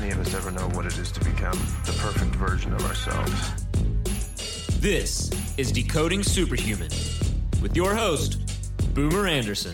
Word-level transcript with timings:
many 0.00 0.12
of 0.12 0.20
us 0.20 0.34
ever 0.34 0.50
know 0.50 0.68
what 0.76 0.84
it 0.84 0.98
is 0.98 1.10
to 1.10 1.20
become 1.20 1.58
the 1.86 1.92
perfect 1.98 2.34
version 2.34 2.70
of 2.74 2.84
ourselves. 2.84 3.66
This 4.78 5.30
is 5.56 5.72
Decoding 5.72 6.22
Superhuman 6.22 6.90
with 7.62 7.74
your 7.74 7.94
host, 7.94 8.38
Boomer 8.94 9.26
Anderson. 9.26 9.72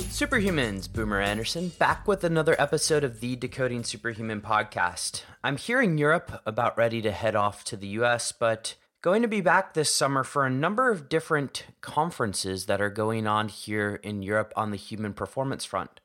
Superhumans, 0.00 0.92
Boomer 0.92 1.20
Anderson, 1.20 1.68
back 1.78 2.08
with 2.08 2.24
another 2.24 2.56
episode 2.58 3.04
of 3.04 3.20
the 3.20 3.36
Decoding 3.36 3.84
Superhuman 3.84 4.40
podcast. 4.40 5.22
I'm 5.44 5.58
here 5.58 5.80
in 5.80 5.98
Europe, 5.98 6.42
about 6.44 6.76
ready 6.76 7.00
to 7.02 7.12
head 7.12 7.36
off 7.36 7.62
to 7.64 7.76
the 7.76 7.86
US, 7.88 8.32
but 8.32 8.74
going 9.00 9.22
to 9.22 9.28
be 9.28 9.40
back 9.40 9.74
this 9.74 9.94
summer 9.94 10.24
for 10.24 10.44
a 10.44 10.50
number 10.50 10.90
of 10.90 11.08
different 11.08 11.66
conferences 11.82 12.66
that 12.66 12.80
are 12.80 12.90
going 12.90 13.28
on 13.28 13.46
here 13.46 14.00
in 14.02 14.22
Europe 14.22 14.52
on 14.56 14.72
the 14.72 14.76
human 14.76 15.12
performance 15.12 15.64
front. 15.64 16.00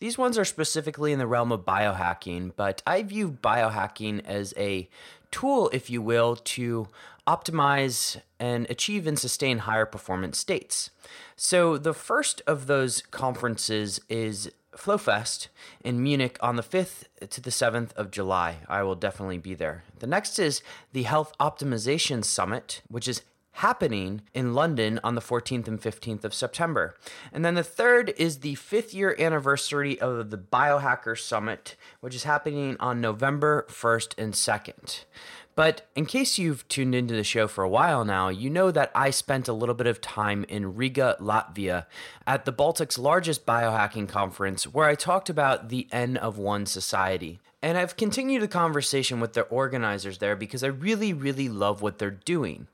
These 0.00 0.18
ones 0.18 0.36
are 0.36 0.44
specifically 0.44 1.12
in 1.12 1.18
the 1.18 1.26
realm 1.26 1.52
of 1.52 1.64
biohacking, 1.64 2.52
but 2.56 2.82
I 2.86 3.02
view 3.02 3.38
biohacking 3.42 4.24
as 4.24 4.52
a 4.56 4.88
tool, 5.30 5.70
if 5.72 5.88
you 5.88 6.02
will, 6.02 6.36
to 6.36 6.88
optimize 7.26 8.20
and 8.38 8.68
achieve 8.68 9.06
and 9.06 9.18
sustain 9.18 9.58
higher 9.58 9.86
performance 9.86 10.38
states. 10.38 10.90
So, 11.36 11.78
the 11.78 11.94
first 11.94 12.42
of 12.46 12.66
those 12.66 13.02
conferences 13.02 14.00
is 14.08 14.50
FlowFest 14.76 15.48
in 15.82 16.02
Munich 16.02 16.36
on 16.40 16.56
the 16.56 16.62
5th 16.62 17.04
to 17.30 17.40
the 17.40 17.50
7th 17.50 17.92
of 17.94 18.10
July. 18.10 18.58
I 18.68 18.82
will 18.82 18.96
definitely 18.96 19.38
be 19.38 19.54
there. 19.54 19.84
The 20.00 20.06
next 20.06 20.38
is 20.38 20.62
the 20.92 21.04
Health 21.04 21.32
Optimization 21.40 22.24
Summit, 22.24 22.82
which 22.88 23.08
is 23.08 23.22
happening 23.54 24.22
in 24.34 24.52
London 24.52 24.98
on 25.04 25.14
the 25.14 25.20
14th 25.20 25.68
and 25.68 25.80
15th 25.80 26.24
of 26.24 26.34
September. 26.34 26.96
And 27.32 27.44
then 27.44 27.54
the 27.54 27.62
third 27.62 28.12
is 28.16 28.38
the 28.38 28.56
fifth 28.56 28.92
year 28.92 29.14
anniversary 29.18 30.00
of 30.00 30.30
the 30.30 30.38
Biohacker 30.38 31.18
Summit, 31.18 31.76
which 32.00 32.14
is 32.14 32.24
happening 32.24 32.76
on 32.80 33.00
November 33.00 33.66
1st 33.68 34.18
and 34.18 34.34
2nd. 34.34 35.04
But 35.56 35.88
in 35.94 36.06
case 36.06 36.36
you've 36.36 36.66
tuned 36.66 36.96
into 36.96 37.14
the 37.14 37.22
show 37.22 37.46
for 37.46 37.62
a 37.62 37.68
while 37.68 38.04
now, 38.04 38.28
you 38.28 38.50
know 38.50 38.72
that 38.72 38.90
I 38.92 39.10
spent 39.10 39.46
a 39.46 39.52
little 39.52 39.76
bit 39.76 39.86
of 39.86 40.00
time 40.00 40.44
in 40.48 40.74
Riga, 40.74 41.16
Latvia, 41.20 41.86
at 42.26 42.44
the 42.44 42.50
Baltic's 42.50 42.98
largest 42.98 43.46
biohacking 43.46 44.08
conference, 44.08 44.64
where 44.64 44.88
I 44.88 44.96
talked 44.96 45.30
about 45.30 45.68
the 45.68 45.86
N 45.92 46.16
of 46.16 46.38
One 46.38 46.66
society. 46.66 47.38
And 47.64 47.78
I've 47.78 47.96
continued 47.96 48.42
the 48.42 48.48
conversation 48.48 49.20
with 49.20 49.32
the 49.32 49.40
organizers 49.44 50.18
there 50.18 50.36
because 50.36 50.62
I 50.62 50.66
really, 50.66 51.14
really 51.14 51.48
love 51.48 51.80
what 51.80 51.98
they're 51.98 52.10
doing. 52.10 52.66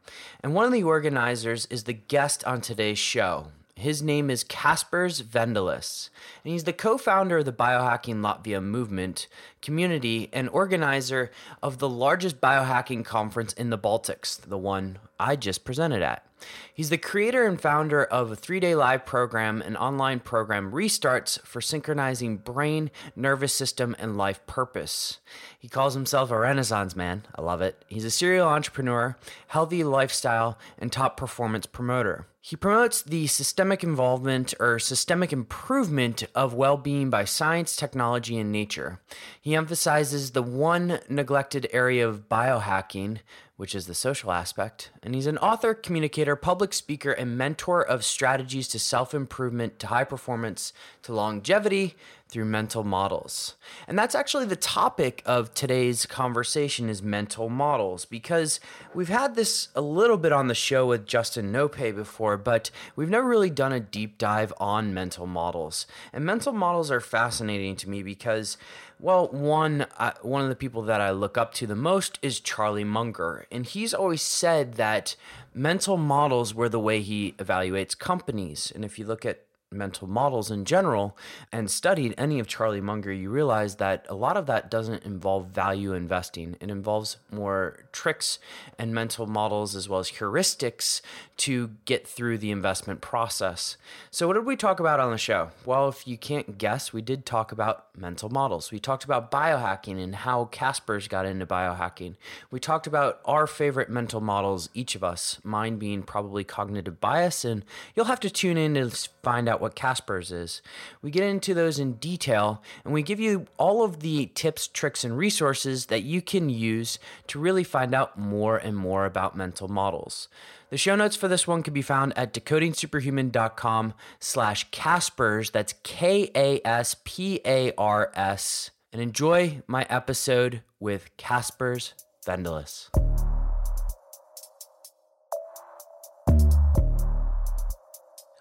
And 0.42 0.52
one 0.52 0.64
of 0.64 0.72
the 0.72 0.82
organizers 0.82 1.66
is 1.66 1.84
the 1.84 1.92
guest 1.92 2.42
on 2.42 2.60
today's 2.60 2.98
show. 2.98 3.52
His 3.76 4.02
name 4.02 4.30
is 4.30 4.42
Kaspars 4.42 5.22
Vendelis, 5.22 6.10
and 6.44 6.52
he's 6.52 6.64
the 6.64 6.72
co 6.72 6.98
founder 6.98 7.38
of 7.38 7.44
the 7.44 7.52
Biohacking 7.52 8.16
Latvia 8.16 8.60
movement 8.60 9.28
community 9.62 10.28
and 10.32 10.48
organizer 10.48 11.30
of 11.62 11.78
the 11.78 11.88
largest 11.88 12.40
biohacking 12.40 13.04
conference 13.04 13.52
in 13.52 13.70
the 13.70 13.78
Baltics, 13.78 14.40
the 14.40 14.58
one 14.58 14.98
I 15.20 15.36
just 15.36 15.64
presented 15.64 16.02
at. 16.02 16.26
He's 16.72 16.90
the 16.90 16.98
creator 16.98 17.46
and 17.46 17.60
founder 17.60 18.04
of 18.04 18.30
a 18.30 18.36
three 18.36 18.60
day 18.60 18.74
live 18.74 19.04
program 19.04 19.62
and 19.62 19.76
online 19.76 20.20
program 20.20 20.72
Restarts 20.72 21.40
for 21.42 21.60
synchronizing 21.60 22.38
brain, 22.38 22.90
nervous 23.14 23.54
system, 23.54 23.94
and 23.98 24.16
life 24.16 24.44
purpose. 24.46 25.18
He 25.58 25.68
calls 25.68 25.94
himself 25.94 26.30
a 26.30 26.38
renaissance 26.38 26.96
man. 26.96 27.26
I 27.34 27.42
love 27.42 27.60
it. 27.60 27.84
He's 27.88 28.04
a 28.04 28.10
serial 28.10 28.48
entrepreneur, 28.48 29.16
healthy 29.48 29.84
lifestyle, 29.84 30.58
and 30.78 30.90
top 30.90 31.16
performance 31.16 31.66
promoter. 31.66 32.26
He 32.42 32.56
promotes 32.56 33.02
the 33.02 33.26
systemic 33.26 33.84
involvement 33.84 34.54
or 34.58 34.78
systemic 34.78 35.30
improvement 35.30 36.24
of 36.34 36.54
well 36.54 36.78
being 36.78 37.10
by 37.10 37.26
science, 37.26 37.76
technology, 37.76 38.38
and 38.38 38.50
nature. 38.50 38.98
He 39.38 39.54
emphasizes 39.54 40.30
the 40.30 40.42
one 40.42 41.00
neglected 41.06 41.68
area 41.70 42.08
of 42.08 42.30
biohacking, 42.30 43.18
which 43.58 43.74
is 43.74 43.86
the 43.86 43.94
social 43.94 44.32
aspect. 44.32 44.90
And 45.02 45.14
he's 45.14 45.26
an 45.26 45.36
author, 45.36 45.74
communicator, 45.74 46.34
public 46.34 46.72
speaker, 46.72 47.12
and 47.12 47.36
mentor 47.36 47.82
of 47.82 48.06
strategies 48.06 48.68
to 48.68 48.78
self 48.78 49.12
improvement, 49.12 49.78
to 49.80 49.88
high 49.88 50.04
performance, 50.04 50.72
to 51.02 51.12
longevity 51.12 51.94
through 52.30 52.46
mental 52.46 52.84
models. 52.84 53.56
And 53.86 53.98
that's 53.98 54.14
actually 54.14 54.46
the 54.46 54.56
topic 54.56 55.22
of 55.26 55.52
today's 55.52 56.06
conversation 56.06 56.88
is 56.88 57.02
mental 57.02 57.48
models 57.48 58.04
because 58.04 58.60
we've 58.94 59.08
had 59.08 59.34
this 59.34 59.68
a 59.74 59.80
little 59.80 60.16
bit 60.16 60.32
on 60.32 60.46
the 60.46 60.54
show 60.54 60.86
with 60.86 61.06
Justin 61.06 61.52
Nope 61.52 61.76
before, 61.76 62.36
but 62.36 62.70
we've 62.96 63.10
never 63.10 63.28
really 63.28 63.50
done 63.50 63.72
a 63.72 63.80
deep 63.80 64.16
dive 64.18 64.52
on 64.58 64.94
mental 64.94 65.26
models. 65.26 65.86
And 66.12 66.24
mental 66.24 66.52
models 66.52 66.90
are 66.90 67.00
fascinating 67.00 67.76
to 67.76 67.90
me 67.90 68.02
because 68.02 68.56
well, 69.00 69.28
one 69.28 69.86
uh, 69.98 70.12
one 70.20 70.42
of 70.42 70.50
the 70.50 70.56
people 70.56 70.82
that 70.82 71.00
I 71.00 71.10
look 71.10 71.38
up 71.38 71.54
to 71.54 71.66
the 71.66 71.74
most 71.74 72.18
is 72.20 72.38
Charlie 72.38 72.84
Munger, 72.84 73.46
and 73.50 73.64
he's 73.64 73.94
always 73.94 74.20
said 74.20 74.74
that 74.74 75.16
mental 75.54 75.96
models 75.96 76.54
were 76.54 76.68
the 76.68 76.78
way 76.78 77.00
he 77.00 77.32
evaluates 77.38 77.98
companies. 77.98 78.70
And 78.74 78.84
if 78.84 78.98
you 78.98 79.06
look 79.06 79.24
at 79.24 79.46
mental 79.72 80.08
models 80.08 80.50
in 80.50 80.64
general 80.64 81.16
and 81.52 81.70
studied 81.70 82.12
any 82.18 82.40
of 82.40 82.48
Charlie 82.48 82.80
Munger, 82.80 83.12
you 83.12 83.30
realize 83.30 83.76
that 83.76 84.04
a 84.08 84.14
lot 84.14 84.36
of 84.36 84.46
that 84.46 84.68
doesn't 84.68 85.04
involve 85.04 85.46
value 85.46 85.92
investing. 85.92 86.56
It 86.60 86.70
involves 86.70 87.18
more 87.30 87.84
tricks 87.92 88.40
and 88.78 88.92
mental 88.92 89.26
models 89.26 89.76
as 89.76 89.88
well 89.88 90.00
as 90.00 90.12
heuristics 90.12 91.02
to 91.36 91.70
get 91.84 92.06
through 92.06 92.38
the 92.38 92.50
investment 92.50 93.00
process. 93.00 93.76
So, 94.10 94.26
what 94.26 94.34
did 94.34 94.44
we 94.44 94.56
talk 94.56 94.80
about 94.80 94.98
on 94.98 95.12
the 95.12 95.18
show? 95.18 95.50
Well, 95.64 95.88
if 95.88 96.06
you 96.06 96.18
can't 96.18 96.58
guess, 96.58 96.92
we 96.92 97.00
did 97.00 97.24
talk 97.24 97.52
about 97.52 97.86
mental 97.96 98.28
models. 98.28 98.72
We 98.72 98.80
talked 98.80 99.04
about 99.04 99.30
biohacking 99.30 100.02
and 100.02 100.16
how 100.16 100.46
Kaspars 100.46 101.08
got 101.08 101.26
into 101.26 101.46
biohacking. 101.46 102.16
We 102.50 102.58
talked 102.58 102.86
about 102.86 103.20
our 103.24 103.46
favorite 103.46 103.88
mental 103.88 104.20
models, 104.20 104.68
each 104.74 104.94
of 104.94 105.04
us, 105.04 105.38
mine 105.44 105.76
being 105.78 106.02
probably 106.02 106.42
cognitive 106.42 107.00
bias, 107.00 107.44
and 107.44 107.64
you'll 107.94 108.06
have 108.06 108.20
to 108.20 108.30
tune 108.30 108.56
in 108.56 108.74
to 108.74 108.90
find 109.22 109.48
out 109.48 109.59
what 109.60 109.76
Kaspars' 109.76 110.32
is. 110.32 110.62
We 111.02 111.10
get 111.10 111.24
into 111.24 111.54
those 111.54 111.78
in 111.78 111.94
detail 111.94 112.62
and 112.84 112.92
we 112.92 113.02
give 113.02 113.20
you 113.20 113.46
all 113.58 113.84
of 113.84 114.00
the 114.00 114.26
tips, 114.34 114.68
tricks, 114.68 115.04
and 115.04 115.16
resources 115.16 115.86
that 115.86 116.02
you 116.02 116.22
can 116.22 116.48
use 116.48 116.98
to 117.28 117.38
really 117.38 117.64
find 117.64 117.94
out 117.94 118.18
more 118.18 118.56
and 118.56 118.76
more 118.76 119.04
about 119.04 119.36
mental 119.36 119.68
models. 119.68 120.28
The 120.70 120.78
show 120.78 120.94
notes 120.96 121.16
for 121.16 121.28
this 121.28 121.46
one 121.46 121.62
can 121.62 121.74
be 121.74 121.82
found 121.82 122.16
at 122.16 122.32
decodingsuperhuman.com 122.32 123.94
slash 124.20 124.70
Kaspars. 124.70 125.50
That's 125.50 125.74
K 125.82 126.30
A 126.34 126.60
S 126.64 126.96
P 127.04 127.40
A 127.44 127.72
R 127.76 128.12
S. 128.14 128.70
And 128.92 129.02
enjoy 129.02 129.62
my 129.66 129.86
episode 129.88 130.62
with 130.78 131.10
Kaspars 131.16 131.92
Vendelis. 132.26 132.88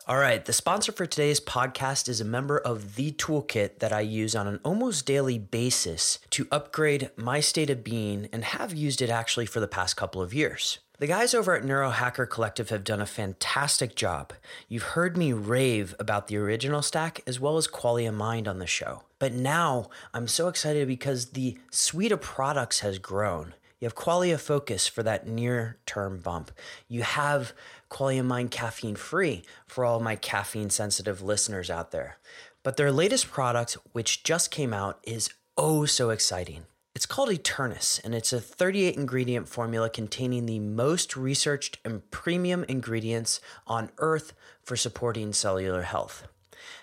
All 0.10 0.18
right, 0.18 0.44
the 0.44 0.54
sponsor 0.54 0.92
for 0.92 1.06
today's 1.06 1.40
podcast 1.40 2.10
is 2.10 2.20
a 2.20 2.26
member 2.26 2.58
of 2.58 2.96
the 2.96 3.12
toolkit 3.12 3.78
that 3.78 3.94
I 3.94 4.00
use 4.00 4.36
on 4.36 4.48
an 4.48 4.60
almost 4.66 5.06
daily 5.06 5.38
basis 5.38 6.18
to 6.32 6.48
upgrade 6.52 7.12
my 7.16 7.42
state 7.42 7.70
of 7.70 7.84
being 7.84 8.28
and 8.34 8.44
have 8.44 8.74
used 8.74 9.04
it 9.04 9.12
actually 9.12 9.46
for 9.46 9.60
the 9.60 9.68
past 9.68 9.98
couple 9.98 10.20
of 10.20 10.34
years. 10.34 10.80
The 10.98 11.06
guys 11.06 11.36
over 11.36 11.54
at 11.54 11.62
Neurohacker 11.62 12.28
Collective 12.28 12.70
have 12.70 12.84
done 12.84 13.02
a 13.02 13.06
fantastic 13.06 13.94
job. 13.94 14.34
You've 14.68 14.82
heard 14.82 15.16
me 15.16 15.32
rave 15.32 15.94
about 16.00 16.26
the 16.26 16.38
original 16.38 16.82
stack 16.82 17.22
as 17.28 17.40
well 17.40 17.58
as 17.58 17.68
Qualia 17.68 18.12
Mind 18.12 18.48
on 18.48 18.58
the 18.58 18.66
show. 18.66 19.04
But 19.20 19.34
now 19.34 19.92
I'm 20.12 20.28
so 20.28 20.48
excited 20.48 20.88
because 20.88 21.34
the 21.34 21.60
suite 21.70 22.12
of 22.12 22.20
products 22.20 22.80
has 22.80 22.98
grown. 22.98 23.54
You 23.80 23.86
have 23.86 23.96
Qualia 23.96 24.38
Focus 24.38 24.88
for 24.88 25.04
that 25.04 25.26
near 25.26 25.78
term 25.86 26.20
bump. 26.20 26.52
You 26.90 27.04
have 27.04 27.54
Qualia 27.90 28.24
Mind 28.24 28.52
caffeine 28.52 28.96
free 28.96 29.44
for 29.66 29.84
all 29.84 30.00
my 30.00 30.16
caffeine 30.16 30.70
sensitive 30.70 31.22
listeners 31.22 31.70
out 31.70 31.92
there. 31.92 32.18
But 32.64 32.78
their 32.78 32.92
latest 32.92 33.30
product, 33.30 33.78
which 33.94 34.24
just 34.24 34.52
came 34.52 34.74
out, 34.74 35.00
is 35.04 35.30
oh 35.58 35.86
so 35.86 36.10
exciting. 36.10 36.66
It's 36.96 37.06
called 37.06 37.30
Eternus, 37.30 38.04
and 38.04 38.14
it's 38.14 38.34
a 38.34 38.42
38 38.42 38.96
ingredient 38.96 39.48
formula 39.48 39.90
containing 39.90 40.46
the 40.46 40.60
most 40.60 41.16
researched 41.16 41.78
and 41.86 42.10
premium 42.12 42.66
ingredients 42.68 43.40
on 43.66 43.92
Earth 44.00 44.34
for 44.62 44.76
supporting 44.76 45.32
cellular 45.32 45.84
health. 45.84 46.28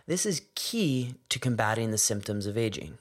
This 0.07 0.25
is 0.25 0.43
key 0.55 1.17
to 1.29 1.39
combating 1.39 1.91
the 1.91 1.99
symptoms 1.99 2.47
of 2.47 2.57
aging. 2.57 2.99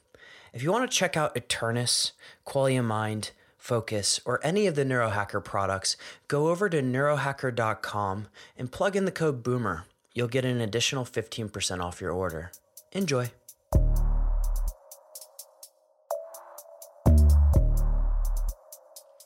If 0.51 0.63
you 0.63 0.71
want 0.71 0.89
to 0.89 0.97
check 0.97 1.15
out 1.15 1.35
Eternus, 1.35 2.11
Qualia 2.45 2.83
Mind, 2.83 3.31
Focus, 3.65 4.19
or 4.25 4.39
any 4.43 4.67
of 4.67 4.75
the 4.75 4.85
Neurohacker 4.85 5.43
products, 5.43 5.97
go 6.27 6.49
over 6.49 6.69
to 6.69 6.83
neurohacker.com 6.83 8.27
and 8.55 8.71
plug 8.71 8.95
in 8.95 9.05
the 9.05 9.11
code 9.11 9.41
BOOMER. 9.41 9.85
You'll 10.13 10.27
get 10.27 10.45
an 10.45 10.61
additional 10.61 11.03
15% 11.03 11.81
off 11.81 11.99
your 11.99 12.11
order. 12.11 12.51
Enjoy. 12.91 13.31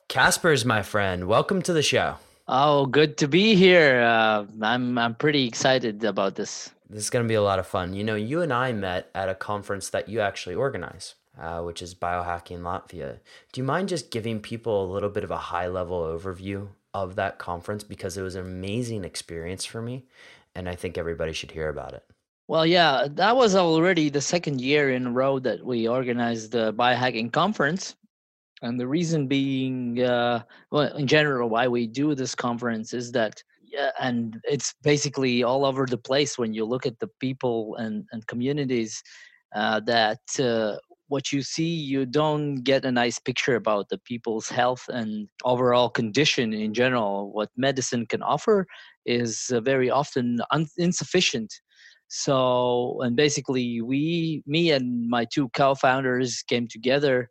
Kaspars 0.08 0.64
my 0.64 0.84
friend, 0.84 1.28
welcome 1.28 1.62
to 1.64 1.74
the 1.74 1.84
show. 1.84 2.16
Oh, 2.48 2.86
good 2.86 3.18
to 3.18 3.28
be 3.28 3.56
here. 3.56 4.00
Uh, 4.00 4.46
I'm 4.62 4.98
I'm 4.98 5.16
pretty 5.16 5.46
excited 5.46 6.06
about 6.06 6.36
this. 6.36 6.72
This 6.90 7.04
is 7.04 7.10
going 7.10 7.26
to 7.26 7.28
be 7.30 7.36
a 7.36 7.42
lot 7.42 7.60
of 7.60 7.68
fun. 7.68 7.94
You 7.94 8.06
know, 8.06 8.16
you 8.16 8.42
and 8.42 8.54
I 8.54 8.72
met 8.72 9.10
at 9.14 9.28
a 9.28 9.36
conference 9.36 9.90
that 9.90 10.08
you 10.08 10.22
actually 10.22 10.56
organize, 10.56 11.16
uh, 11.40 11.62
which 11.62 11.82
is 11.82 11.96
Biohacking 11.96 12.60
Latvia. 12.60 13.20
Do 13.52 13.62
you 13.62 13.64
mind 13.64 13.90
just 13.90 14.12
giving 14.12 14.40
people 14.40 14.84
a 14.84 14.92
little 14.92 15.10
bit 15.10 15.24
of 15.24 15.32
a 15.32 15.38
high 15.38 15.68
level 15.68 16.02
overview 16.02 16.68
of 16.94 17.16
that 17.16 17.38
conference 17.38 17.84
because 17.84 18.18
it 18.18 18.22
was 18.22 18.36
an 18.36 18.46
amazing 18.46 19.04
experience 19.04 19.66
for 19.66 19.82
me, 19.82 20.06
and 20.56 20.68
I 20.68 20.76
think 20.76 20.98
everybody 20.98 21.34
should 21.34 21.52
hear 21.52 21.70
about 21.70 21.94
it. 21.94 22.04
Well, 22.48 22.66
yeah, 22.66 23.08
that 23.12 23.36
was 23.36 23.56
already 23.56 24.10
the 24.10 24.22
second 24.22 24.60
year 24.60 24.90
in 24.92 25.06
a 25.06 25.12
row 25.12 25.38
that 25.40 25.64
we 25.64 25.88
organized 25.88 26.52
the 26.52 26.74
biohacking 26.74 27.32
conference. 27.32 27.96
And 28.62 28.80
the 28.80 28.88
reason 28.88 29.28
being, 29.28 30.02
uh, 30.02 30.42
well, 30.72 30.94
in 30.96 31.08
general, 31.08 31.48
why 31.48 31.68
we 31.68 31.86
do 31.86 32.16
this 32.16 32.36
conference 32.36 32.94
is 32.94 33.12
that, 33.14 33.42
yeah, 33.64 33.92
and 34.00 34.42
it's 34.44 34.74
basically 34.82 35.44
all 35.44 35.64
over 35.64 35.86
the 35.86 35.98
place 35.98 36.38
when 36.40 36.54
you 36.54 36.66
look 36.66 36.88
at 36.88 37.00
the 37.00 37.08
people 37.20 37.76
and, 37.76 38.06
and 38.12 38.26
communities 38.26 39.04
uh, 39.56 39.80
that 39.82 40.20
uh, 40.40 40.78
what 41.10 41.32
you 41.34 41.42
see, 41.42 41.68
you 41.68 42.06
don't 42.06 42.56
get 42.64 42.86
a 42.86 42.92
nice 42.92 43.20
picture 43.20 43.56
about 43.56 43.90
the 43.90 43.98
people's 44.00 44.50
health 44.50 44.86
and 44.90 45.28
overall 45.44 45.90
condition 45.90 46.54
in 46.54 46.74
general. 46.74 47.32
What 47.34 47.50
medicine 47.58 48.06
can 48.06 48.22
offer 48.24 48.66
is 49.06 49.52
uh, 49.54 49.62
very 49.62 49.90
often 49.90 50.40
un- 50.52 50.68
insufficient 50.78 51.54
so, 52.10 52.98
and 53.02 53.16
basically, 53.16 53.82
we, 53.82 54.42
me 54.48 54.72
and 54.72 55.08
my 55.08 55.26
two 55.26 55.50
co 55.50 55.76
founders 55.76 56.42
came 56.48 56.68
together 56.68 57.30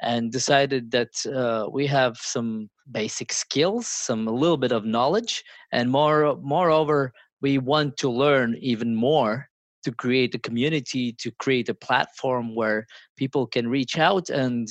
and 0.00 0.30
decided 0.32 0.92
that 0.92 1.10
uh, 1.26 1.68
we 1.70 1.86
have 1.88 2.16
some 2.18 2.70
basic 2.92 3.32
skills, 3.32 3.88
some 3.88 4.28
a 4.28 4.32
little 4.32 4.56
bit 4.56 4.72
of 4.72 4.84
knowledge, 4.84 5.42
and 5.72 5.90
more, 5.90 6.36
moreover, 6.42 7.12
we 7.42 7.58
want 7.58 7.96
to 7.98 8.08
learn 8.10 8.56
even 8.60 8.94
more 8.94 9.49
to 9.84 9.92
create 9.92 10.34
a 10.34 10.38
community, 10.38 11.12
to 11.14 11.30
create 11.32 11.68
a 11.68 11.74
platform 11.74 12.54
where 12.54 12.86
people 13.16 13.46
can 13.46 13.68
reach 13.68 13.98
out 13.98 14.28
and 14.28 14.68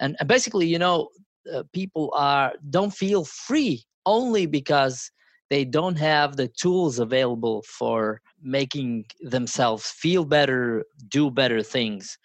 and, 0.00 0.16
and 0.20 0.28
basically, 0.28 0.66
you 0.66 0.78
know, 0.78 1.08
uh, 1.52 1.62
people 1.72 2.12
are 2.14 2.52
don't 2.70 2.92
feel 2.92 3.24
free 3.24 3.84
only 4.06 4.46
because 4.46 5.10
they 5.50 5.64
don't 5.64 5.96
have 5.96 6.36
the 6.36 6.48
tools 6.48 6.98
available 6.98 7.62
for 7.66 8.20
making 8.42 9.04
themselves 9.20 9.90
feel 9.90 10.24
better 10.24 10.84
do 11.08 11.30
better 11.30 11.62
things. 11.62 12.18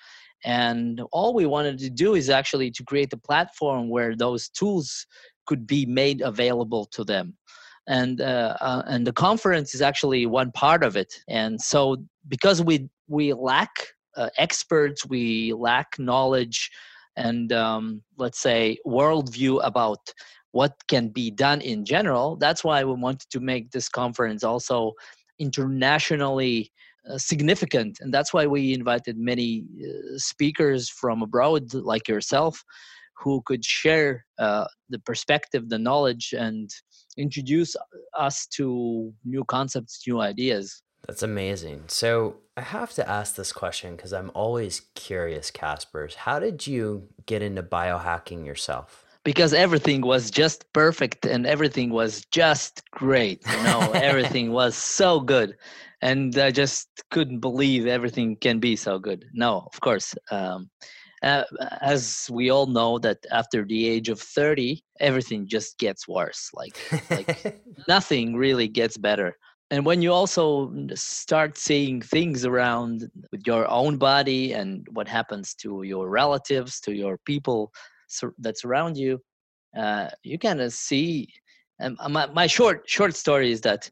And 0.45 1.01
all 1.13 1.33
we 1.33 1.45
wanted 1.45 1.79
to 1.79 1.89
do 1.89 2.15
is 2.15 2.29
actually 2.29 2.69
to 2.71 2.83
create 2.83 3.13
a 3.13 3.17
platform 3.17 3.89
where 3.89 4.15
those 4.15 4.49
tools 4.49 5.07
could 5.45 5.65
be 5.65 5.85
made 5.85 6.21
available 6.21 6.85
to 6.91 7.03
them 7.03 7.37
and 7.87 8.21
uh, 8.21 8.55
uh, 8.61 8.83
and 8.87 9.05
the 9.05 9.13
conference 9.13 9.75
is 9.75 9.81
actually 9.81 10.25
one 10.25 10.51
part 10.51 10.83
of 10.83 10.95
it 10.95 11.13
and 11.27 11.61
so 11.61 11.97
because 12.27 12.61
we 12.61 12.89
we 13.07 13.33
lack 13.33 13.71
uh, 14.15 14.29
experts 14.37 15.05
we 15.05 15.53
lack 15.53 15.97
knowledge 15.99 16.71
and 17.15 17.51
um, 17.53 18.01
let's 18.17 18.39
say 18.39 18.77
worldview 18.85 19.59
about 19.63 20.13
what 20.53 20.73
can 20.87 21.09
be 21.09 21.31
done 21.31 21.61
in 21.61 21.83
general. 21.83 22.37
That's 22.37 22.63
why 22.63 22.83
we 22.83 22.93
wanted 22.93 23.29
to 23.31 23.39
make 23.39 23.71
this 23.71 23.89
conference 23.89 24.43
also 24.43 24.93
internationally 25.39 26.71
uh, 27.09 27.17
significant. 27.17 27.99
And 27.99 28.13
that's 28.13 28.33
why 28.33 28.45
we 28.45 28.73
invited 28.73 29.17
many 29.17 29.65
uh, 29.83 30.17
speakers 30.17 30.89
from 30.89 31.23
abroad, 31.23 31.73
like 31.73 32.07
yourself, 32.07 32.63
who 33.17 33.41
could 33.45 33.63
share 33.63 34.25
uh, 34.39 34.65
the 34.89 34.99
perspective, 34.99 35.69
the 35.69 35.79
knowledge, 35.79 36.33
and 36.37 36.69
introduce 37.17 37.75
us 38.17 38.47
to 38.47 39.13
new 39.23 39.43
concepts, 39.45 40.01
new 40.07 40.19
ideas. 40.19 40.81
That's 41.07 41.23
amazing. 41.23 41.83
So 41.87 42.37
I 42.55 42.61
have 42.61 42.93
to 42.93 43.09
ask 43.09 43.35
this 43.35 43.51
question 43.51 43.95
because 43.95 44.13
I'm 44.13 44.31
always 44.33 44.81
curious, 44.95 45.51
Kaspars. 45.51 46.15
How 46.15 46.39
did 46.39 46.65
you 46.65 47.09
get 47.25 47.41
into 47.41 47.61
biohacking 47.61 48.45
yourself? 48.45 49.03
because 49.23 49.53
everything 49.53 50.01
was 50.01 50.29
just 50.29 50.71
perfect 50.73 51.25
and 51.25 51.45
everything 51.45 51.89
was 51.89 52.25
just 52.31 52.83
great 52.91 53.41
you 53.49 53.63
know 53.63 53.91
everything 53.95 54.51
was 54.51 54.75
so 54.75 55.19
good 55.19 55.55
and 56.01 56.37
i 56.37 56.51
just 56.51 56.89
couldn't 57.09 57.39
believe 57.39 57.87
everything 57.87 58.35
can 58.35 58.59
be 58.59 58.75
so 58.75 58.99
good 58.99 59.25
no 59.33 59.67
of 59.73 59.79
course 59.81 60.13
um, 60.31 60.69
uh, 61.23 61.43
as 61.81 62.29
we 62.31 62.49
all 62.49 62.67
know 62.67 62.99
that 62.99 63.17
after 63.31 63.65
the 63.65 63.87
age 63.87 64.09
of 64.09 64.19
30 64.19 64.83
everything 64.99 65.47
just 65.47 65.77
gets 65.77 66.07
worse 66.07 66.49
like 66.53 66.77
like 67.09 67.61
nothing 67.87 68.35
really 68.35 68.67
gets 68.67 68.97
better 68.97 69.35
and 69.73 69.87
when 69.87 70.03
you 70.03 70.13
also 70.13 70.71
start 70.93 71.57
seeing 71.57 71.99
things 71.99 72.45
around 72.45 73.09
with 73.31 73.41
your 73.47 73.67
own 73.67 73.97
body 73.97 74.53
and 74.53 74.85
what 74.91 75.07
happens 75.07 75.55
to 75.55 75.81
your 75.81 76.09
relatives 76.09 76.79
to 76.81 76.93
your 76.93 77.17
people 77.25 77.73
that 78.37 78.59
surround 78.59 78.97
you, 78.97 79.19
uh, 79.75 80.09
you 80.21 80.37
kind 80.37 80.61
of 80.61 80.73
see. 80.73 81.27
And 81.79 81.97
my, 82.09 82.27
my 82.27 82.45
short 82.45 82.83
short 82.87 83.15
story 83.15 83.51
is 83.51 83.61
that 83.61 83.89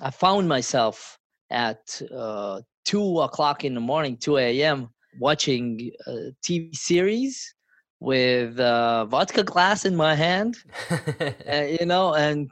I 0.00 0.10
found 0.10 0.48
myself 0.48 1.18
at 1.50 2.00
uh, 2.14 2.60
two 2.84 3.20
o'clock 3.20 3.64
in 3.64 3.74
the 3.74 3.80
morning, 3.80 4.16
two 4.18 4.38
a.m., 4.38 4.90
watching 5.20 5.90
a 6.06 6.30
TV 6.42 6.74
series 6.74 7.54
with 8.00 8.58
a 8.60 9.06
vodka 9.08 9.42
glass 9.42 9.84
in 9.84 9.96
my 9.96 10.14
hand, 10.14 10.56
uh, 10.90 11.62
you 11.80 11.86
know, 11.86 12.14
and 12.14 12.50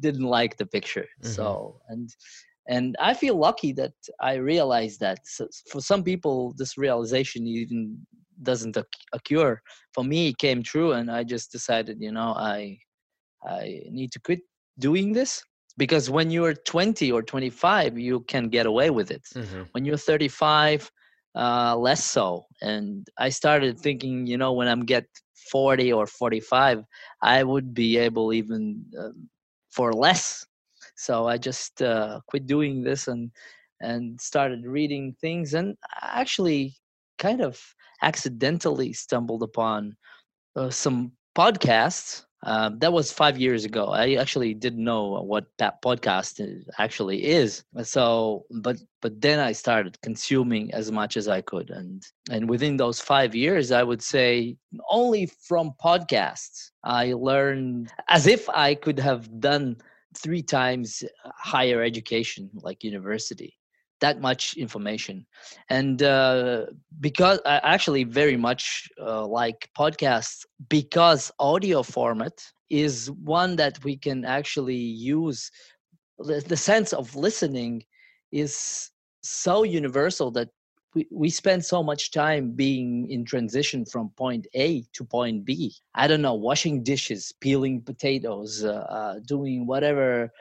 didn't 0.00 0.24
like 0.24 0.56
the 0.56 0.66
picture. 0.66 1.06
Mm-hmm. 1.22 1.32
So 1.32 1.80
and 1.88 2.08
and 2.68 2.96
I 3.00 3.14
feel 3.14 3.36
lucky 3.36 3.72
that 3.72 3.92
I 4.20 4.34
realized 4.34 5.00
that. 5.00 5.20
So 5.24 5.48
for 5.70 5.80
some 5.80 6.02
people, 6.02 6.54
this 6.58 6.76
realization 6.76 7.46
even 7.46 7.98
doesn't 8.42 8.76
occur 9.12 9.60
for 9.92 10.04
me 10.04 10.28
it 10.28 10.38
came 10.38 10.62
true 10.62 10.92
and 10.92 11.10
i 11.10 11.24
just 11.24 11.50
decided 11.50 11.96
you 12.00 12.12
know 12.12 12.34
i 12.36 12.78
i 13.44 13.80
need 13.90 14.12
to 14.12 14.20
quit 14.20 14.40
doing 14.78 15.12
this 15.12 15.42
because 15.76 16.10
when 16.10 16.30
you're 16.30 16.54
20 16.54 17.10
or 17.12 17.22
25 17.22 17.98
you 17.98 18.20
can 18.20 18.48
get 18.48 18.66
away 18.66 18.90
with 18.90 19.10
it 19.10 19.22
mm-hmm. 19.34 19.62
when 19.72 19.84
you're 19.84 19.96
35 19.96 20.90
uh, 21.38 21.76
less 21.76 22.04
so 22.04 22.46
and 22.62 23.06
i 23.18 23.30
started 23.30 23.78
thinking 23.78 24.26
you 24.26 24.36
know 24.38 24.52
when 24.52 24.68
i'm 24.68 24.84
get 24.84 25.06
40 25.52 25.92
or 25.92 26.06
45 26.06 26.84
i 27.22 27.42
would 27.44 27.74
be 27.74 27.96
able 27.98 28.32
even 28.32 28.84
uh, 29.00 29.10
for 29.70 29.92
less 29.92 30.44
so 30.96 31.26
i 31.28 31.38
just 31.38 31.82
uh, 31.82 32.20
quit 32.28 32.46
doing 32.46 32.82
this 32.82 33.08
and 33.08 33.30
and 33.80 34.20
started 34.20 34.66
reading 34.66 35.14
things 35.20 35.54
and 35.54 35.76
actually 36.02 36.74
kind 37.18 37.40
of 37.40 37.60
accidentally 38.02 38.92
stumbled 38.92 39.42
upon 39.42 39.96
uh, 40.56 40.70
some 40.70 41.12
podcasts. 41.36 42.24
Uh, 42.44 42.70
that 42.78 42.92
was 42.92 43.10
five 43.10 43.38
years 43.38 43.64
ago. 43.64 43.86
I 43.86 44.14
actually 44.14 44.54
didn't 44.54 44.84
know 44.84 45.20
what 45.22 45.46
that 45.58 45.82
podcast 45.82 46.40
actually 46.78 47.24
is. 47.24 47.64
So, 47.82 48.46
but 48.62 48.76
but 49.02 49.20
then 49.20 49.40
I 49.40 49.52
started 49.52 50.00
consuming 50.02 50.72
as 50.72 50.92
much 50.92 51.16
as 51.16 51.26
I 51.26 51.40
could, 51.40 51.70
and 51.70 52.02
and 52.30 52.48
within 52.48 52.76
those 52.76 53.00
five 53.00 53.34
years, 53.34 53.72
I 53.72 53.82
would 53.82 54.02
say 54.02 54.56
only 54.88 55.26
from 55.26 55.72
podcasts 55.84 56.70
I 56.84 57.14
learned 57.14 57.90
as 58.08 58.26
if 58.28 58.48
I 58.50 58.74
could 58.76 59.00
have 59.00 59.40
done 59.40 59.76
three 60.16 60.42
times 60.42 61.02
higher 61.36 61.82
education, 61.82 62.50
like 62.62 62.84
university 62.84 63.58
that 64.00 64.20
much 64.20 64.56
information 64.56 65.26
and 65.70 66.02
uh, 66.02 66.66
because 67.00 67.40
i 67.46 67.56
actually 67.62 68.04
very 68.04 68.36
much 68.36 68.88
uh, 69.00 69.26
like 69.26 69.68
podcasts 69.78 70.44
because 70.68 71.30
audio 71.38 71.82
format 71.82 72.32
is 72.70 73.10
one 73.24 73.56
that 73.56 73.82
we 73.84 73.96
can 73.96 74.24
actually 74.24 74.76
use 74.76 75.50
the, 76.18 76.42
the 76.46 76.56
sense 76.56 76.92
of 76.92 77.14
listening 77.16 77.82
is 78.32 78.90
so 79.22 79.62
universal 79.62 80.30
that 80.32 80.48
we, 80.94 81.06
we 81.10 81.30
spend 81.30 81.64
so 81.64 81.82
much 81.82 82.12
time 82.12 82.52
being 82.52 83.10
in 83.10 83.24
transition 83.24 83.84
from 83.84 84.10
point 84.16 84.46
A 84.54 84.82
to 84.94 85.04
point 85.04 85.44
B. 85.44 85.74
I 85.94 86.06
don't 86.06 86.22
know, 86.22 86.34
washing 86.34 86.82
dishes, 86.82 87.32
peeling 87.40 87.82
potatoes, 87.82 88.64
uh, 88.64 88.70
uh, 88.72 89.14
doing 89.26 89.66
whatever 89.66 90.32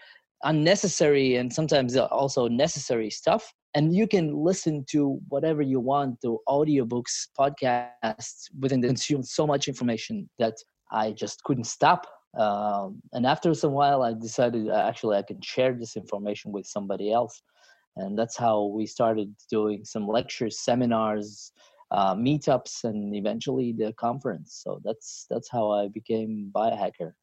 unnecessary 0.43 1.35
and 1.35 1.51
sometimes 1.51 1.95
also 1.97 2.47
necessary 2.47 3.09
stuff. 3.09 3.53
And 3.75 3.95
you 3.95 4.07
can 4.07 4.35
listen 4.35 4.85
to 4.91 5.19
whatever 5.29 5.61
you 5.61 5.79
want 5.79 6.21
to 6.21 6.39
audiobooks 6.47 7.27
podcasts 7.39 8.49
within 8.59 8.81
the 8.81 8.87
consume 8.87 9.23
so 9.23 9.45
much 9.45 9.67
information 9.67 10.29
that 10.39 10.55
i 10.91 11.11
just 11.11 11.43
couldn't 11.43 11.65
stop. 11.65 12.07
Um, 12.37 13.01
and 13.13 13.25
after 13.25 13.53
some 13.53 13.73
while 13.73 14.03
i 14.03 14.13
decided 14.13 14.69
uh, 14.69 14.85
actually 14.87 15.17
i 15.17 15.21
can 15.21 15.41
share 15.41 15.73
this 15.73 15.95
information 15.95 16.51
with 16.51 16.65
somebody 16.65 17.11
else. 17.11 17.41
And 17.97 18.17
that's 18.17 18.37
how 18.37 18.65
we 18.65 18.85
started 18.85 19.33
doing 19.49 19.83
some 19.83 20.07
lectures 20.07 20.59
seminars 20.59 21.51
uh, 21.89 22.13
meetups 22.15 22.83
and 22.83 23.15
eventually 23.15 23.73
the 23.77 23.93
conference. 23.93 24.61
So 24.63 24.79
that's 24.83 25.25
that's 25.29 25.49
how 25.49 25.71
i 25.71 25.87
became 25.87 26.51
biohacker 26.55 27.13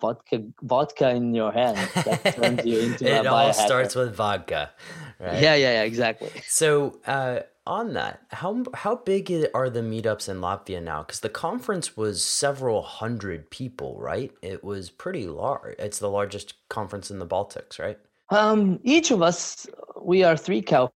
vodka 0.00 0.42
vodka 0.62 1.10
in 1.10 1.34
your 1.34 1.52
hand 1.52 1.78
that 2.04 2.34
turns 2.34 2.64
you 2.64 2.78
into 2.80 3.06
it 3.06 3.26
a 3.26 3.32
all 3.32 3.52
biohacker. 3.52 3.54
starts 3.54 3.94
with 3.94 4.14
vodka, 4.14 4.70
right? 5.18 5.42
Yeah, 5.42 5.54
yeah, 5.54 5.72
yeah, 5.72 5.82
exactly. 5.82 6.30
So, 6.46 6.98
uh, 7.06 7.40
on 7.66 7.92
that, 7.94 8.22
how 8.30 8.64
how 8.74 8.96
big 8.96 9.30
are 9.54 9.70
the 9.70 9.80
meetups 9.80 10.28
in 10.28 10.40
Latvia 10.40 10.82
now? 10.82 11.02
Because 11.02 11.20
the 11.20 11.28
conference 11.28 11.96
was 11.96 12.24
several 12.24 12.82
hundred 12.82 13.50
people, 13.50 13.98
right? 14.00 14.32
It 14.42 14.64
was 14.64 14.90
pretty 14.90 15.26
large. 15.26 15.76
It's 15.78 15.98
the 15.98 16.10
largest 16.10 16.54
conference 16.68 17.10
in 17.10 17.18
the 17.18 17.26
Baltics, 17.26 17.78
right? 17.78 17.98
Um, 18.30 18.80
each 18.82 19.10
of 19.10 19.22
us, 19.22 19.66
we 20.00 20.22
are 20.24 20.36
three 20.36 20.62
co 20.62 20.92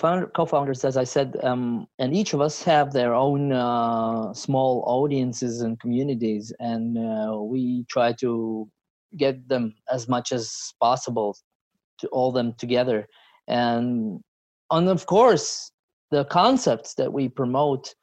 co-founders, 0.00 0.84
as 0.84 0.96
I 0.96 1.04
said, 1.04 1.36
um, 1.42 1.86
and 1.98 2.14
each 2.14 2.32
of 2.34 2.40
us 2.40 2.62
have 2.62 2.92
their 2.92 3.14
own 3.14 3.52
uh, 3.52 4.32
small 4.34 4.82
audiences 4.86 5.60
and 5.60 5.78
communities, 5.80 6.52
and 6.58 6.98
uh, 6.98 7.36
we 7.40 7.84
try 7.88 8.12
to 8.14 8.68
get 9.16 9.48
them 9.48 9.74
as 9.92 10.08
much 10.08 10.32
as 10.32 10.72
possible 10.80 11.36
to 11.98 12.08
all 12.08 12.32
them 12.32 12.54
together. 12.58 13.06
And 13.48 14.20
and 14.70 14.88
of 14.88 15.06
course, 15.06 15.72
the 16.10 16.24
concepts 16.24 16.94
that 16.94 17.12
we 17.12 17.28
promote 17.28 17.94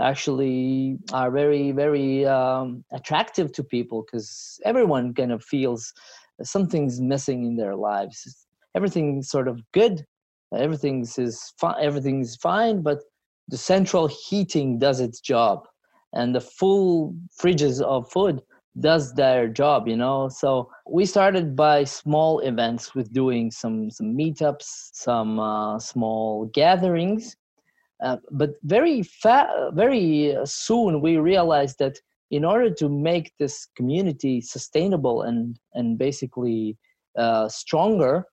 actually 0.00 0.98
are 1.12 1.30
very 1.30 1.72
very 1.72 2.26
um, 2.26 2.84
attractive 2.92 3.52
to 3.52 3.64
people 3.64 4.04
because 4.04 4.60
everyone 4.64 5.14
kind 5.14 5.32
of 5.32 5.42
feels 5.42 5.92
something's 6.42 7.00
missing 7.00 7.44
in 7.44 7.56
their 7.56 7.76
lives 7.76 8.46
Everything 8.76 9.22
sort 9.22 9.48
of 9.48 9.62
good 9.72 10.04
everything's 10.56 11.18
is 11.18 11.52
fine 11.58 11.76
everything's 11.80 12.36
fine 12.36 12.82
but 12.82 13.00
the 13.48 13.56
central 13.56 14.08
heating 14.08 14.78
does 14.78 15.00
its 15.00 15.20
job 15.20 15.66
and 16.12 16.34
the 16.34 16.40
full 16.40 17.14
fridges 17.40 17.80
of 17.82 18.10
food 18.10 18.42
does 18.80 19.14
their 19.14 19.48
job 19.48 19.88
you 19.88 19.96
know? 19.96 20.28
So 20.28 20.70
we 20.90 21.06
started 21.06 21.56
by 21.56 21.84
small 21.84 22.40
events 22.40 22.94
with 22.94 23.12
doing 23.12 23.50
some 23.50 23.90
some 23.90 24.16
meetups 24.16 24.90
some 24.92 25.38
uh, 25.40 25.78
small 25.78 26.46
gatherings 26.46 27.36
uh, 28.02 28.16
but 28.30 28.50
very 28.64 29.02
fa- 29.02 29.70
very 29.72 30.36
soon 30.44 31.00
we 31.00 31.16
realized 31.16 31.78
that 31.78 31.98
in 32.30 32.44
order 32.44 32.68
to 32.70 32.88
make 32.88 33.32
this 33.38 33.68
community 33.76 34.40
sustainable 34.40 35.22
and 35.22 35.58
and 35.74 35.98
basically 35.98 36.76
uh, 37.16 37.48
stronger 37.48 38.26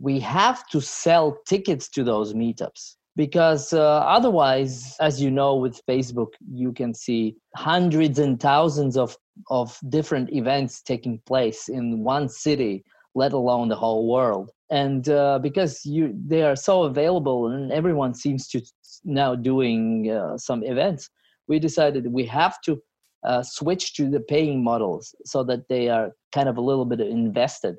we 0.00 0.18
have 0.18 0.66
to 0.68 0.80
sell 0.80 1.38
tickets 1.46 1.88
to 1.90 2.02
those 2.02 2.32
meetups 2.34 2.96
because 3.16 3.72
uh, 3.72 3.98
otherwise 4.18 4.96
as 5.00 5.20
you 5.20 5.30
know 5.30 5.56
with 5.56 5.80
facebook 5.86 6.32
you 6.50 6.72
can 6.72 6.94
see 6.94 7.36
hundreds 7.56 8.18
and 8.18 8.40
thousands 8.40 8.96
of 8.96 9.16
of 9.50 9.78
different 9.88 10.32
events 10.32 10.82
taking 10.82 11.20
place 11.26 11.68
in 11.68 12.02
one 12.02 12.28
city 12.28 12.84
let 13.14 13.32
alone 13.32 13.68
the 13.68 13.76
whole 13.76 14.08
world. 14.08 14.50
And 14.70 15.08
uh, 15.08 15.40
because 15.40 15.84
you 15.84 16.14
they 16.26 16.42
are 16.42 16.56
so 16.56 16.84
available 16.84 17.48
and 17.48 17.72
everyone 17.72 18.14
seems 18.14 18.46
to 18.48 18.62
now 19.04 19.34
doing 19.34 20.10
uh, 20.10 20.36
some 20.36 20.62
events 20.62 21.08
we 21.48 21.58
decided 21.58 22.12
we 22.12 22.24
have 22.26 22.60
to 22.62 22.80
uh, 23.24 23.42
switch 23.42 23.94
to 23.94 24.08
the 24.08 24.20
paying 24.20 24.62
models 24.62 25.14
so 25.24 25.42
that 25.42 25.68
they 25.68 25.88
are 25.88 26.12
kind 26.32 26.48
of 26.48 26.56
a 26.56 26.60
little 26.60 26.84
bit 26.84 27.00
invested. 27.00 27.76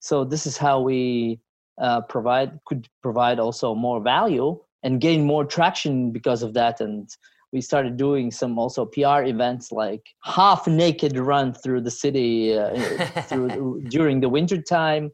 So 0.00 0.24
this 0.24 0.46
is 0.46 0.56
how 0.56 0.80
we 0.80 1.40
uh, 1.78 2.00
provide 2.02 2.58
could 2.66 2.88
provide 3.02 3.38
also 3.38 3.74
more 3.74 4.00
value 4.00 4.58
and 4.82 5.00
gain 5.00 5.24
more 5.24 5.44
traction 5.44 6.10
because 6.12 6.42
of 6.42 6.54
that. 6.54 6.80
And 6.80 7.08
we 7.52 7.60
started 7.60 7.96
doing 7.96 8.30
some 8.30 8.58
also 8.58 8.84
pr 8.84 9.22
events 9.22 9.72
like 9.72 10.02
half 10.24 10.66
naked 10.66 11.18
run 11.18 11.54
through 11.54 11.82
the 11.82 11.90
city 11.90 12.56
uh, 12.56 12.74
through 13.28 13.82
during 13.88 14.20
the 14.20 14.28
winter 14.28 14.60
time. 14.60 15.10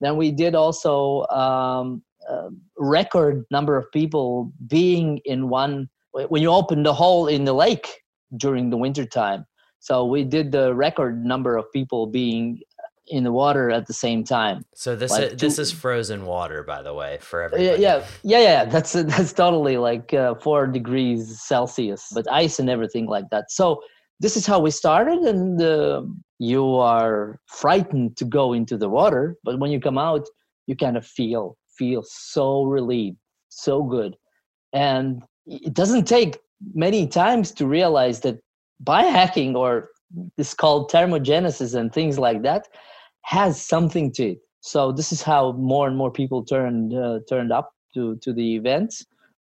Then 0.00 0.16
we 0.16 0.30
did 0.30 0.54
also 0.54 1.26
um, 1.26 2.02
record 2.78 3.44
number 3.50 3.76
of 3.76 3.90
people 3.92 4.52
being 4.66 5.20
in 5.24 5.48
one 5.48 5.88
when 6.12 6.42
you 6.42 6.50
open 6.50 6.82
the 6.82 6.94
hole 6.94 7.28
in 7.28 7.44
the 7.44 7.52
lake 7.52 7.88
during 8.36 8.70
the 8.70 8.76
winter 8.76 9.04
time. 9.04 9.46
So 9.78 10.04
we 10.04 10.24
did 10.24 10.52
the 10.52 10.74
record 10.74 11.24
number 11.24 11.56
of 11.56 11.70
people 11.72 12.06
being 12.06 12.60
in 13.10 13.24
the 13.24 13.32
water 13.32 13.70
at 13.70 13.86
the 13.86 13.92
same 13.92 14.24
time. 14.24 14.64
So 14.74 14.96
this 14.96 15.10
Like 15.10 15.32
is, 15.32 15.40
this 15.40 15.58
is 15.58 15.72
frozen 15.72 16.24
water, 16.24 16.62
by 16.62 16.80
the 16.82 16.94
way, 16.94 17.18
for 17.20 17.42
everybody. 17.42 17.82
yeah, 17.82 18.04
yeah, 18.22 18.40
yeah. 18.40 18.64
That's 18.64 18.92
that's 18.92 19.32
totally 19.32 19.76
like 19.76 20.14
uh, 20.14 20.34
four 20.36 20.66
degrees 20.66 21.42
Celsius, 21.42 22.08
but 22.14 22.30
ice 22.30 22.58
and 22.58 22.70
everything 22.70 23.06
like 23.06 23.28
that. 23.30 23.50
So 23.50 23.82
this 24.20 24.36
is 24.36 24.46
how 24.46 24.60
we 24.60 24.70
started, 24.70 25.18
and 25.18 25.60
uh, 25.60 26.02
you 26.38 26.76
are 26.76 27.40
frightened 27.46 28.16
to 28.18 28.24
go 28.24 28.52
into 28.52 28.76
the 28.76 28.88
water, 28.88 29.36
but 29.44 29.58
when 29.58 29.70
you 29.70 29.80
come 29.80 29.98
out, 29.98 30.26
you 30.66 30.76
kind 30.76 30.96
of 30.96 31.06
feel 31.06 31.56
feel 31.76 32.02
so 32.06 32.64
relieved, 32.64 33.18
so 33.48 33.82
good, 33.82 34.16
and 34.72 35.22
it 35.46 35.74
doesn't 35.74 36.06
take 36.06 36.38
many 36.74 37.06
times 37.06 37.50
to 37.52 37.66
realize 37.66 38.20
that 38.20 38.38
biohacking 38.84 39.54
or 39.54 39.88
it's 40.36 40.54
called 40.54 40.90
thermogenesis 40.90 41.74
and 41.74 41.92
things 41.92 42.18
like 42.18 42.42
that 42.42 42.66
has 43.22 43.60
something 43.60 44.12
to 44.12 44.32
it. 44.32 44.38
So 44.60 44.92
this 44.92 45.12
is 45.12 45.22
how 45.22 45.52
more 45.52 45.88
and 45.88 45.96
more 45.96 46.10
people 46.10 46.44
turned 46.44 46.94
uh, 46.94 47.20
turned 47.28 47.52
up 47.52 47.74
to 47.94 48.16
to 48.16 48.32
the 48.32 48.56
events, 48.56 49.06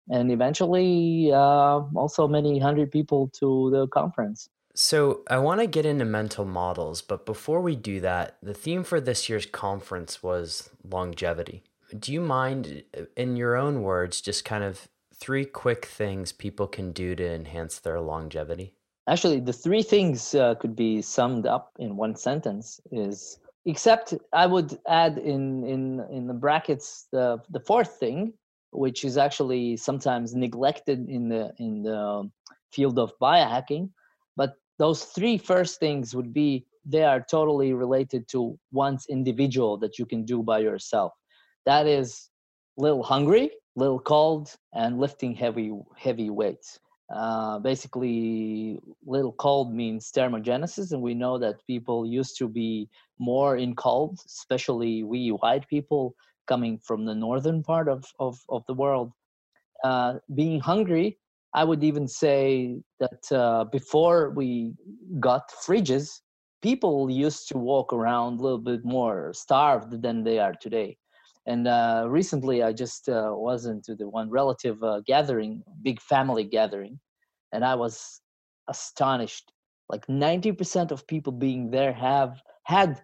and 0.08 0.30
eventually 0.32 1.30
uh, 1.32 1.80
also 1.94 2.26
many 2.28 2.58
hundred 2.58 2.90
people 2.90 3.28
to 3.40 3.70
the 3.70 3.86
conference. 3.88 4.48
So 4.74 5.22
I 5.30 5.38
want 5.38 5.60
to 5.60 5.66
get 5.66 5.86
into 5.86 6.04
mental 6.04 6.44
models, 6.44 7.00
but 7.00 7.24
before 7.24 7.62
we 7.62 7.76
do 7.76 7.98
that, 8.00 8.36
the 8.42 8.52
theme 8.52 8.84
for 8.84 9.00
this 9.00 9.26
year's 9.26 9.46
conference 9.46 10.22
was 10.22 10.68
longevity. 10.84 11.62
Do 11.98 12.12
you 12.12 12.20
mind, 12.20 12.82
uh, 12.94 13.04
in 13.16 13.36
your 13.36 13.56
own 13.56 13.82
words, 13.82 14.20
just 14.20 14.44
kind 14.44 14.62
of 14.64 14.88
three 15.14 15.46
quick 15.46 15.86
things 15.86 16.30
people 16.30 16.66
can 16.66 16.92
do 16.92 17.14
to 17.14 17.26
enhance 17.26 17.78
their 17.78 18.00
longevity? 18.00 18.74
Actually, 19.08 19.40
the 19.40 19.52
three 19.52 19.82
things 19.82 20.34
uh, 20.34 20.56
could 20.56 20.76
be 20.76 21.00
summed 21.00 21.46
up 21.46 21.72
in 21.78 21.96
one 21.96 22.14
sentence. 22.14 22.78
Is 22.90 23.38
except 23.66 24.14
I 24.32 24.46
would 24.46 24.78
add 24.88 25.18
in 25.18 25.64
in 25.64 26.00
in 26.10 26.26
the 26.26 26.34
brackets 26.34 27.08
the 27.12 27.38
the 27.50 27.60
fourth 27.60 27.98
thing, 27.98 28.32
which 28.70 29.04
is 29.04 29.18
actually 29.18 29.76
sometimes 29.76 30.34
neglected 30.34 31.08
in 31.08 31.28
the 31.28 31.52
in 31.58 31.82
the 31.82 32.30
field 32.72 32.98
of 32.98 33.12
biohacking. 33.20 33.90
But 34.36 34.54
those 34.78 35.04
three 35.04 35.36
first 35.36 35.80
things 35.80 36.14
would 36.14 36.32
be 36.32 36.66
they 36.84 37.02
are 37.02 37.20
totally 37.20 37.72
related 37.72 38.28
to 38.28 38.56
one's 38.72 39.06
individual 39.08 39.76
that 39.78 39.98
you 39.98 40.06
can 40.06 40.24
do 40.24 40.42
by 40.42 40.60
yourself. 40.60 41.12
That 41.64 41.86
is 41.86 42.30
little 42.76 43.02
hungry, 43.02 43.50
little 43.74 43.98
cold, 43.98 44.54
and 44.72 45.00
lifting 45.00 45.34
heavy 45.34 45.72
heavy 45.96 46.30
weights. 46.30 46.78
Uh, 47.14 47.58
basically, 47.60 48.80
little 49.04 49.32
cold 49.32 49.72
means 49.74 50.10
thermogenesis, 50.10 50.92
and 50.92 51.02
we 51.02 51.14
know 51.14 51.38
that 51.38 51.64
people 51.66 52.06
used 52.06 52.36
to 52.38 52.48
be 52.48 52.88
more 53.18 53.56
in 53.56 53.74
cold, 53.74 54.18
especially 54.26 55.04
we 55.04 55.28
white 55.28 55.66
people 55.68 56.14
coming 56.46 56.78
from 56.78 57.04
the 57.04 57.14
northern 57.14 57.62
part 57.62 57.88
of 57.88 58.04
of, 58.18 58.38
of 58.48 58.64
the 58.66 58.74
world. 58.74 59.12
Uh, 59.84 60.14
being 60.34 60.60
hungry, 60.60 61.18
I 61.54 61.64
would 61.64 61.84
even 61.84 62.08
say 62.08 62.80
that 63.00 63.32
uh, 63.32 63.64
before 63.64 64.30
we 64.30 64.74
got 65.20 65.50
fridges, 65.50 66.20
people 66.62 67.10
used 67.10 67.48
to 67.48 67.58
walk 67.58 67.92
around 67.92 68.40
a 68.40 68.42
little 68.42 68.58
bit 68.58 68.84
more 68.84 69.32
starved 69.32 70.02
than 70.02 70.24
they 70.24 70.38
are 70.38 70.54
today. 70.54 70.96
And 71.46 71.68
uh, 71.68 72.06
recently, 72.08 72.62
I 72.62 72.72
just 72.72 73.08
uh, 73.08 73.30
was 73.32 73.66
into 73.66 73.94
the 73.94 74.08
one 74.08 74.30
relative 74.30 74.82
uh, 74.82 75.00
gathering, 75.06 75.62
big 75.82 76.00
family 76.00 76.42
gathering, 76.42 76.98
and 77.52 77.64
I 77.64 77.74
was 77.76 78.20
astonished. 78.68 79.52
Like 79.88 80.04
90% 80.08 80.90
of 80.90 81.06
people 81.06 81.32
being 81.32 81.70
there 81.70 81.92
have 81.92 82.42
had 82.64 83.00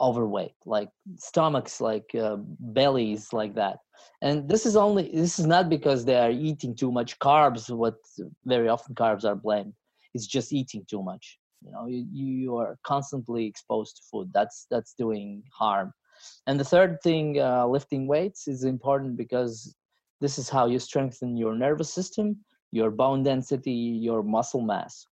overweight, 0.00 0.54
like 0.64 0.90
stomachs, 1.16 1.80
like 1.80 2.14
uh, 2.14 2.36
bellies, 2.38 3.32
like 3.32 3.54
that. 3.54 3.78
And 4.22 4.48
this 4.48 4.66
is 4.66 4.76
only 4.76 5.10
this 5.12 5.38
is 5.38 5.46
not 5.46 5.68
because 5.68 6.04
they 6.04 6.16
are 6.16 6.30
eating 6.30 6.74
too 6.74 6.92
much 6.92 7.18
carbs. 7.18 7.74
What 7.74 7.96
very 8.44 8.68
often 8.68 8.94
carbs 8.94 9.24
are 9.24 9.36
blamed. 9.36 9.74
It's 10.14 10.26
just 10.26 10.52
eating 10.52 10.84
too 10.88 11.02
much. 11.02 11.38
You 11.64 11.72
know, 11.72 11.86
you, 11.86 12.06
you 12.12 12.56
are 12.56 12.78
constantly 12.84 13.46
exposed 13.46 13.96
to 13.96 14.02
food. 14.10 14.30
That's 14.32 14.66
that's 14.70 14.94
doing 14.94 15.42
harm. 15.52 15.92
And 16.46 16.58
the 16.58 16.64
third 16.64 16.98
thing, 17.02 17.40
uh, 17.40 17.66
lifting 17.66 18.06
weights, 18.06 18.48
is 18.48 18.64
important 18.64 19.16
because 19.16 19.74
this 20.20 20.38
is 20.38 20.48
how 20.48 20.66
you 20.66 20.78
strengthen 20.78 21.36
your 21.36 21.54
nervous 21.54 21.92
system, 21.92 22.36
your 22.72 22.90
bone 22.90 23.22
density, 23.22 23.72
your 23.72 24.22
muscle 24.22 24.62
mass. 24.62 25.06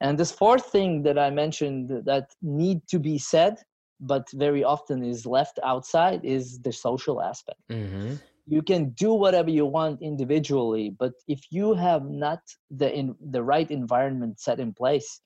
And 0.00 0.18
this 0.18 0.30
fourth 0.30 0.66
thing 0.66 1.02
that 1.02 1.18
I 1.18 1.30
mentioned 1.30 1.90
that 2.04 2.30
need 2.42 2.86
to 2.88 2.98
be 2.98 3.18
said, 3.18 3.56
but 4.00 4.28
very 4.32 4.64
often 4.64 5.02
is 5.02 5.26
left 5.26 5.58
outside, 5.62 6.24
is 6.24 6.60
the 6.60 6.72
social 6.72 7.22
aspect. 7.22 7.60
Mm-hmm. 7.70 8.14
You 8.46 8.62
can 8.62 8.90
do 8.90 9.12
whatever 9.12 9.50
you 9.50 9.66
want 9.66 10.02
individually, 10.02 10.90
but 10.90 11.14
if 11.26 11.40
you 11.50 11.74
have 11.74 12.04
not 12.08 12.40
the 12.70 12.94
in 12.94 13.16
the 13.20 13.42
right 13.42 13.70
environment 13.70 14.38
set 14.38 14.60
in 14.60 14.72
place, 14.72 15.20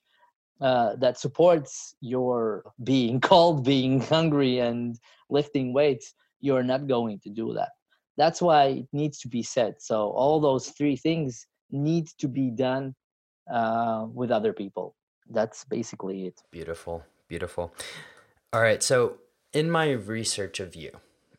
uh, 0.61 0.95
that 0.97 1.19
supports 1.19 1.95
your 2.01 2.63
being 2.83 3.19
cold, 3.31 3.63
being 3.63 3.99
hungry, 3.99 4.59
and 4.59 4.97
lifting 5.29 5.73
weights, 5.73 6.13
you're 6.39 6.63
not 6.63 6.87
going 6.87 7.19
to 7.19 7.29
do 7.29 7.53
that. 7.53 7.69
That's 8.17 8.41
why 8.41 8.65
it 8.65 8.87
needs 8.91 9.19
to 9.19 9.27
be 9.27 9.43
said. 9.43 9.75
So 9.79 10.09
all 10.09 10.39
those 10.39 10.69
three 10.69 10.95
things 10.95 11.47
need 11.71 12.07
to 12.19 12.27
be 12.27 12.51
done 12.51 12.93
uh, 13.51 14.05
with 14.13 14.31
other 14.31 14.53
people. 14.53 14.95
That's 15.29 15.63
basically 15.65 16.27
it. 16.27 16.41
Beautiful, 16.51 17.03
beautiful. 17.27 17.73
All 18.53 18.61
right, 18.61 18.83
so 18.83 19.19
in 19.53 19.71
my 19.71 19.91
research 19.91 20.59
of 20.59 20.75
you, 20.75 20.91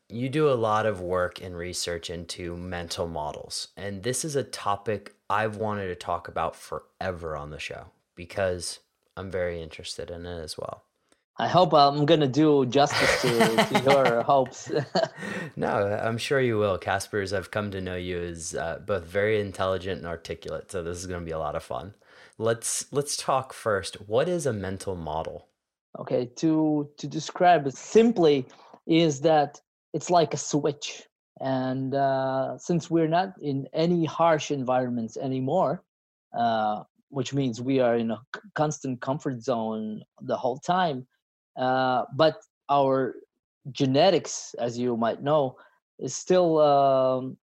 you 0.09 0.31
do 0.31 0.49
a 0.49 0.55
lot 0.55 0.87
of 0.87 1.03
work 1.03 1.43
and 1.43 1.55
research 1.55 2.09
into 2.09 2.57
mental 2.57 3.07
models. 3.07 3.69
And 3.77 4.03
this 4.03 4.25
is 4.25 4.35
a 4.35 4.43
topic 4.43 5.15
I've 5.29 5.57
wanted 5.57 5.89
to 5.89 5.95
talk 5.95 6.29
about 6.29 6.57
forever 6.57 7.37
on 7.37 7.51
the 7.51 7.59
show 7.59 7.89
because 8.15 8.79
I'm 9.15 9.31
very 9.31 9.61
interested 9.61 10.11
in 10.11 10.25
it 10.25 10.43
as 10.43 10.57
well. 10.57 10.85
I 11.37 11.49
hope 11.49 11.75
I'm 11.75 12.07
gonna 12.07 12.27
do 12.27 12.65
justice 12.65 13.21
to, 13.21 13.57
to 13.57 13.83
your 13.85 14.23
hopes. 14.23 14.73
no, 15.57 15.69
I'm 15.69 16.17
sure 16.17 16.41
you 16.41 16.57
will. 16.57 16.79
Kaspars, 16.79 17.37
I've 17.37 17.51
come 17.51 17.71
to 17.73 17.83
know 17.83 17.97
you 17.97 18.23
as 18.23 18.55
uh, 18.55 18.79
both 18.87 19.05
very 19.05 19.39
intelligent 19.39 19.99
and 19.99 20.07
articulate, 20.07 20.73
so 20.73 20.83
this 20.83 20.97
is 20.97 21.07
gonna 21.07 21.27
be 21.27 21.31
a 21.31 21.39
lot 21.39 21.57
of 21.57 21.63
fun. 21.63 21.93
Let's 22.39 22.91
let's 22.91 23.19
talk 23.19 23.53
first. 23.53 24.09
What 24.09 24.31
is 24.31 24.47
a 24.47 24.53
mental 24.55 24.97
model? 24.97 25.49
Okay, 25.99 26.27
to 26.37 26.89
to 26.97 27.07
describe 27.07 27.67
it 27.67 27.77
simply, 27.77 28.47
is 28.87 29.21
that 29.21 29.61
it's 29.93 30.11
like 30.11 30.35
a 30.35 30.39
switch, 30.39 31.03
and 31.41 31.95
uh, 31.95 32.57
since 32.59 32.91
we're 32.91 33.09
not 33.09 33.35
in 33.41 33.69
any 33.75 34.05
harsh 34.07 34.51
environments 34.51 35.17
anymore, 35.17 35.83
uh, 36.37 36.83
which 37.11 37.35
means 37.35 37.61
we 37.61 37.81
are 37.81 37.97
in 37.97 38.11
a 38.11 38.21
constant 38.55 39.01
comfort 39.03 39.43
zone 39.43 40.03
the 40.23 40.37
whole 40.37 40.59
time 40.59 41.07
uh, 41.57 42.05
but 42.15 42.37
our 42.71 43.15
genetics, 43.71 44.55
as 44.59 44.79
you 44.79 44.97
might 44.97 45.23
know, 45.23 45.57
is 45.99 46.15
still 46.15 46.59
um, 46.59 47.37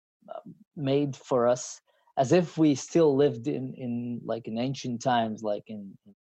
made 0.76 1.16
for 1.16 1.46
us 1.46 1.80
as 2.20 2.32
if 2.32 2.58
we 2.58 2.74
still 2.74 3.16
lived 3.16 3.46
in, 3.48 3.74
in 3.74 4.20
like 4.24 4.46
in 4.46 4.58
ancient 4.58 5.02
times, 5.02 5.42
like 5.42 5.64
in 5.68 5.80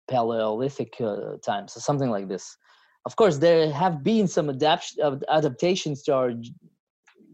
Paleolithic 0.08 0.92
uh, 1.00 1.36
times, 1.44 1.76
or 1.76 1.80
something 1.80 2.10
like 2.10 2.28
this. 2.28 2.56
Of 3.04 3.16
course, 3.16 3.38
there 3.38 3.70
have 3.72 4.04
been 4.04 4.28
some 4.28 4.48
adapt- 4.48 4.98
adaptations 5.28 6.02
to 6.04 6.14
our 6.14 6.30
g- 6.32 6.54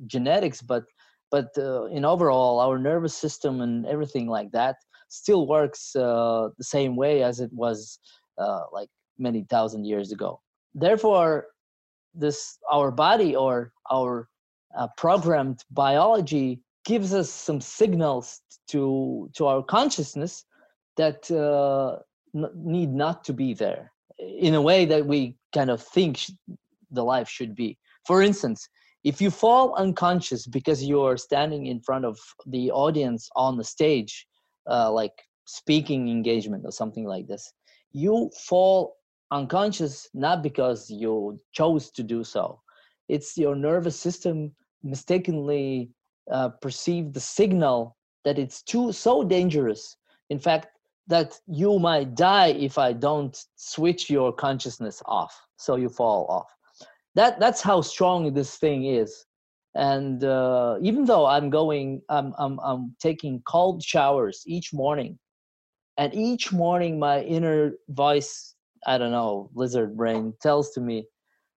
genetics, 0.06 0.60
but 0.62 0.84
but 1.30 1.48
uh, 1.58 1.84
in 1.96 2.04
overall, 2.04 2.60
our 2.60 2.78
nervous 2.78 3.14
system 3.24 3.60
and 3.60 3.86
everything 3.86 4.26
like 4.28 4.50
that 4.52 4.76
still 5.08 5.46
works 5.46 5.94
uh, 5.96 6.48
the 6.58 6.68
same 6.76 6.96
way 6.96 7.22
as 7.22 7.40
it 7.40 7.52
was 7.52 7.98
uh, 8.38 8.62
like 8.72 8.88
many 9.18 9.44
thousand 9.48 9.84
years 9.84 10.10
ago 10.10 10.40
therefore 10.74 11.46
this 12.14 12.58
our 12.70 12.90
body 12.90 13.34
or 13.36 13.72
our 13.92 14.28
uh, 14.76 14.88
programmed 14.96 15.64
biology 15.70 16.60
gives 16.84 17.14
us 17.14 17.30
some 17.30 17.60
signals 17.60 18.40
to 18.68 19.30
to 19.34 19.46
our 19.46 19.62
consciousness 19.62 20.44
that 20.96 21.30
uh, 21.30 21.98
need 22.54 22.92
not 22.92 23.24
to 23.24 23.32
be 23.32 23.54
there 23.54 23.92
in 24.18 24.54
a 24.54 24.62
way 24.62 24.84
that 24.84 25.06
we 25.06 25.36
kind 25.52 25.70
of 25.70 25.82
think 25.82 26.20
the 26.90 27.02
life 27.02 27.28
should 27.28 27.54
be. 27.54 27.78
For 28.06 28.22
instance 28.22 28.68
if 29.02 29.20
you 29.20 29.30
fall 29.30 29.74
unconscious 29.74 30.46
because 30.46 30.82
you're 30.82 31.18
standing 31.18 31.66
in 31.66 31.78
front 31.78 32.06
of 32.06 32.18
the 32.46 32.70
audience 32.70 33.28
on 33.36 33.58
the 33.58 33.64
stage 33.64 34.26
uh, 34.70 34.90
like 34.90 35.12
speaking 35.44 36.08
engagement 36.08 36.64
or 36.64 36.72
something 36.72 37.04
like 37.04 37.26
this 37.26 37.52
you 37.92 38.30
fall 38.48 38.96
unconscious 39.30 40.08
not 40.14 40.42
because 40.42 40.90
you 40.90 41.40
chose 41.52 41.90
to 41.92 42.02
do 42.02 42.24
so. 42.24 42.60
It's 43.08 43.36
your 43.38 43.54
nervous 43.54 43.98
system 43.98 44.52
mistakenly 44.82 45.90
uh, 46.30 46.48
perceived 46.60 47.14
the 47.14 47.20
signal 47.20 47.96
that 48.24 48.38
it's 48.38 48.62
too 48.62 48.92
so 48.92 49.22
dangerous 49.24 49.96
in 50.30 50.38
fact 50.38 50.68
that 51.06 51.38
you 51.46 51.78
might 51.78 52.14
die 52.14 52.48
if 52.48 52.78
i 52.78 52.92
don't 52.92 53.44
switch 53.56 54.08
your 54.08 54.32
consciousness 54.32 55.02
off 55.06 55.34
so 55.56 55.76
you 55.76 55.88
fall 55.88 56.26
off 56.28 56.50
that 57.14 57.38
that's 57.38 57.60
how 57.60 57.80
strong 57.80 58.32
this 58.32 58.56
thing 58.56 58.84
is 58.86 59.26
and 59.76 60.24
uh, 60.24 60.76
even 60.80 61.04
though 61.04 61.26
i'm 61.26 61.50
going 61.50 62.00
I'm, 62.08 62.32
I'm 62.38 62.58
i'm 62.60 62.96
taking 63.00 63.42
cold 63.46 63.82
showers 63.82 64.42
each 64.46 64.72
morning 64.72 65.18
and 65.98 66.14
each 66.14 66.52
morning 66.52 66.98
my 66.98 67.22
inner 67.22 67.72
voice 67.88 68.54
I 68.86 68.98
don't 68.98 69.12
know, 69.12 69.50
lizard 69.54 69.96
brain 69.96 70.34
tells 70.40 70.72
to 70.72 70.80
me, 70.80 71.08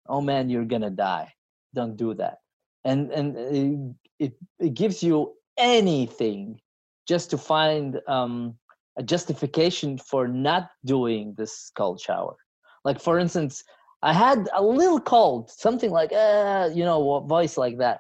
"Oh 0.08 0.22
man, 0.22 0.50
you're 0.50 0.66
gonna 0.66 0.90
die. 0.90 1.34
Don't 1.74 1.98
do 1.98 2.14
that." 2.16 2.40
And 2.84 3.12
and 3.12 3.96
it 4.20 4.34
it, 4.60 4.74
gives 4.74 5.04
you 5.04 5.34
anything 5.58 6.60
just 7.08 7.30
to 7.32 7.38
find 7.38 8.00
um, 8.08 8.56
a 8.98 9.04
justification 9.04 9.98
for 9.98 10.28
not 10.28 10.70
doing 10.86 11.34
this 11.38 11.72
cold 11.78 12.00
shower. 12.00 12.36
Like 12.84 13.00
for 13.00 13.20
instance, 13.20 13.64
I 14.02 14.14
had 14.14 14.48
a 14.54 14.64
little 14.64 15.00
cold, 15.00 15.50
something 15.50 15.92
like 15.92 16.12
uh, 16.14 16.70
you 16.74 16.84
know, 16.84 17.22
voice 17.22 17.58
like 17.58 17.78
that, 17.80 18.00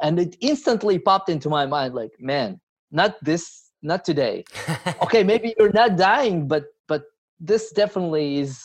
and 0.00 0.18
it 0.18 0.36
instantly 0.40 0.98
popped 0.98 1.28
into 1.28 1.48
my 1.48 1.66
mind, 1.66 1.94
like, 1.94 2.12
man, 2.18 2.60
not 2.90 3.16
this, 3.22 3.70
not 3.82 4.04
today. 4.04 4.44
okay, 5.02 5.22
maybe 5.22 5.54
you're 5.58 5.72
not 5.72 5.96
dying, 5.96 6.48
but 6.48 6.64
but 6.88 7.04
this 7.38 7.70
definitely 7.72 8.38
is 8.38 8.62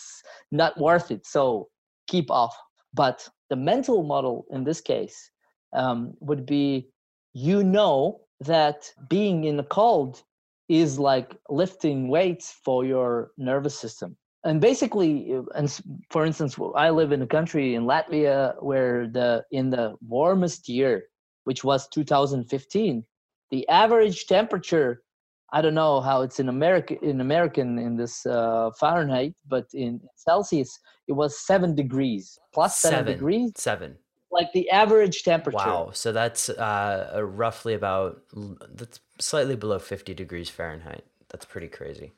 not 0.51 0.77
worth 0.79 1.11
it. 1.11 1.25
So 1.25 1.67
keep 2.07 2.31
off. 2.31 2.55
But 2.93 3.27
the 3.49 3.55
mental 3.55 4.03
model 4.03 4.45
in 4.51 4.63
this 4.63 4.81
case 4.81 5.31
um, 5.75 6.13
would 6.19 6.45
be 6.45 6.89
you 7.33 7.63
know 7.63 8.21
that 8.39 8.91
being 9.09 9.43
in 9.43 9.57
the 9.57 9.63
cold 9.63 10.23
is 10.69 10.97
like 10.97 11.35
lifting 11.49 12.07
weights 12.07 12.55
for 12.63 12.85
your 12.85 13.31
nervous 13.37 13.77
system. 13.77 14.17
And 14.43 14.61
basically, 14.61 15.33
uh, 15.33 15.41
and 15.55 15.69
for 16.09 16.25
instance, 16.25 16.57
I 16.75 16.89
live 16.89 17.11
in 17.11 17.21
a 17.21 17.27
country 17.27 17.75
in 17.75 17.83
Latvia 17.83 18.61
where 18.63 19.07
the 19.07 19.43
in 19.51 19.69
the 19.69 19.95
warmest 20.07 20.69
year, 20.69 21.03
which 21.45 21.63
was 21.63 21.87
2015, 21.89 23.03
the 23.51 23.67
average 23.69 24.27
temperature 24.27 25.01
I 25.55 25.61
don't 25.61 25.75
know 25.75 26.01
how 26.01 26.21
it's 26.21 26.39
in 26.39 26.49
America 26.49 26.95
in 27.01 27.21
American 27.21 27.79
in 27.79 27.95
this 27.95 28.25
uh, 28.25 28.71
Fahrenheit, 28.79 29.35
but 29.47 29.65
in 29.73 30.01
Celsius 30.15 30.77
it 31.07 31.13
was 31.13 31.39
seven 31.45 31.75
degrees 31.75 32.37
plus 32.53 32.77
seven, 32.77 32.97
seven 32.97 33.13
degrees. 33.13 33.51
Seven. 33.55 33.95
Like 34.39 34.51
the 34.53 34.69
average 34.69 35.23
temperature. 35.23 35.57
Wow. 35.57 35.91
So 35.93 36.11
that's 36.11 36.49
uh, 36.49 37.21
roughly 37.43 37.73
about 37.73 38.21
that's 38.79 38.99
slightly 39.19 39.55
below 39.55 39.79
fifty 39.79 40.13
degrees 40.13 40.49
Fahrenheit. 40.49 41.05
That's 41.29 41.45
pretty 41.45 41.69
crazy. 41.79 42.09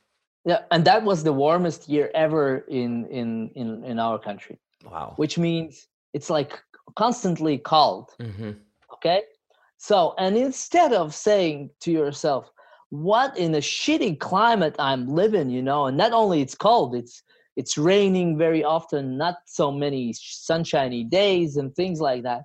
Yeah, 0.45 0.61
and 0.71 0.83
that 0.85 1.03
was 1.03 1.23
the 1.23 1.33
warmest 1.33 1.81
year 1.87 2.09
ever 2.25 2.45
in 2.81 3.05
in 3.19 3.29
in 3.61 3.83
in 3.83 3.99
our 3.99 4.17
country. 4.17 4.57
Wow. 4.85 5.13
Which 5.17 5.37
means 5.37 5.87
it's 6.13 6.29
like 6.29 6.51
constantly 6.95 7.57
cold. 7.57 8.05
Mm-hmm. 8.19 8.51
Okay. 8.93 9.21
So, 9.77 10.15
and 10.17 10.35
instead 10.37 10.91
of 10.93 11.13
saying 11.13 11.69
to 11.81 11.91
yourself, 11.91 12.49
what 12.89 13.37
in 13.37 13.53
a 13.55 13.59
shitty 13.59 14.19
climate 14.19 14.75
I'm 14.79 15.07
living, 15.07 15.49
you 15.49 15.61
know, 15.61 15.85
and 15.87 15.97
not 15.97 16.13
only 16.13 16.41
it's 16.41 16.55
cold, 16.55 16.95
it's 16.95 17.21
it's 17.57 17.75
raining 17.75 18.37
very 18.37 18.63
often, 18.63 19.17
not 19.17 19.37
so 19.47 19.71
many 19.71 20.13
sunshiny 20.13 21.03
days 21.03 21.57
and 21.57 21.75
things 21.75 21.99
like 21.99 22.21
that. 22.21 22.43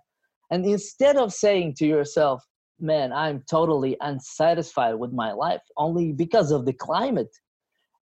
And 0.51 0.65
instead 0.65 1.17
of 1.17 1.35
saying 1.35 1.75
to 1.75 1.87
yourself, 1.87 2.43
man, 2.81 3.13
I'm 3.13 3.45
totally 3.49 3.95
unsatisfied 4.01 4.95
with 4.95 5.13
my 5.13 5.33
life 5.33 5.61
only 5.77 6.13
because 6.13 6.51
of 6.51 6.65
the 6.65 6.73
climate 6.73 7.29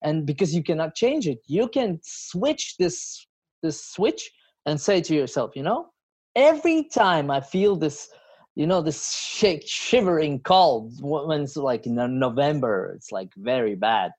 and 0.02 0.24
because 0.24 0.54
you 0.54 0.62
cannot 0.62 0.94
change 0.94 1.26
it, 1.26 1.40
you 1.48 1.68
can 1.68 1.98
switch 2.02 2.76
this 2.78 3.26
this 3.62 3.84
switch 3.84 4.30
and 4.64 4.80
say 4.80 5.00
to 5.02 5.14
yourself, 5.14 5.50
you 5.54 5.64
know, 5.64 5.88
every 6.36 6.84
time 6.84 7.30
I 7.30 7.40
feel 7.40 7.74
this 7.76 8.08
you 8.54 8.66
know 8.66 8.82
this 8.82 9.12
shake 9.12 9.62
shivering 9.66 10.40
cold 10.40 10.92
when 11.00 11.42
it's 11.42 11.56
like 11.56 11.86
in 11.86 11.94
november 12.18 12.92
it's 12.96 13.12
like 13.12 13.30
very 13.36 13.76
bad 13.76 14.10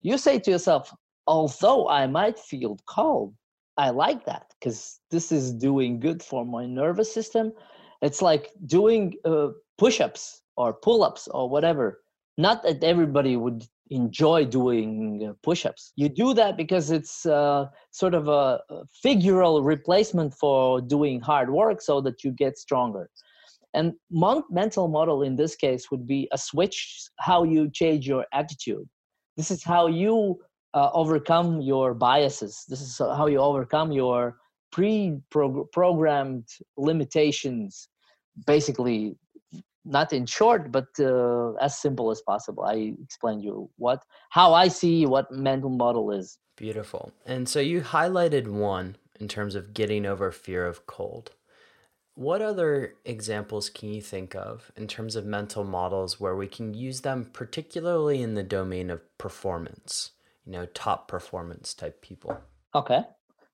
you 0.00 0.16
say 0.16 0.38
to 0.38 0.50
yourself 0.50 0.90
although 1.26 1.88
i 1.88 2.06
might 2.06 2.38
feel 2.38 2.78
cold 2.86 3.34
i 3.76 3.90
like 3.90 4.24
that 4.24 4.54
because 4.64 5.00
this 5.10 5.30
is 5.30 5.52
doing 5.52 6.00
good 6.00 6.22
for 6.22 6.44
my 6.44 6.64
nervous 6.64 7.12
system. 7.12 7.52
It's 8.00 8.22
like 8.22 8.50
doing 8.66 9.14
uh, 9.24 9.48
push-ups 9.76 10.40
or 10.56 10.72
pull-ups 10.72 11.28
or 11.28 11.50
whatever. 11.50 12.00
Not 12.38 12.62
that 12.62 12.82
everybody 12.82 13.36
would 13.36 13.64
enjoy 13.90 14.46
doing 14.46 15.28
uh, 15.28 15.34
push-ups. 15.42 15.92
You 15.96 16.08
do 16.08 16.32
that 16.34 16.56
because 16.56 16.90
it's 16.90 17.26
uh, 17.26 17.66
sort 17.90 18.14
of 18.14 18.28
a, 18.28 18.60
figural 19.04 19.62
replacement 19.64 20.32
for 20.32 20.80
doing 20.80 21.20
hard 21.20 21.50
work 21.50 21.82
so 21.82 22.00
that 22.00 22.24
you 22.24 22.30
get 22.30 22.56
stronger. 22.56 23.10
And 23.74 23.92
mental 24.50 24.88
model 24.88 25.22
in 25.22 25.36
this 25.36 25.56
case 25.56 25.90
would 25.90 26.06
be 26.06 26.28
a 26.32 26.38
switch 26.38 27.08
how 27.18 27.44
you 27.44 27.70
change 27.70 28.06
your 28.06 28.24
attitude. 28.32 28.88
This 29.36 29.50
is 29.50 29.62
how 29.62 29.88
you 29.88 30.38
uh, 30.74 30.90
overcome 30.92 31.60
your 31.60 31.94
biases. 31.94 32.64
This 32.68 32.80
is 32.80 32.98
how 32.98 33.26
you 33.26 33.38
overcome 33.38 33.92
your 33.92 34.36
pre-programmed 34.72 36.48
limitations. 36.76 37.88
Basically, 38.46 39.16
not 39.84 40.12
in 40.12 40.26
short, 40.26 40.72
but 40.72 40.88
uh, 40.98 41.52
as 41.54 41.78
simple 41.78 42.10
as 42.10 42.20
possible. 42.22 42.64
I 42.64 42.94
explained 43.02 43.44
you 43.44 43.70
what 43.76 44.02
how 44.30 44.52
I 44.52 44.68
see 44.68 45.06
what 45.06 45.30
mental 45.30 45.70
model 45.70 46.10
is. 46.10 46.38
Beautiful. 46.56 47.12
And 47.24 47.48
so 47.48 47.60
you 47.60 47.80
highlighted 47.80 48.48
one 48.48 48.96
in 49.20 49.28
terms 49.28 49.54
of 49.54 49.74
getting 49.74 50.06
over 50.06 50.32
fear 50.32 50.66
of 50.66 50.86
cold. 50.86 51.30
What 52.16 52.42
other 52.42 52.94
examples 53.04 53.68
can 53.70 53.92
you 53.92 54.00
think 54.00 54.34
of 54.36 54.70
in 54.76 54.86
terms 54.86 55.16
of 55.16 55.26
mental 55.26 55.64
models 55.64 56.20
where 56.20 56.36
we 56.36 56.46
can 56.46 56.72
use 56.72 57.00
them, 57.00 57.28
particularly 57.32 58.22
in 58.22 58.34
the 58.34 58.44
domain 58.44 58.88
of 58.90 59.02
performance? 59.18 60.12
You 60.46 60.52
know, 60.52 60.66
top 60.66 61.08
performance 61.08 61.74
type 61.74 62.02
people. 62.02 62.36
Okay. 62.74 63.02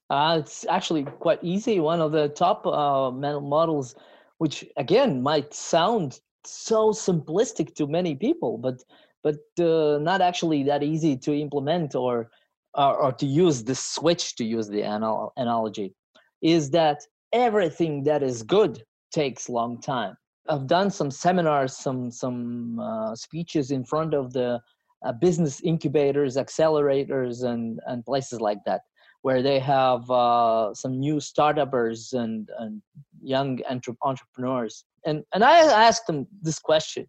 Uh, 0.08 0.38
it's 0.40 0.66
actually 0.66 1.04
quite 1.04 1.38
easy. 1.42 1.78
One 1.78 2.00
of 2.00 2.10
the 2.10 2.28
top 2.28 2.66
uh, 2.66 3.10
mental 3.10 3.40
models, 3.40 3.94
which 4.38 4.64
again 4.76 5.22
might 5.22 5.54
sound 5.54 6.20
so 6.44 6.90
simplistic 6.90 7.74
to 7.76 7.86
many 7.86 8.14
people, 8.16 8.58
but 8.58 8.82
but 9.22 9.36
uh, 9.60 9.98
not 9.98 10.20
actually 10.20 10.62
that 10.64 10.82
easy 10.82 11.16
to 11.16 11.34
implement 11.34 11.94
or, 11.94 12.30
or, 12.74 12.96
or 12.96 13.12
to 13.12 13.26
use 13.26 13.62
the 13.62 13.74
switch 13.74 14.34
to 14.36 14.44
use 14.44 14.66
the 14.66 14.80
anal- 14.80 15.34
analogy, 15.36 15.94
is 16.40 16.70
that 16.70 17.02
everything 17.32 18.02
that 18.04 18.22
is 18.22 18.42
good 18.42 18.82
takes 19.12 19.48
long 19.48 19.80
time 19.80 20.16
i've 20.48 20.66
done 20.66 20.90
some 20.90 21.10
seminars 21.10 21.76
some 21.76 22.10
some 22.10 22.78
uh, 22.80 23.14
speeches 23.14 23.70
in 23.70 23.84
front 23.84 24.14
of 24.14 24.32
the 24.32 24.60
uh, 25.04 25.12
business 25.12 25.60
incubators 25.62 26.36
accelerators 26.36 27.44
and 27.44 27.80
and 27.86 28.04
places 28.04 28.40
like 28.40 28.58
that 28.66 28.82
where 29.22 29.42
they 29.42 29.58
have 29.58 30.10
uh, 30.10 30.72
some 30.74 30.98
new 30.98 31.16
startupers 31.16 32.12
and 32.12 32.48
and 32.58 32.82
young 33.22 33.60
entre- 33.68 33.96
entrepreneurs. 34.02 34.84
And 35.04 35.24
and 35.34 35.42
i 35.44 35.58
asked 35.88 36.06
them 36.06 36.26
this 36.42 36.58
question 36.58 37.06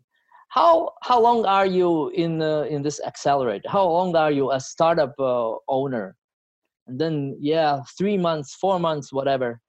how 0.52 0.92
how 1.02 1.20
long 1.22 1.46
are 1.46 1.66
you 1.66 2.10
in 2.10 2.38
the 2.40 2.68
in 2.70 2.82
this 2.82 3.00
accelerator? 3.06 3.70
How 3.70 3.88
long 3.88 4.16
are 4.18 4.32
you 4.32 4.52
a 4.52 4.60
startup 4.60 5.14
uh, 5.18 5.54
owner? 5.70 6.16
And 6.88 7.00
then 7.00 7.38
yeah 7.40 7.80
three 7.98 8.18
months 8.18 8.56
four 8.56 8.78
months 8.80 9.14
whatever. 9.14 9.62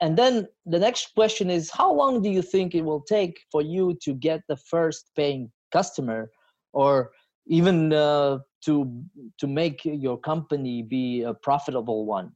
And 0.00 0.18
then 0.18 0.48
the 0.66 0.80
next 0.80 1.14
question 1.14 1.48
is 1.48 1.70
how 1.70 1.92
long 1.92 2.22
do 2.22 2.28
you 2.28 2.42
think 2.42 2.74
it 2.74 2.82
will 2.82 3.02
take 3.02 3.38
for 3.52 3.62
you 3.62 3.96
to 4.02 4.14
get 4.14 4.40
the 4.48 4.56
first 4.56 5.10
paying 5.16 5.52
customer 5.72 6.28
or 6.72 7.12
even 7.46 7.92
uh, 7.92 8.38
to 8.64 9.02
to 9.38 9.46
make 9.46 9.80
your 9.84 10.18
company 10.18 10.82
be 10.82 11.22
a 11.22 11.34
profitable 11.34 12.06
one. 12.06 12.32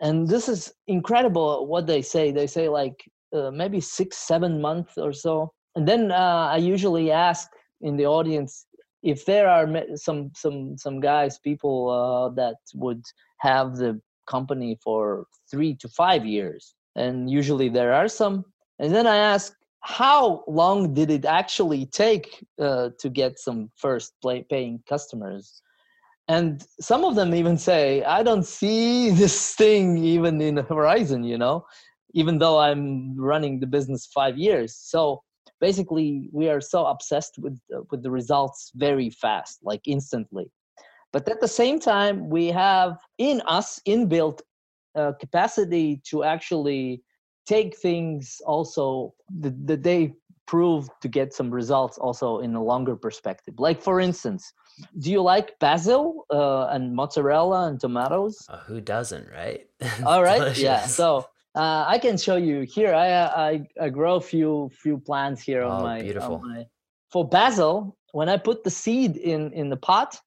And 0.00 0.28
this 0.28 0.48
is 0.48 0.72
incredible 0.86 1.66
what 1.66 1.86
they 1.86 2.02
say. 2.02 2.32
They 2.32 2.46
say 2.46 2.68
like 2.68 2.96
uh, 3.32 3.50
maybe 3.50 3.80
six 3.80 4.18
seven 4.18 4.60
months 4.60 4.98
or 4.98 5.12
so. 5.12 5.52
And 5.76 5.88
then 5.88 6.10
uh, 6.10 6.48
i 6.52 6.56
usually 6.56 7.10
ask 7.10 7.48
in 7.80 7.96
the 7.96 8.06
audience 8.06 8.66
if 9.02 9.24
there 9.24 9.48
are 9.48 9.66
some 9.96 10.30
some 10.34 10.76
some 10.76 11.00
guys 11.00 11.38
people 11.38 11.90
uh, 11.90 12.34
that 12.34 12.56
would 12.74 13.02
have 13.38 13.76
the 13.76 14.00
company 14.26 14.78
for 14.82 15.26
three 15.50 15.74
to 15.76 15.88
five 15.88 16.24
years. 16.24 16.74
And 16.96 17.30
usually 17.30 17.68
there 17.68 17.92
are 17.92 18.08
some. 18.08 18.44
And 18.78 18.94
then 18.94 19.06
I 19.06 19.16
ask, 19.16 19.54
how 19.82 20.44
long 20.46 20.94
did 20.94 21.10
it 21.10 21.24
actually 21.24 21.86
take 21.86 22.44
uh, 22.60 22.90
to 23.00 23.08
get 23.08 23.38
some 23.38 23.70
first 23.76 24.14
play, 24.22 24.46
paying 24.48 24.82
customers? 24.88 25.60
And 26.28 26.64
some 26.80 27.04
of 27.04 27.16
them 27.16 27.34
even 27.34 27.58
say, 27.58 28.04
I 28.04 28.22
don't 28.22 28.44
see 28.44 29.10
this 29.22 29.54
thing 29.54 29.98
even 29.98 30.40
in 30.40 30.54
the 30.54 30.62
horizon, 30.62 31.24
you 31.24 31.36
know, 31.36 31.66
even 32.14 32.38
though 32.38 32.58
I'm 32.58 33.16
running 33.20 33.58
the 33.58 33.66
business 33.66 34.06
five 34.06 34.38
years. 34.38 34.76
So 34.76 35.22
basically, 35.60 36.28
we 36.32 36.48
are 36.48 36.60
so 36.60 36.86
obsessed 36.86 37.34
with, 37.38 37.58
uh, 37.74 37.80
with 37.90 38.02
the 38.02 38.10
results 38.10 38.70
very 38.74 39.10
fast, 39.10 39.58
like 39.62 39.82
instantly. 39.86 40.50
But 41.12 41.28
at 41.28 41.40
the 41.40 41.48
same 41.48 41.78
time, 41.78 42.30
we 42.30 42.46
have 42.46 42.98
in 43.18 43.42
us 43.46 43.80
inbuilt 43.86 44.40
uh, 44.94 45.12
capacity 45.20 46.00
to 46.08 46.22
actually 46.22 47.02
take 47.46 47.76
things 47.76 48.40
also 48.46 49.14
that 49.40 49.66
the, 49.66 49.76
they 49.76 50.12
prove 50.46 50.88
to 51.00 51.08
get 51.08 51.32
some 51.32 51.50
results 51.50 51.98
also 51.98 52.40
in 52.40 52.54
a 52.54 52.62
longer 52.62 52.96
perspective. 52.96 53.54
Like 53.58 53.80
for 53.80 54.00
instance 54.00 54.52
do 54.98 55.10
you 55.10 55.20
like 55.20 55.58
basil 55.58 56.24
uh, 56.30 56.66
and 56.68 56.94
mozzarella 56.94 57.68
and 57.68 57.78
tomatoes? 57.78 58.46
Uh, 58.48 58.58
who 58.60 58.80
doesn't 58.80 59.28
right? 59.30 59.66
All 60.06 60.22
right 60.22 60.38
delicious. 60.38 60.62
yeah 60.62 60.86
so 60.86 61.26
uh, 61.54 61.84
i 61.86 61.98
can 61.98 62.16
show 62.16 62.36
you 62.36 62.62
here. 62.62 62.94
I, 62.94 63.08
I 63.48 63.66
i 63.80 63.88
grow 63.90 64.16
a 64.16 64.20
few 64.20 64.70
few 64.82 64.98
plants 64.98 65.42
here 65.42 65.62
oh, 65.62 65.70
on 65.70 65.82
my 65.82 66.02
beautiful. 66.02 66.36
on 66.36 66.48
my, 66.48 66.66
for 67.10 67.28
basil 67.28 67.96
when 68.12 68.28
i 68.30 68.38
put 68.38 68.64
the 68.64 68.70
seed 68.70 69.16
in 69.16 69.52
in 69.52 69.68
the 69.68 69.76
pot 69.76 70.18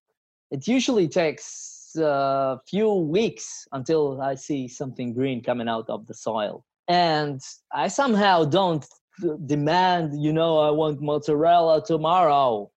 it 0.51 0.67
usually 0.67 1.07
takes 1.07 1.75
a 1.97 2.59
few 2.67 2.93
weeks 2.93 3.67
until 3.71 4.21
I 4.21 4.35
see 4.35 4.67
something 4.67 5.13
green 5.13 5.41
coming 5.41 5.67
out 5.67 5.89
of 5.89 6.07
the 6.07 6.13
soil. 6.13 6.65
And 6.87 7.41
I 7.73 7.87
somehow 7.87 8.45
don't 8.45 8.85
demand, 9.45 10.21
you 10.21 10.33
know, 10.33 10.59
I 10.59 10.71
want 10.71 11.01
mozzarella 11.01 11.83
tomorrow. 11.85 12.71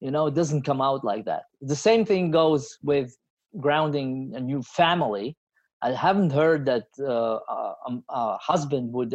You 0.00 0.10
know, 0.10 0.26
it 0.26 0.34
doesn't 0.34 0.62
come 0.62 0.80
out 0.80 1.04
like 1.04 1.24
that. 1.24 1.44
The 1.60 1.76
same 1.76 2.04
thing 2.04 2.30
goes 2.30 2.76
with 2.82 3.16
grounding 3.60 4.32
a 4.34 4.40
new 4.40 4.62
family. 4.62 5.36
I 5.82 5.92
haven't 5.92 6.30
heard 6.30 6.66
that 6.66 6.86
uh, 7.00 7.38
a, 7.48 7.98
a, 8.08 8.38
husband 8.38 8.92
would 8.92 9.14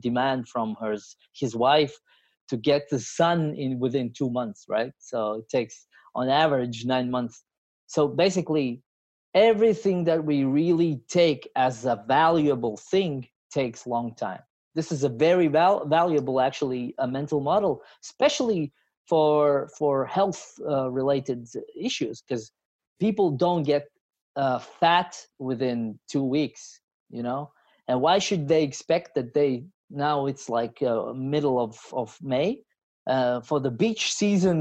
demand 0.00 0.48
from 0.48 0.76
his 1.34 1.54
wife 1.54 1.96
to 2.48 2.56
get 2.56 2.88
the 2.90 3.00
son 3.00 3.54
in 3.56 3.78
within 3.78 4.12
two 4.16 4.30
months, 4.30 4.64
right? 4.68 4.92
So 4.98 5.34
it 5.34 5.48
takes 5.48 5.86
on 6.14 6.28
average 6.28 6.84
nine 6.84 7.10
months 7.10 7.44
so 7.86 8.08
basically 8.08 8.82
everything 9.34 10.04
that 10.04 10.24
we 10.24 10.44
really 10.44 11.00
take 11.08 11.48
as 11.56 11.84
a 11.84 12.04
valuable 12.08 12.76
thing 12.76 13.26
takes 13.60 13.86
long 13.94 14.08
time. 14.26 14.42
This 14.78 14.88
is 14.94 15.02
a 15.04 15.12
very 15.26 15.48
val- 15.58 15.86
valuable 15.98 16.38
actually 16.48 16.84
a 17.06 17.08
mental 17.18 17.40
model 17.52 17.72
especially 18.06 18.62
for 19.10 19.68
for 19.78 19.94
health 20.18 20.42
uh, 20.72 20.88
related 21.00 21.40
issues 21.88 22.16
because 22.22 22.44
people 23.04 23.28
don't 23.44 23.64
get 23.74 23.84
uh, 24.42 24.58
fat 24.80 25.10
within 25.48 25.78
two 26.12 26.26
weeks 26.36 26.62
you 27.10 27.22
know? 27.22 27.42
And 27.88 28.00
why 28.00 28.18
should 28.26 28.48
they 28.48 28.62
expect 28.64 29.14
that 29.14 29.32
they 29.38 29.50
now 29.90 30.26
it's 30.30 30.48
like 30.58 30.76
uh, 30.82 31.12
middle 31.34 31.58
of 31.66 31.72
of 32.02 32.08
may 32.20 32.48
uh, 33.14 33.40
for 33.48 33.58
the 33.60 33.74
beach 33.82 34.04
season 34.20 34.56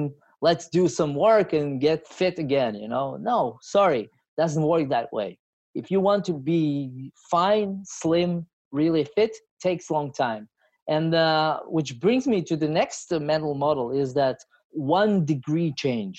let's 0.47 0.67
do 0.69 0.87
some 0.87 1.13
work 1.15 1.53
and 1.53 1.81
get 1.81 2.07
fit 2.07 2.37
again 2.45 2.73
you 2.83 2.89
know? 2.93 3.07
No 3.31 3.57
sorry 3.61 4.03
doesn't 4.37 4.69
work 4.71 4.89
that 4.89 5.11
way. 5.11 5.39
If 5.73 5.85
you 5.91 5.99
want 5.99 6.23
to 6.25 6.33
be 6.33 7.11
fine 7.35 7.71
slim 8.01 8.45
really 8.81 9.05
fit 9.17 9.33
takes 9.61 9.89
long 9.89 10.11
time. 10.11 10.43
And 10.87 11.15
uh, 11.15 11.61
which 11.77 11.91
brings 11.99 12.25
me 12.27 12.37
to 12.49 12.55
the 12.55 12.71
next 12.81 13.11
mental 13.11 13.55
model 13.55 13.87
is 14.03 14.13
that 14.13 14.37
one 14.71 15.25
degree 15.25 15.71
change 15.85 16.17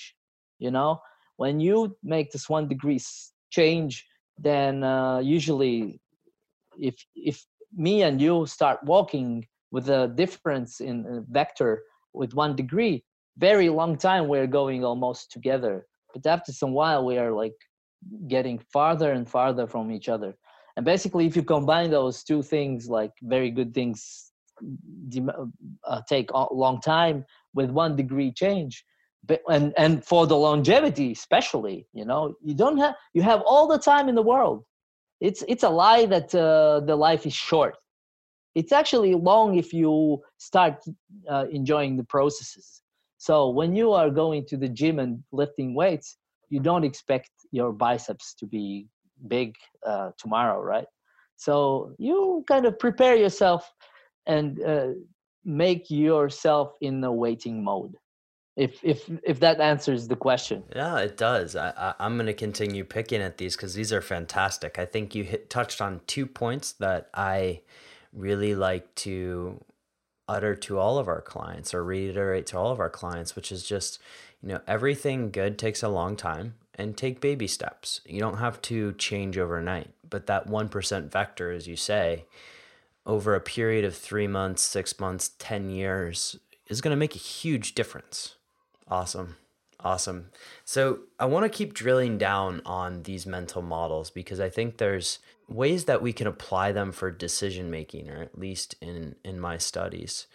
you 0.59 0.71
know? 0.71 1.01
When 1.37 1.59
you 1.59 1.95
make 2.03 2.31
this 2.31 2.49
one 2.49 2.67
degree 2.67 2.99
change 3.51 4.05
then 4.39 4.83
uh, 4.83 5.19
usually 5.19 5.99
if 6.79 6.95
if 7.15 7.45
me 7.75 8.03
and 8.03 8.21
you 8.21 8.45
start 8.45 8.83
walking 8.83 9.45
with 9.71 9.89
a 9.89 10.07
difference 10.09 10.79
in 10.79 11.25
vector 11.29 11.83
with 12.13 12.33
one 12.33 12.55
degree 12.55 13.03
very 13.37 13.69
long 13.69 13.97
time 13.97 14.27
we're 14.27 14.47
going 14.47 14.83
almost 14.83 15.31
together. 15.31 15.85
But 16.13 16.25
after 16.25 16.51
some 16.51 16.73
while 16.73 17.05
we 17.05 17.17
are 17.17 17.31
like 17.31 17.57
getting 18.27 18.59
farther 18.73 19.11
and 19.11 19.29
farther 19.29 19.67
from 19.67 19.91
each 19.91 20.09
other 20.09 20.35
and 20.77 20.85
basically 20.85 21.25
if 21.25 21.35
you 21.35 21.43
combine 21.43 21.89
those 21.89 22.23
two 22.23 22.41
things 22.41 22.87
like 22.87 23.11
very 23.23 23.51
good 23.51 23.73
things 23.73 24.31
uh, 25.85 26.01
take 26.07 26.31
a 26.31 26.53
long 26.53 26.79
time 26.79 27.25
with 27.53 27.69
one 27.69 27.95
degree 27.95 28.31
change 28.31 28.85
but, 29.25 29.41
and 29.49 29.73
and 29.77 30.05
for 30.05 30.25
the 30.25 30.35
longevity 30.35 31.11
especially 31.11 31.85
you 31.93 32.05
know 32.05 32.33
you 32.41 32.53
don't 32.53 32.77
have 32.77 32.95
you 33.13 33.21
have 33.21 33.41
all 33.45 33.67
the 33.67 33.77
time 33.77 34.07
in 34.07 34.15
the 34.15 34.21
world. 34.21 34.63
It's 35.19 35.43
it's 35.47 35.63
a 35.63 35.69
lie 35.69 36.05
that 36.05 36.33
uh, 36.33 36.81
the 36.81 36.95
life 36.95 37.25
is 37.25 37.33
short. 37.33 37.75
It's 38.53 38.71
actually 38.71 39.13
long 39.15 39.57
if 39.57 39.73
you 39.73 40.21
start 40.37 40.75
uh, 41.29 41.45
enjoying 41.51 41.97
the 41.97 42.03
processes. 42.03 42.83
So 43.17 43.49
when 43.49 43.75
you 43.75 43.93
are 43.93 44.11
going 44.11 44.45
to 44.49 44.57
the 44.57 44.69
gym 44.69 44.99
and 44.99 45.23
lifting 45.31 45.73
weights, 45.73 46.17
you 46.49 46.59
don't 46.59 46.83
expect 46.83 47.31
your 47.51 47.71
biceps 47.71 48.35
to 48.35 48.45
be 48.45 48.87
big 49.27 49.55
uh, 49.85 50.11
tomorrow, 50.17 50.61
right? 50.61 50.87
So 51.35 51.93
you 51.97 52.43
kind 52.47 52.65
of 52.65 52.77
prepare 52.79 53.15
yourself 53.15 53.71
and 54.25 54.61
uh, 54.63 54.87
make 55.45 55.89
yourself 55.89 56.73
in 56.81 57.01
the 57.01 57.11
waiting 57.11 57.63
mode. 57.63 57.95
if 58.57 58.83
if 58.83 59.09
if 59.23 59.39
that 59.39 59.61
answers 59.61 60.07
the 60.07 60.15
question 60.15 60.63
yeah 60.75 60.97
it 60.97 61.15
does 61.15 61.55
I, 61.55 61.93
I, 61.99 62.05
am 62.05 62.15
going 62.15 62.25
to 62.25 62.33
continue 62.33 62.83
picking 62.83 63.21
at 63.21 63.37
these 63.37 63.55
because 63.55 63.75
these 63.75 63.93
are 63.93 64.01
fantastic 64.01 64.79
i 64.79 64.85
think 64.85 65.13
you 65.13 65.23
hit, 65.23 65.49
touched 65.49 65.79
on 65.79 66.01
two 66.07 66.25
points 66.25 66.71
that 66.73 67.09
i 67.13 67.61
really 68.11 68.55
like 68.55 68.93
to 68.95 69.63
utter 70.27 70.55
to 70.55 70.79
all 70.79 70.97
of 70.97 71.07
our 71.07 71.21
clients 71.21 71.73
or 71.73 71.83
reiterate 71.83 72.47
to 72.47 72.57
all 72.57 72.71
of 72.71 72.79
our 72.79 72.89
clients 72.89 73.35
which 73.35 73.51
is 73.51 73.63
just 73.63 73.99
you 74.41 74.49
know 74.49 74.61
everything 74.67 75.29
good 75.29 75.59
takes 75.59 75.83
a 75.83 75.89
long 75.89 76.15
time 76.15 76.55
and 76.77 76.95
take 76.95 77.21
baby 77.21 77.47
steps 77.47 78.01
you 78.05 78.19
don't 78.19 78.37
have 78.37 78.61
to 78.61 78.93
change 78.93 79.37
overnight 79.37 79.89
but 80.09 80.27
that 80.27 80.47
1% 80.47 81.11
vector 81.11 81.51
as 81.51 81.67
you 81.67 81.75
say 81.75 82.25
over 83.05 83.35
a 83.35 83.41
period 83.41 83.85
of 83.85 83.95
three 83.95 84.27
months 84.27 84.61
six 84.61 84.99
months 84.99 85.31
ten 85.39 85.69
years 85.69 86.37
is 86.67 86.81
going 86.81 86.91
to 86.91 86.99
make 86.99 87.15
a 87.15 87.19
huge 87.19 87.73
difference 87.73 88.35
Awesome. 88.89 89.35
Awesome. 89.79 90.29
So 90.65 90.99
I 91.19 91.25
want 91.25 91.43
to 91.43 91.55
keep 91.55 91.73
drilling 91.73 92.17
down 92.17 92.61
on 92.65 93.03
these 93.03 93.25
mental 93.25 93.61
models 93.61 94.09
because 94.09 94.39
I 94.39 94.49
think 94.49 94.77
there's 94.77 95.19
ways 95.47 95.85
that 95.85 96.01
we 96.01 96.13
can 96.13 96.25
apply 96.25 96.71
them 96.71 96.91
for 96.91 97.11
decision 97.11 97.69
making, 97.69 98.09
or 98.09 98.21
at 98.21 98.37
least 98.37 98.75
in, 98.81 99.15
in 99.23 99.39
my 99.39 99.57
studies. 99.57 100.25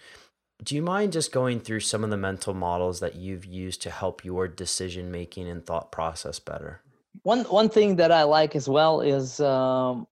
Do 0.62 0.74
you 0.76 0.82
mind 0.82 1.12
just 1.12 1.32
going 1.32 1.60
through 1.60 1.80
some 1.80 2.04
of 2.04 2.10
the 2.10 2.16
mental 2.16 2.54
models 2.54 3.00
that 3.00 3.16
you've 3.16 3.44
used 3.44 3.82
to 3.82 3.90
help 3.90 4.24
your 4.24 4.46
decision 4.46 5.10
making 5.10 5.48
and 5.48 5.64
thought 5.64 5.90
process 5.90 6.38
better? 6.38 6.82
One 7.22 7.44
one 7.44 7.68
thing 7.68 7.96
that 7.96 8.12
I 8.12 8.22
like 8.22 8.54
as 8.54 8.68
well 8.68 9.00
is 9.00 9.40
um, 9.40 10.06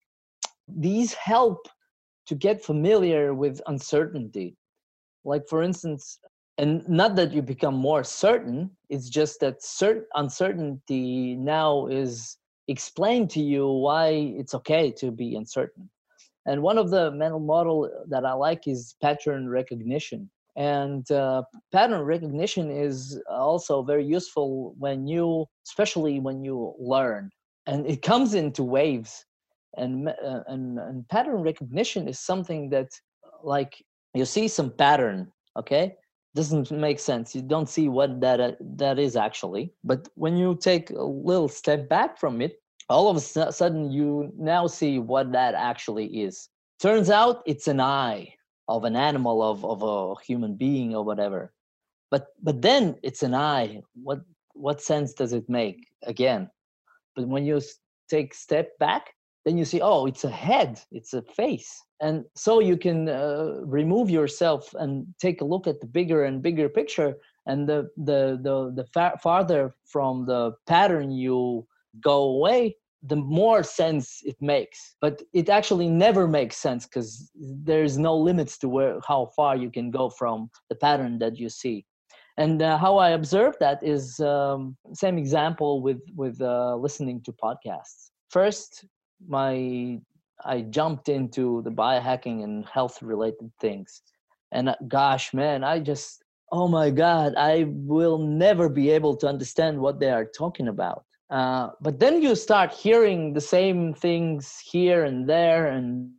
these 0.67 1.13
help 1.13 1.67
to 2.27 2.35
get 2.35 2.63
familiar 2.63 3.33
with 3.33 3.61
uncertainty. 3.67 4.55
Like 5.23 5.47
for 5.47 5.61
instance, 5.61 6.19
and 6.59 6.87
not 6.89 7.15
that 7.15 7.31
you 7.31 7.41
become 7.41 7.73
more 7.73 8.03
certain 8.03 8.69
it's 8.89 9.09
just 9.09 9.39
that 9.39 9.63
certain 9.63 10.05
uncertainty 10.15 11.35
now 11.35 11.87
is 11.87 12.37
explained 12.67 13.29
to 13.31 13.39
you 13.39 13.67
why 13.67 14.09
it's 14.37 14.53
okay 14.53 14.91
to 14.91 15.09
be 15.09 15.35
uncertain 15.35 15.89
and 16.45 16.61
one 16.61 16.77
of 16.77 16.89
the 16.89 17.11
mental 17.11 17.39
model 17.39 17.89
that 18.09 18.25
i 18.25 18.33
like 18.33 18.67
is 18.67 18.95
pattern 19.01 19.47
recognition 19.47 20.29
and 20.59 21.09
uh, 21.09 21.41
pattern 21.71 22.01
recognition 22.01 22.69
is 22.69 23.19
also 23.29 23.81
very 23.81 24.05
useful 24.05 24.75
when 24.77 25.07
you 25.07 25.45
especially 25.65 26.19
when 26.19 26.43
you 26.43 26.75
learn. 26.77 27.31
And 27.65 27.87
it 27.87 28.01
comes 28.01 28.33
into 28.33 28.63
waves. 28.63 29.25
And, 29.77 30.09
uh, 30.09 30.41
and, 30.47 30.77
and 30.79 31.07
pattern 31.07 31.41
recognition 31.41 32.07
is 32.07 32.19
something 32.19 32.69
that 32.71 32.89
like 33.41 33.81
you 34.13 34.25
see 34.25 34.47
some 34.49 34.71
pattern 34.71 35.31
okay? 35.57 35.95
Doesn't 36.35 36.71
make 36.71 36.99
sense. 36.99 37.33
You 37.33 37.41
don't 37.41 37.69
see 37.69 37.87
what 37.87 38.19
that 38.19 38.41
uh, 38.41 38.51
that 38.75 38.99
is 38.99 39.15
actually. 39.15 39.73
But 39.83 40.09
when 40.15 40.35
you 40.35 40.57
take 40.59 40.89
a 40.89 41.03
little 41.03 41.47
step 41.47 41.87
back 41.87 42.19
from 42.19 42.41
it 42.41 42.57
all 42.89 43.07
of 43.07 43.15
a 43.15 43.51
sudden 43.51 43.91
you 43.91 44.33
now 44.37 44.67
see 44.67 44.99
what 44.99 45.31
that 45.31 45.53
actually 45.53 46.07
is. 46.07 46.49
Turns 46.81 47.09
out 47.09 47.43
it's 47.45 47.67
an 47.67 47.79
eye 47.79 48.33
of 48.75 48.83
an 48.85 48.95
animal 48.95 49.37
of, 49.51 49.65
of 49.65 49.79
a 49.83 50.21
human 50.23 50.53
being 50.55 50.95
or 50.95 51.03
whatever. 51.03 51.51
But 52.11 52.27
but 52.41 52.61
then 52.61 52.83
it's 53.03 53.23
an 53.23 53.35
eye. 53.35 53.81
What 54.09 54.21
what 54.53 54.81
sense 54.81 55.13
does 55.13 55.33
it 55.33 55.47
make? 55.49 55.79
Again 56.13 56.49
but 57.19 57.27
when 57.27 57.45
you 57.45 57.61
take 58.09 58.33
step 58.33 58.77
back 58.79 59.13
then 59.45 59.57
you 59.57 59.65
see 59.65 59.81
oh 59.81 60.05
it's 60.05 60.23
a 60.23 60.29
head. 60.29 60.79
It's 60.91 61.13
a 61.13 61.21
face. 61.21 61.71
And 62.01 62.25
so 62.35 62.59
you 62.59 62.77
can 62.77 63.09
uh, 63.09 63.61
remove 63.65 64.09
yourself 64.09 64.73
and 64.79 65.05
take 65.19 65.41
a 65.41 65.45
look 65.45 65.67
at 65.67 65.79
the 65.81 65.87
bigger 65.87 66.23
and 66.25 66.41
bigger 66.41 66.69
picture. 66.69 67.15
And 67.45 67.67
the 67.67 67.89
the 67.97 68.39
the, 68.47 68.55
the 68.75 68.85
fa- 68.93 69.17
farther 69.23 69.75
from 69.85 70.25
the 70.25 70.53
pattern 70.67 71.11
you 71.11 71.65
go 72.01 72.17
away 72.35 72.75
the 73.03 73.15
more 73.15 73.63
sense 73.63 74.19
it 74.23 74.35
makes 74.41 74.95
but 74.99 75.21
it 75.33 75.47
actually 75.49 75.87
never 75.87 76.27
makes 76.27 76.57
sense 76.57 76.85
because 76.85 77.31
there's 77.35 77.97
no 77.97 78.15
limits 78.15 78.57
to 78.57 78.67
where 78.67 78.99
how 79.07 79.29
far 79.35 79.55
you 79.55 79.71
can 79.71 79.89
go 79.89 80.09
from 80.09 80.49
the 80.69 80.75
pattern 80.75 81.17
that 81.17 81.37
you 81.37 81.49
see 81.49 81.85
and 82.37 82.61
uh, 82.61 82.77
how 82.77 82.97
i 82.97 83.11
observe 83.11 83.55
that 83.59 83.81
is 83.81 84.19
um, 84.19 84.75
same 84.93 85.17
example 85.17 85.81
with 85.81 86.01
with 86.15 86.41
uh, 86.41 86.75
listening 86.75 87.21
to 87.21 87.31
podcasts 87.31 88.11
first 88.29 88.85
my 89.27 89.99
I 90.45 90.61
jumped 90.61 91.09
into 91.09 91.61
the 91.63 91.71
biohacking 91.71 92.43
and 92.43 92.65
health 92.65 93.01
related 93.01 93.51
things. 93.59 94.01
And 94.51 94.69
uh, 94.69 94.75
gosh, 94.87 95.33
man, 95.33 95.63
I 95.63 95.79
just, 95.79 96.23
oh 96.51 96.67
my 96.67 96.89
God, 96.89 97.33
I 97.37 97.65
will 97.67 98.17
never 98.17 98.69
be 98.69 98.89
able 98.89 99.15
to 99.17 99.27
understand 99.27 99.79
what 99.79 99.99
they 99.99 100.09
are 100.09 100.25
talking 100.25 100.67
about. 100.67 101.03
Uh, 101.29 101.69
but 101.81 101.99
then 101.99 102.21
you 102.21 102.35
start 102.35 102.73
hearing 102.73 103.33
the 103.33 103.41
same 103.41 103.93
things 103.93 104.59
here 104.65 105.03
and 105.05 105.27
there, 105.29 105.67
and 105.67 106.11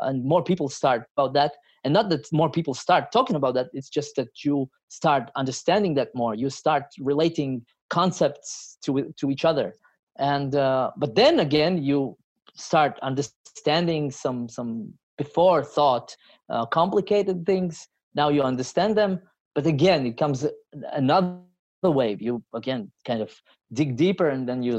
and 0.00 0.24
more 0.24 0.42
people 0.42 0.68
start 0.68 1.04
about 1.16 1.32
that. 1.34 1.52
And 1.84 1.94
not 1.94 2.10
that 2.10 2.26
more 2.32 2.50
people 2.50 2.74
start 2.74 3.10
talking 3.12 3.36
about 3.36 3.54
that. 3.54 3.68
It's 3.72 3.88
just 3.88 4.16
that 4.16 4.44
you 4.44 4.68
start 4.88 5.30
understanding 5.36 5.94
that 5.94 6.14
more. 6.14 6.34
You 6.34 6.50
start 6.50 6.84
relating 6.98 7.64
concepts 7.88 8.78
to 8.82 9.12
to 9.18 9.30
each 9.30 9.44
other. 9.44 9.74
And 10.18 10.54
uh, 10.54 10.90
but 10.96 11.14
then 11.14 11.40
again, 11.40 11.82
you 11.82 12.16
start 12.54 12.98
understanding 13.02 14.10
some 14.10 14.48
some 14.48 14.92
before 15.16 15.64
thought 15.64 16.14
uh, 16.50 16.64
complicated 16.66 17.44
things 17.44 17.88
now 18.14 18.28
you 18.28 18.42
understand 18.42 18.96
them 18.96 19.20
but 19.54 19.66
again 19.66 20.06
it 20.06 20.16
comes 20.16 20.46
another 20.92 21.40
wave 21.82 22.22
you 22.22 22.42
again 22.54 22.90
kind 23.04 23.20
of 23.20 23.30
dig 23.72 23.96
deeper 23.96 24.28
and 24.28 24.48
then 24.48 24.62
you 24.62 24.78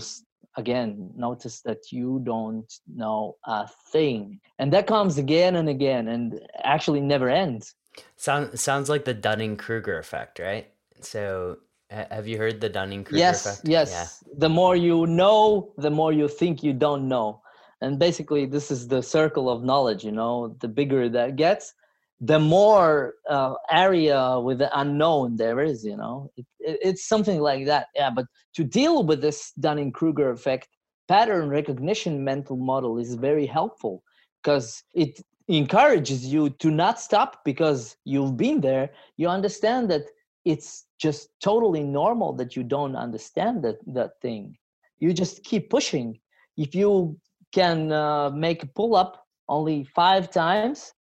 again 0.58 1.12
notice 1.16 1.62
that 1.62 1.92
you 1.92 2.20
don't 2.24 2.72
know 2.88 3.36
a 3.46 3.68
thing. 3.92 4.40
And 4.58 4.74
that 4.74 4.88
comes 4.88 5.18
again 5.18 5.56
and 5.56 5.70
again 5.70 6.08
and 6.08 6.40
actually 6.64 7.02
never 7.02 7.30
ends. 7.30 7.76
Sound, 8.18 8.60
sounds 8.60 8.90
like 8.90 9.06
the 9.06 9.14
dunning-kruger 9.14 9.98
effect 9.98 10.40
right? 10.40 10.68
So 11.02 11.58
have 11.90 12.28
you 12.28 12.38
heard 12.38 12.62
the 12.62 12.70
dunning-kruger 12.70 13.18
yes, 13.18 13.46
effect? 13.46 13.68
yes 13.68 13.90
yes. 13.92 14.24
Yeah. 14.28 14.34
the 14.38 14.50
more 14.50 14.76
you 14.76 15.08
know 15.08 15.74
the 15.78 15.90
more 15.90 16.14
you 16.14 16.28
think 16.28 16.64
you 16.64 16.74
don't 16.74 17.08
know. 17.08 17.42
And 17.82 17.98
basically 17.98 18.46
this 18.46 18.72
is 18.72 18.88
the 18.88 19.02
circle 19.02 19.50
of 19.50 19.64
knowledge 19.64 20.04
you 20.04 20.12
know? 20.12 20.56
The 20.60 20.68
bigger 20.68 21.10
that 21.10 21.36
gets 21.36 21.74
the 22.22 22.40
more 22.40 23.14
uh, 23.30 23.54
area 23.72 24.40
with 24.40 24.58
the 24.60 24.80
unknown 24.80 25.38
there 25.38 25.62
is 25.62 25.86
you 25.86 25.96
know? 25.96 26.30
It, 26.36 26.46
it, 26.60 26.80
it's 26.82 27.08
something 27.08 27.40
like 27.40 27.66
that 27.66 27.88
yeah 27.96 28.10
but 28.10 28.26
to 28.56 28.64
deal 28.64 29.04
with 29.04 29.22
this 29.22 29.52
dunning-kruger 29.60 30.30
effect 30.32 30.70
pattern 31.08 31.50
recognition 31.50 32.24
mental 32.24 32.56
model 32.56 33.00
is 33.00 33.16
very 33.16 33.46
helpful 33.46 34.04
because 34.42 34.84
it 34.94 35.20
encourages 35.50 36.26
you 36.26 36.52
to 36.52 36.70
not 36.70 37.00
stop 37.00 37.44
because 37.44 37.98
you've 38.06 38.38
been 38.38 38.62
there. 38.62 38.92
You 39.18 39.28
understand 39.28 39.90
that 39.90 40.04
it's 40.46 40.86
just 41.00 41.30
totally 41.42 41.84
normal 41.84 42.34
that 42.34 42.56
you 42.56 42.64
don't 42.64 42.96
understand 42.96 43.64
that 43.64 43.78
that 43.88 44.12
thing. 44.22 44.56
You 45.00 45.14
just 45.14 45.44
keep 45.44 45.70
pushing. 45.70 46.20
If 46.56 46.76
you 46.76 47.20
can 47.52 47.92
uh, 47.92 48.30
make 48.30 48.64
a 48.64 48.68
pull 48.68 48.96
up 48.96 49.26
only 49.48 49.86
five 49.86 50.30
times, 50.30 50.94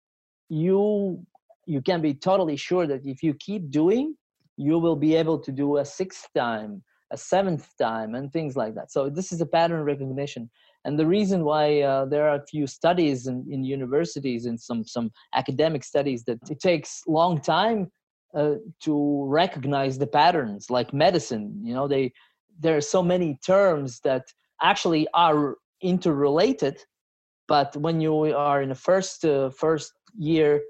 you 0.49 1.25
you 1.67 1.83
can 1.83 2.01
be 2.01 2.15
totally 2.15 2.57
sure 2.57 2.87
that 2.87 3.05
if 3.05 3.23
you 3.23 3.35
keep 3.35 3.71
doing, 3.71 4.15
you 4.57 4.79
will 4.79 4.97
be 4.97 5.17
able 5.17 5.39
to 5.41 5.51
do 5.51 5.79
a 5.79 5.85
sixth 5.85 6.29
time, 6.35 6.83
a 7.13 7.17
seventh 7.17 7.69
time, 7.77 8.15
and 8.15 8.33
things 8.33 8.57
like 8.57 8.75
that. 8.77 8.93
So 8.93 9.11
this 9.11 9.33
is 9.33 9.41
a 9.41 9.47
pattern 9.47 9.83
recognition. 9.83 10.49
And 10.85 10.97
the 10.97 11.07
reason 11.07 11.45
why 11.45 11.81
uh, 11.81 12.05
there 12.05 12.29
are 12.29 12.37
a 12.37 12.47
few 12.47 12.69
studies 12.69 13.27
in, 13.27 13.45
in 13.51 13.65
universities 13.65 14.47
and 14.47 14.61
some 14.61 14.85
some 14.85 15.11
academic 15.35 15.83
studies 15.83 16.25
that 16.25 16.39
it 16.49 16.61
takes 16.61 17.03
long 17.09 17.41
time 17.41 17.91
uh, 18.37 18.55
to 18.85 19.25
recognize 19.27 19.99
the 19.99 20.07
patterns, 20.07 20.71
like 20.71 20.93
medicine. 20.93 21.61
You 21.65 21.75
know, 21.75 21.89
they 21.89 22.13
there 22.61 22.77
are 22.77 22.89
so 22.97 23.03
many 23.03 23.39
terms 23.45 24.01
that 24.05 24.27
actually 24.63 25.09
are 25.13 25.57
interrelated 25.83 26.79
but 27.49 27.77
when 27.77 28.01
you 28.01 28.15
are 28.37 28.63
in 28.63 28.71
the 28.71 28.75
first 28.75 29.25
uh, 29.25 29.51
first 29.51 29.93
year 30.19 30.63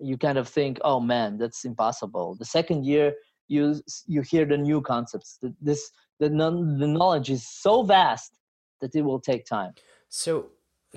you 0.00 0.16
kind 0.16 0.38
of 0.38 0.48
think 0.48 0.78
oh 0.82 1.00
man 1.00 1.38
that's 1.38 1.64
impossible 1.64 2.36
the 2.38 2.44
second 2.44 2.84
year 2.84 3.14
you 3.48 3.80
you 4.06 4.22
hear 4.22 4.44
the 4.44 4.56
new 4.56 4.80
concepts 4.80 5.38
this 5.60 5.90
the, 6.18 6.28
the 6.28 6.86
knowledge 6.86 7.30
is 7.30 7.46
so 7.46 7.82
vast 7.82 8.38
that 8.80 8.94
it 8.94 9.02
will 9.02 9.20
take 9.20 9.44
time 9.44 9.72
so 10.08 10.46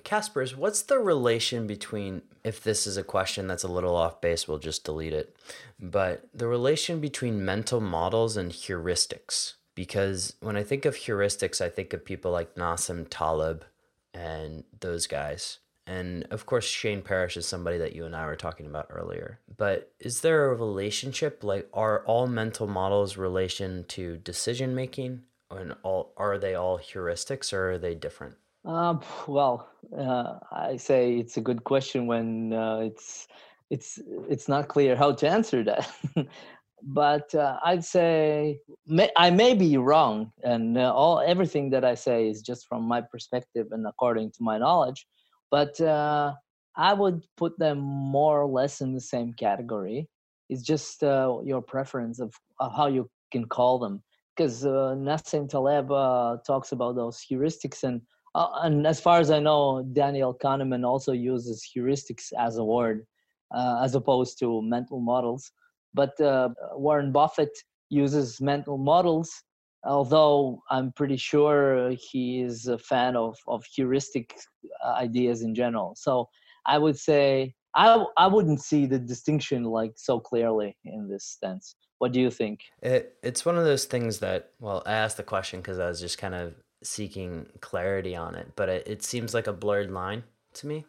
Kaspars, 0.01 0.55
what's 0.55 0.83
the 0.83 0.99
relation 0.99 1.65
between, 1.65 2.21
if 2.43 2.61
this 2.61 2.85
is 2.85 2.97
a 2.97 3.03
question 3.03 3.47
that's 3.47 3.63
a 3.63 3.67
little 3.67 3.95
off 3.95 4.21
base, 4.21 4.47
we'll 4.47 4.59
just 4.59 4.83
delete 4.83 5.11
it, 5.11 5.35
but 5.79 6.29
the 6.35 6.45
relation 6.45 6.99
between 6.99 7.43
mental 7.43 7.81
models 7.81 8.37
and 8.37 8.51
heuristics? 8.51 9.53
because 9.77 10.33
when 10.39 10.57
I 10.57 10.63
think 10.63 10.85
of 10.85 10.95
heuristics, 10.95 11.61
I 11.61 11.69
think 11.69 11.93
of 11.93 12.03
people 12.03 12.31
like 12.31 12.55
Nassim 12.55 13.05
Taleb 13.11 13.63
and 14.11 14.63
those 14.79 15.05
guys. 15.05 15.59
And 15.87 16.27
of 16.31 16.45
course, 16.45 16.65
Shane 16.65 17.01
Parrish 17.01 17.37
is 17.37 17.45
somebody 17.45 17.77
that 17.77 17.95
you 17.95 18.05
and 18.05 18.15
I 18.15 18.25
were 18.25 18.35
talking 18.35 18.65
about 18.65 18.87
earlier. 18.89 19.39
But 19.55 19.93
is 19.99 20.21
there 20.21 20.51
a 20.51 20.55
relationship? 20.55 21.43
Like, 21.43 21.69
are 21.73 22.03
all 22.05 22.27
mental 22.27 22.67
models 22.67 23.15
relation 23.15 23.85
to 23.89 24.17
decision 24.17 24.75
making? 24.75 25.21
And 25.49 25.75
all 25.83 26.11
are 26.17 26.37
they 26.37 26.55
all 26.55 26.77
heuristics 26.77 27.53
or 27.53 27.71
are 27.71 27.77
they 27.77 27.95
different? 27.95 28.35
Um, 28.65 29.01
well, 29.27 29.69
uh, 29.97 30.39
I 30.51 30.75
say 30.75 31.15
it's 31.17 31.37
a 31.37 31.41
good 31.41 31.63
question 31.63 32.05
when 32.05 32.51
uh, 32.51 32.79
it's 32.79 33.29
it's 33.69 33.97
it's 34.29 34.49
not 34.49 34.67
clear 34.67 34.93
how 34.97 35.13
to 35.13 35.29
answer 35.29 35.63
that. 35.63 35.89
but 36.83 37.33
uh, 37.33 37.59
I'd 37.63 37.85
say 37.85 38.59
may, 38.85 39.09
I 39.15 39.29
may 39.29 39.53
be 39.53 39.77
wrong, 39.77 40.33
and 40.43 40.77
uh, 40.77 40.93
all 40.93 41.21
everything 41.21 41.69
that 41.69 41.85
I 41.85 41.95
say 41.95 42.27
is 42.27 42.41
just 42.41 42.67
from 42.67 42.83
my 42.83 42.99
perspective 42.99 43.67
and 43.71 43.87
according 43.87 44.31
to 44.31 44.43
my 44.43 44.57
knowledge. 44.57 45.07
But 45.51 45.79
uh, 45.79 46.33
I 46.75 46.93
would 46.93 47.23
put 47.37 47.57
them 47.57 47.79
more 47.79 48.41
or 48.41 48.47
less 48.47 48.81
in 48.81 48.93
the 48.93 49.01
same 49.01 49.33
category. 49.33 50.07
It's 50.49 50.61
just 50.61 51.03
uh, 51.03 51.39
your 51.43 51.61
preference 51.61 52.19
of, 52.19 52.33
of, 52.59 52.73
how 52.75 52.87
you 52.87 53.09
can 53.31 53.45
call 53.45 53.79
them. 53.79 54.03
Because 54.35 54.65
uh, 54.65 54.95
Nassim 54.97 55.49
Taleb 55.49 55.91
uh, 55.91 56.37
talks 56.45 56.71
about 56.71 56.95
those 56.95 57.23
heuristics, 57.29 57.83
and 57.83 58.01
and 58.35 58.85
as 58.85 58.99
far 58.99 59.19
as 59.19 59.31
I 59.31 59.39
know, 59.39 59.83
Daniel 59.93 60.37
Kahneman 60.37 60.85
also 60.85 61.11
uses 61.11 61.67
heuristics 61.75 62.31
as 62.37 62.57
a 62.57 62.63
word, 62.63 63.03
as 63.81 63.95
opposed 63.95 64.37
to 64.39 64.61
mental 64.61 64.99
models 64.99 65.51
but 65.97 66.19
uh, 66.21 66.49
Warren 66.73 67.11
Buffett 67.11 67.57
uses 67.89 68.39
mental 68.39 68.77
models, 68.77 69.29
although 69.83 70.61
I'm 70.69 70.91
pretty 70.91 71.17
sure 71.17 71.91
he 71.91 72.41
is 72.41 72.67
a 72.67 72.77
fan 72.77 73.15
of, 73.15 73.35
of 73.47 73.65
heuristic 73.65 74.35
uh, 74.83 74.93
ideas 74.93 75.41
in 75.41 75.55
general. 75.55 75.95
So 75.97 76.29
I 76.65 76.77
would 76.77 76.97
say 76.97 77.53
I, 77.75 78.03
I 78.17 78.27
wouldn't 78.27 78.61
see 78.61 78.85
the 78.85 78.99
distinction 78.99 79.63
like 79.63 79.93
so 79.95 80.19
clearly 80.19 80.75
in 80.83 81.07
this 81.07 81.37
sense. 81.39 81.75
What 81.99 82.11
do 82.11 82.19
you 82.19 82.31
think? 82.31 82.61
It, 82.81 83.15
it's 83.23 83.45
one 83.45 83.57
of 83.57 83.63
those 83.65 83.85
things 83.85 84.19
that, 84.19 84.51
well, 84.59 84.83
I 84.85 84.93
asked 84.93 85.17
the 85.17 85.23
question 85.23 85.61
because 85.61 85.79
I 85.79 85.87
was 85.87 85.99
just 85.99 86.17
kind 86.17 86.35
of 86.35 86.55
seeking 86.83 87.47
clarity 87.59 88.15
on 88.15 88.35
it, 88.35 88.51
but 88.55 88.69
it, 88.69 88.87
it 88.87 89.03
seems 89.03 89.33
like 89.33 89.47
a 89.47 89.53
blurred 89.53 89.91
line 89.91 90.23
to 90.53 90.67
me. 90.67 90.85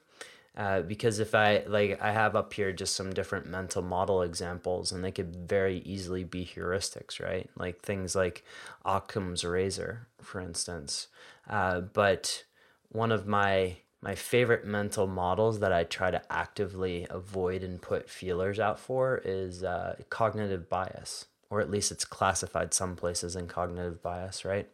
Uh, 0.58 0.82
because 0.82 1.20
if 1.20 1.36
I 1.36 1.62
like 1.68 2.02
I 2.02 2.10
have 2.10 2.34
up 2.34 2.52
here 2.52 2.72
just 2.72 2.96
some 2.96 3.12
different 3.12 3.46
mental 3.46 3.80
model 3.80 4.22
examples 4.22 4.90
and 4.90 5.04
they 5.04 5.12
could 5.12 5.36
very 5.48 5.78
easily 5.86 6.24
be 6.24 6.44
heuristics, 6.44 7.22
right? 7.24 7.48
Like 7.56 7.80
things 7.80 8.16
like 8.16 8.44
Occam's 8.84 9.44
razor, 9.44 10.08
for 10.20 10.40
instance. 10.40 11.06
Uh, 11.48 11.80
but 11.82 12.42
one 12.88 13.12
of 13.12 13.24
my 13.24 13.76
my 14.02 14.16
favorite 14.16 14.64
mental 14.64 15.06
models 15.06 15.60
that 15.60 15.72
I 15.72 15.84
try 15.84 16.10
to 16.10 16.20
actively 16.30 17.06
avoid 17.08 17.62
and 17.62 17.80
put 17.80 18.10
feelers 18.10 18.58
out 18.58 18.80
for 18.80 19.22
is 19.24 19.62
uh, 19.62 19.94
cognitive 20.10 20.68
bias, 20.68 21.26
or 21.50 21.60
at 21.60 21.70
least 21.70 21.92
it's 21.92 22.04
classified 22.04 22.74
some 22.74 22.96
places 22.96 23.36
in 23.36 23.46
cognitive 23.46 24.02
bias, 24.02 24.44
right? 24.44 24.68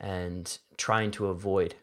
And 0.00 0.58
trying 0.76 1.12
to 1.12 1.26
avoid 1.26 1.76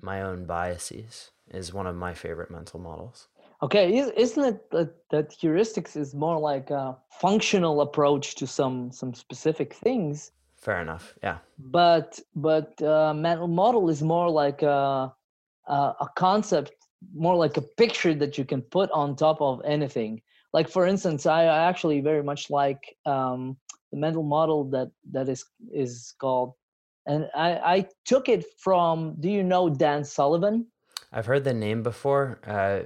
my 0.00 0.22
own 0.22 0.44
biases 0.44 1.30
is 1.50 1.72
one 1.72 1.86
of 1.86 1.96
my 1.96 2.14
favorite 2.14 2.50
mental 2.50 2.80
models. 2.80 3.28
Okay, 3.62 3.96
isn't 3.96 4.44
it 4.44 4.70
that, 4.70 4.94
that 5.10 5.30
heuristics 5.30 5.96
is 5.96 6.14
more 6.14 6.38
like 6.38 6.70
a 6.70 6.96
functional 7.20 7.80
approach 7.80 8.34
to 8.36 8.46
some 8.46 8.92
some 8.92 9.14
specific 9.14 9.72
things? 9.72 10.32
Fair 10.56 10.80
enough. 10.80 11.14
Yeah. 11.22 11.38
But 11.58 12.20
but 12.34 12.80
uh, 12.82 13.14
mental 13.14 13.48
model 13.48 13.88
is 13.88 14.02
more 14.02 14.28
like 14.28 14.62
a, 14.62 15.12
a 15.68 15.72
a 15.72 16.08
concept, 16.16 16.72
more 17.14 17.34
like 17.34 17.56
a 17.56 17.62
picture 17.62 18.14
that 18.14 18.36
you 18.36 18.44
can 18.44 18.60
put 18.60 18.90
on 18.90 19.16
top 19.16 19.40
of 19.40 19.62
anything. 19.64 20.20
Like 20.52 20.68
for 20.68 20.86
instance, 20.86 21.24
I, 21.24 21.44
I 21.44 21.68
actually 21.68 22.00
very 22.00 22.22
much 22.22 22.50
like 22.50 22.94
um, 23.06 23.56
the 23.90 23.98
mental 23.98 24.22
model 24.22 24.64
that 24.70 24.90
that 25.12 25.30
is 25.30 25.44
is 25.72 26.14
called, 26.20 26.52
and 27.06 27.30
I 27.34 27.76
I 27.76 27.86
took 28.04 28.28
it 28.28 28.44
from. 28.58 29.16
Do 29.20 29.30
you 29.30 29.42
know 29.42 29.70
Dan 29.70 30.04
Sullivan? 30.04 30.66
I've 31.16 31.24
heard 31.24 31.44
the 31.44 31.54
name 31.54 31.82
before. 31.82 32.38
Uh, 32.46 32.80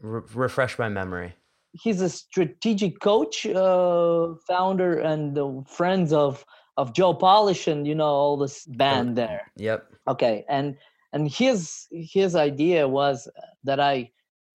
re- 0.00 0.22
refresh 0.34 0.80
my 0.80 0.88
memory. 0.88 1.34
He's 1.70 2.00
a 2.00 2.08
strategic 2.08 2.98
coach, 2.98 3.46
uh, 3.46 4.34
founder, 4.48 4.98
and 4.98 5.38
uh, 5.38 5.62
friends 5.64 6.12
of 6.12 6.44
of 6.76 6.92
Joe 6.92 7.14
Polish, 7.14 7.68
and 7.68 7.86
you 7.86 7.94
know 7.94 8.08
all 8.08 8.36
this 8.36 8.66
band 8.66 9.16
there. 9.16 9.52
Yep. 9.56 9.92
Okay, 10.08 10.44
and 10.48 10.74
and 11.12 11.30
his 11.30 11.86
his 11.92 12.34
idea 12.34 12.88
was 12.88 13.28
that 13.62 13.78
I 13.78 14.10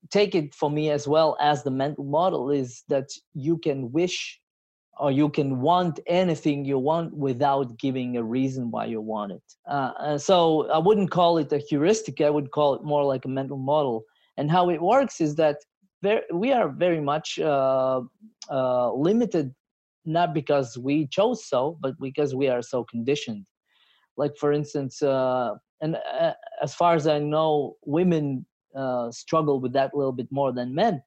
take 0.09 0.35
it 0.35 0.53
for 0.53 0.69
me 0.69 0.89
as 0.89 1.07
well 1.07 1.37
as 1.39 1.63
the 1.63 1.71
mental 1.71 2.03
model 2.03 2.51
is 2.51 2.83
that 2.89 3.07
you 3.33 3.57
can 3.57 3.89
wish 3.93 4.41
or 4.99 5.11
you 5.11 5.29
can 5.29 5.59
want 5.61 5.99
anything 6.07 6.65
you 6.65 6.77
want 6.77 7.13
without 7.15 7.77
giving 7.79 8.17
a 8.17 8.23
reason 8.23 8.69
why 8.69 8.85
you 8.85 9.01
want 9.01 9.31
it. 9.31 9.43
Uh, 9.67 10.17
so 10.17 10.69
I 10.71 10.77
wouldn't 10.77 11.11
call 11.11 11.37
it 11.37 11.51
a 11.51 11.57
heuristic. 11.57 12.21
I 12.21 12.29
would 12.29 12.51
call 12.51 12.75
it 12.75 12.83
more 12.83 13.03
like 13.03 13.25
a 13.25 13.29
mental 13.29 13.57
model. 13.57 14.03
And 14.37 14.51
how 14.51 14.69
it 14.69 14.81
works 14.81 15.19
is 15.19 15.35
that 15.35 15.57
we 16.33 16.51
are 16.51 16.69
very 16.69 17.01
much 17.01 17.39
uh, 17.39 18.01
uh, 18.49 18.93
limited, 18.93 19.53
not 20.05 20.33
because 20.33 20.77
we 20.77 21.07
chose 21.07 21.45
so, 21.47 21.77
but 21.81 21.95
because 21.99 22.35
we 22.35 22.49
are 22.49 22.61
so 22.61 22.83
conditioned. 22.83 23.45
Like 24.15 24.37
for 24.37 24.53
instance, 24.53 25.01
uh, 25.01 25.55
and 25.81 25.97
uh, 26.19 26.33
as 26.61 26.73
far 26.73 26.95
as 26.95 27.07
I 27.07 27.19
know, 27.19 27.77
women 27.85 28.45
uh, 28.75 29.11
struggle 29.11 29.59
with 29.59 29.73
that 29.73 29.91
a 29.93 29.97
little 29.97 30.11
bit 30.11 30.27
more 30.31 30.51
than 30.51 30.75
men. 30.75 31.01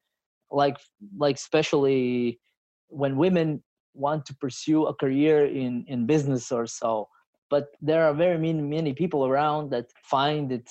Like, 0.50 0.76
like 1.16 1.36
especially 1.36 2.40
when 2.88 3.16
women 3.16 3.62
want 3.96 4.26
to 4.26 4.34
pursue 4.34 4.86
a 4.86 4.94
career 4.94 5.46
in 5.46 5.84
in 5.88 6.06
business 6.06 6.52
or 6.52 6.66
so. 6.66 7.08
But 7.48 7.68
there 7.80 8.04
are 8.06 8.14
very 8.14 8.38
many 8.38 8.62
many 8.62 8.92
people 8.92 9.26
around 9.26 9.70
that 9.70 9.86
find 10.04 10.52
it 10.52 10.70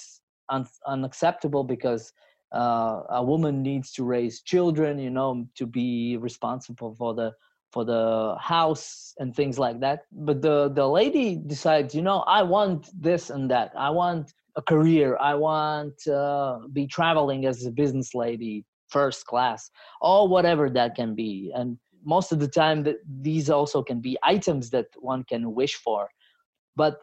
un- 0.50 0.68
unacceptable 0.86 1.64
because 1.64 2.12
uh, 2.54 3.02
a 3.10 3.24
woman 3.24 3.62
needs 3.62 3.92
to 3.94 4.04
raise 4.04 4.42
children 4.42 5.00
you 5.00 5.10
know 5.10 5.48
to 5.56 5.66
be 5.66 6.18
responsible 6.18 6.96
for 6.96 7.14
the 7.14 7.32
for 7.72 7.84
the 7.84 8.36
house 8.40 9.14
and 9.20 9.36
things 9.36 9.60
like 9.60 9.80
that. 9.82 10.04
But 10.12 10.42
the 10.42 10.70
the 10.70 10.88
lady 10.88 11.36
decides 11.36 11.94
you 11.94 12.02
know 12.02 12.20
i 12.28 12.42
want 12.44 12.90
this 13.02 13.30
and 13.30 13.50
that. 13.52 13.72
I 13.76 13.90
want 13.90 14.34
a 14.56 14.62
career. 14.62 15.18
I 15.20 15.36
want 15.36 16.08
uh, 16.08 16.60
be 16.72 16.88
traveling 16.88 17.46
as 17.46 17.66
a 17.66 17.72
business 17.72 18.16
lady 18.16 18.66
first 18.90 19.26
class 19.26 19.70
or 20.02 20.28
whatever 20.28 20.70
that 20.70 20.96
can 20.96 21.16
be. 21.16 21.52
And 21.54 21.78
most 22.06 22.32
of 22.32 22.40
the 22.40 22.48
time 22.48 22.84
that 22.84 22.98
these 23.22 23.50
also 23.50 23.84
can 23.84 24.00
be 24.00 24.18
items 24.24 24.70
that 24.70 24.88
one 25.00 25.24
can 25.24 25.54
wish 25.54 25.76
for. 25.76 26.10
But 26.76 27.00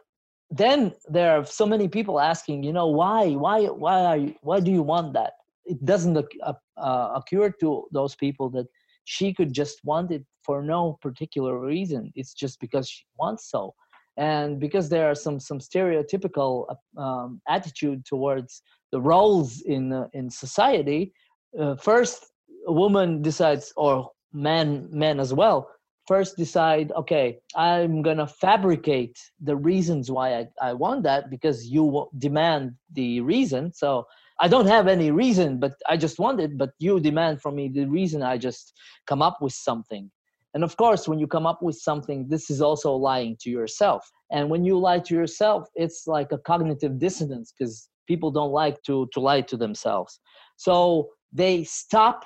then 0.49 0.93
there 1.07 1.37
are 1.37 1.45
so 1.45 1.65
many 1.65 1.87
people 1.87 2.19
asking 2.19 2.63
you 2.63 2.73
know 2.73 2.87
why 2.87 3.31
why 3.31 3.65
why 3.65 4.03
are 4.05 4.17
you 4.17 4.35
why 4.41 4.59
do 4.59 4.71
you 4.71 4.81
want 4.81 5.13
that? 5.13 5.33
It 5.65 5.83
doesn't 5.85 6.17
uh, 6.17 6.53
uh, 6.77 7.09
occur 7.15 7.49
to 7.61 7.85
those 7.91 8.15
people 8.15 8.49
that 8.51 8.67
she 9.05 9.33
could 9.33 9.53
just 9.53 9.79
want 9.83 10.11
it 10.11 10.25
for 10.43 10.61
no 10.61 10.97
particular 11.01 11.59
reason. 11.59 12.11
It's 12.15 12.33
just 12.33 12.59
because 12.59 12.89
she 12.89 13.03
wants 13.17 13.49
so. 13.49 13.73
And 14.17 14.59
because 14.59 14.89
there 14.89 15.09
are 15.09 15.15
some 15.15 15.39
some 15.39 15.59
stereotypical 15.59 16.67
uh, 16.69 17.01
um, 17.01 17.41
attitude 17.47 18.05
towards 18.05 18.61
the 18.91 19.01
roles 19.01 19.61
in 19.61 19.91
uh, 19.91 20.07
in 20.13 20.29
society 20.29 21.13
uh, 21.59 21.75
first 21.75 22.25
a 22.67 22.71
woman 22.71 23.21
decides 23.21 23.73
or 23.75 24.09
men 24.33 24.87
men 24.91 25.19
as 25.19 25.33
well 25.33 25.69
first 26.07 26.35
decide 26.37 26.91
okay 26.93 27.37
i'm 27.55 28.01
gonna 28.01 28.27
fabricate 28.27 29.17
the 29.41 29.55
reasons 29.55 30.11
why 30.11 30.35
i, 30.39 30.45
I 30.61 30.73
want 30.73 31.03
that 31.03 31.29
because 31.29 31.67
you 31.67 32.07
demand 32.17 32.71
the 32.91 33.21
reason. 33.21 33.73
So 33.73 34.05
i 34.39 34.47
don't 34.47 34.67
have 34.67 34.87
any 34.87 35.11
reason 35.11 35.59
but 35.59 35.73
i 35.87 35.95
just 35.95 36.19
want 36.19 36.39
it 36.39 36.57
but 36.57 36.71
you 36.79 36.99
demand 36.99 37.41
from 37.41 37.55
me 37.55 37.69
the 37.69 37.85
reason 37.85 38.21
i 38.23 38.37
just 38.37 38.73
come 39.07 39.21
up 39.21 39.37
with 39.41 39.53
something. 39.53 40.09
And 40.55 40.63
of 40.63 40.77
course 40.77 41.07
when 41.07 41.19
you 41.19 41.27
come 41.27 41.47
up 41.47 41.61
with 41.61 41.77
something 41.77 42.27
this 42.27 42.49
is 42.49 42.61
also 42.61 42.93
lying 42.93 43.37
to 43.41 43.49
yourself. 43.49 44.09
And 44.31 44.49
when 44.49 44.63
you 44.65 44.77
lie 44.79 44.99
to 44.99 45.13
yourself 45.13 45.69
it's 45.75 46.07
like 46.07 46.31
a 46.31 46.37
cognitive 46.39 46.99
dissonance 46.99 47.53
because 47.53 47.89
people 48.07 48.31
don't 48.31 48.51
like 48.51 48.81
to 48.83 49.07
to 49.13 49.19
lie 49.19 49.41
to 49.41 49.57
themselves. 49.57 50.19
So 50.57 51.09
they 51.31 51.63
stop 51.63 52.25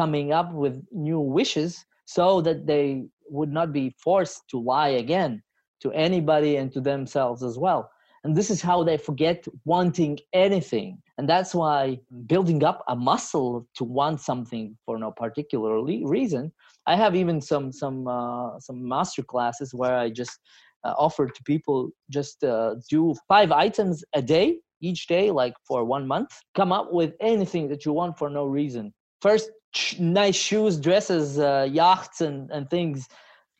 coming 0.00 0.28
up 0.32 0.50
with 0.52 0.76
new 0.92 1.20
wishes 1.38 1.84
so 2.06 2.40
that 2.46 2.66
they 2.66 2.86
would 3.36 3.52
not 3.58 3.72
be 3.72 3.86
forced 4.06 4.40
to 4.50 4.56
lie 4.72 4.94
again 5.04 5.42
to 5.82 5.88
anybody 5.92 6.52
and 6.56 6.72
to 6.72 6.80
themselves 6.80 7.42
as 7.42 7.56
well. 7.58 7.90
And 8.24 8.36
this 8.36 8.50
is 8.54 8.60
how 8.60 8.78
they 8.84 8.96
forget 8.96 9.38
wanting 9.64 10.18
anything. 10.32 10.88
And 11.16 11.28
that's 11.32 11.52
why 11.60 11.98
building 12.32 12.62
up 12.70 12.78
a 12.88 12.96
muscle 13.10 13.66
to 13.78 13.84
want 13.84 14.20
something 14.20 14.76
for 14.84 14.98
no 14.98 15.10
particular 15.24 15.72
reason. 16.16 16.52
I 16.86 16.94
have 17.02 17.14
even 17.22 17.40
some 17.50 17.66
some 17.82 17.98
uh, 18.18 18.58
some 18.66 18.78
master 18.94 19.24
classes 19.32 19.68
where 19.80 19.96
I 20.04 20.10
just 20.22 20.34
uh, 20.84 20.94
offer 21.06 21.24
to 21.26 21.42
people 21.52 21.78
just 22.18 22.36
uh, 22.44 22.70
do 22.94 23.14
five 23.32 23.50
items 23.66 23.96
a 24.20 24.22
day 24.36 24.48
each 24.80 25.02
day 25.14 25.30
like 25.42 25.54
for 25.68 25.84
one 25.84 26.06
month 26.14 26.30
come 26.54 26.72
up 26.78 26.92
with 26.98 27.12
anything 27.32 27.68
that 27.70 27.84
you 27.84 27.92
want 27.92 28.16
for 28.16 28.28
no 28.30 28.44
reason 28.60 28.84
first 29.20 29.50
nice 29.98 30.36
shoes 30.36 30.78
dresses 30.78 31.38
uh, 31.38 31.68
yachts 31.70 32.20
and, 32.20 32.50
and 32.50 32.68
things 32.70 33.08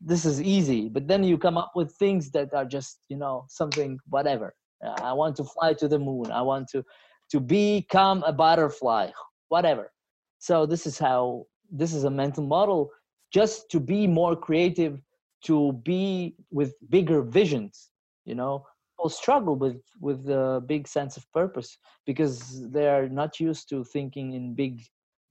this 0.00 0.24
is 0.24 0.40
easy. 0.40 0.88
But 0.88 1.08
then 1.08 1.24
you 1.24 1.36
come 1.36 1.58
up 1.58 1.72
with 1.74 1.92
things 1.96 2.30
that 2.30 2.54
are 2.54 2.64
just 2.64 3.00
you 3.08 3.16
know 3.16 3.46
something 3.48 3.98
whatever. 4.08 4.54
I 5.02 5.12
want 5.12 5.36
to 5.36 5.44
fly 5.44 5.74
to 5.74 5.88
the 5.88 5.98
moon. 5.98 6.30
I 6.30 6.42
want 6.42 6.68
to 6.68 6.84
to 7.30 7.40
become 7.40 8.22
a 8.24 8.32
butterfly 8.32 9.10
whatever. 9.48 9.92
So 10.38 10.66
this 10.66 10.86
is 10.86 10.98
how 10.98 11.46
this 11.70 11.92
is 11.92 12.04
a 12.04 12.10
mental 12.10 12.44
model 12.44 12.90
just 13.32 13.70
to 13.70 13.80
be 13.80 14.06
more 14.06 14.34
creative 14.36 15.00
to 15.44 15.72
be 15.84 16.34
with 16.50 16.74
bigger 16.90 17.22
visions 17.22 17.90
you 18.28 18.34
know. 18.34 18.64
People 18.96 19.10
struggle 19.10 19.56
with 19.56 19.80
with 20.00 20.28
a 20.28 20.62
big 20.66 20.86
sense 20.86 21.16
of 21.16 21.24
purpose 21.32 21.78
because 22.04 22.70
they 22.70 22.88
are 22.88 23.08
not 23.08 23.40
used 23.40 23.68
to 23.70 23.84
thinking 23.84 24.34
in 24.34 24.54
big 24.54 24.82